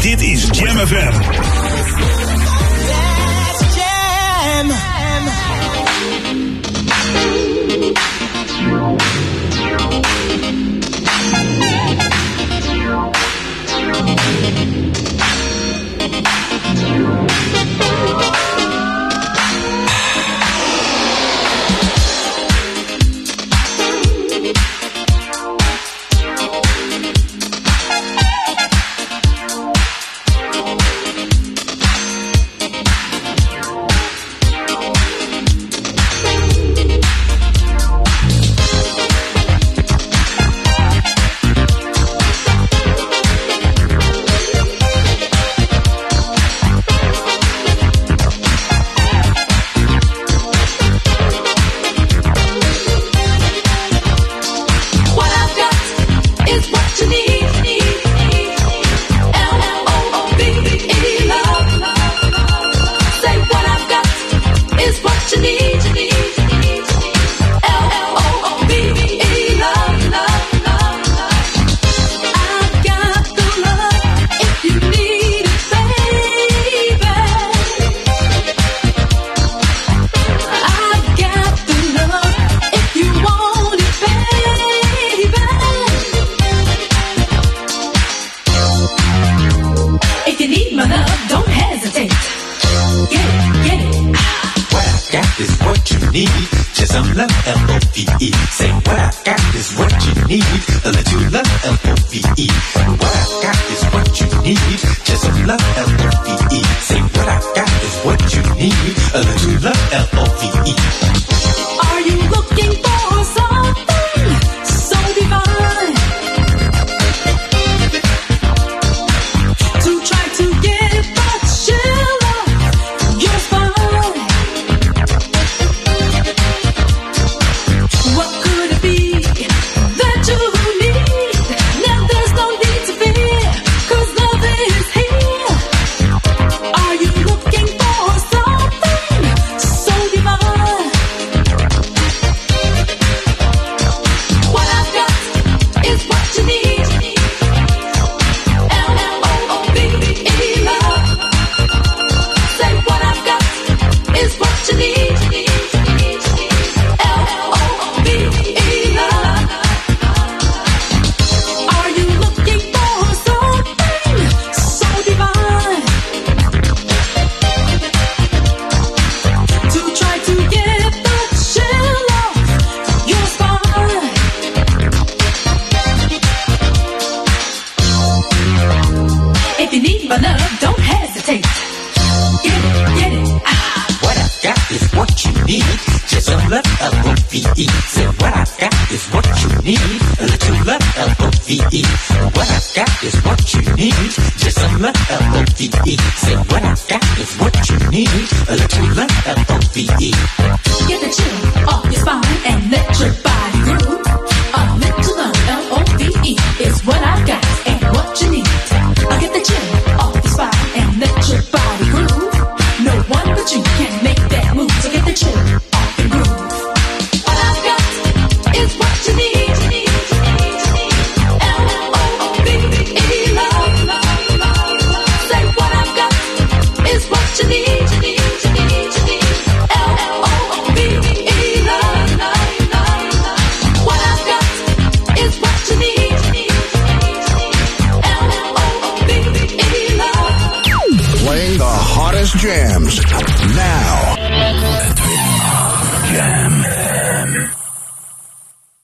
Dit 0.00 0.22
is 0.22 0.48
Jam 0.50 0.86
FM. 0.86 2.15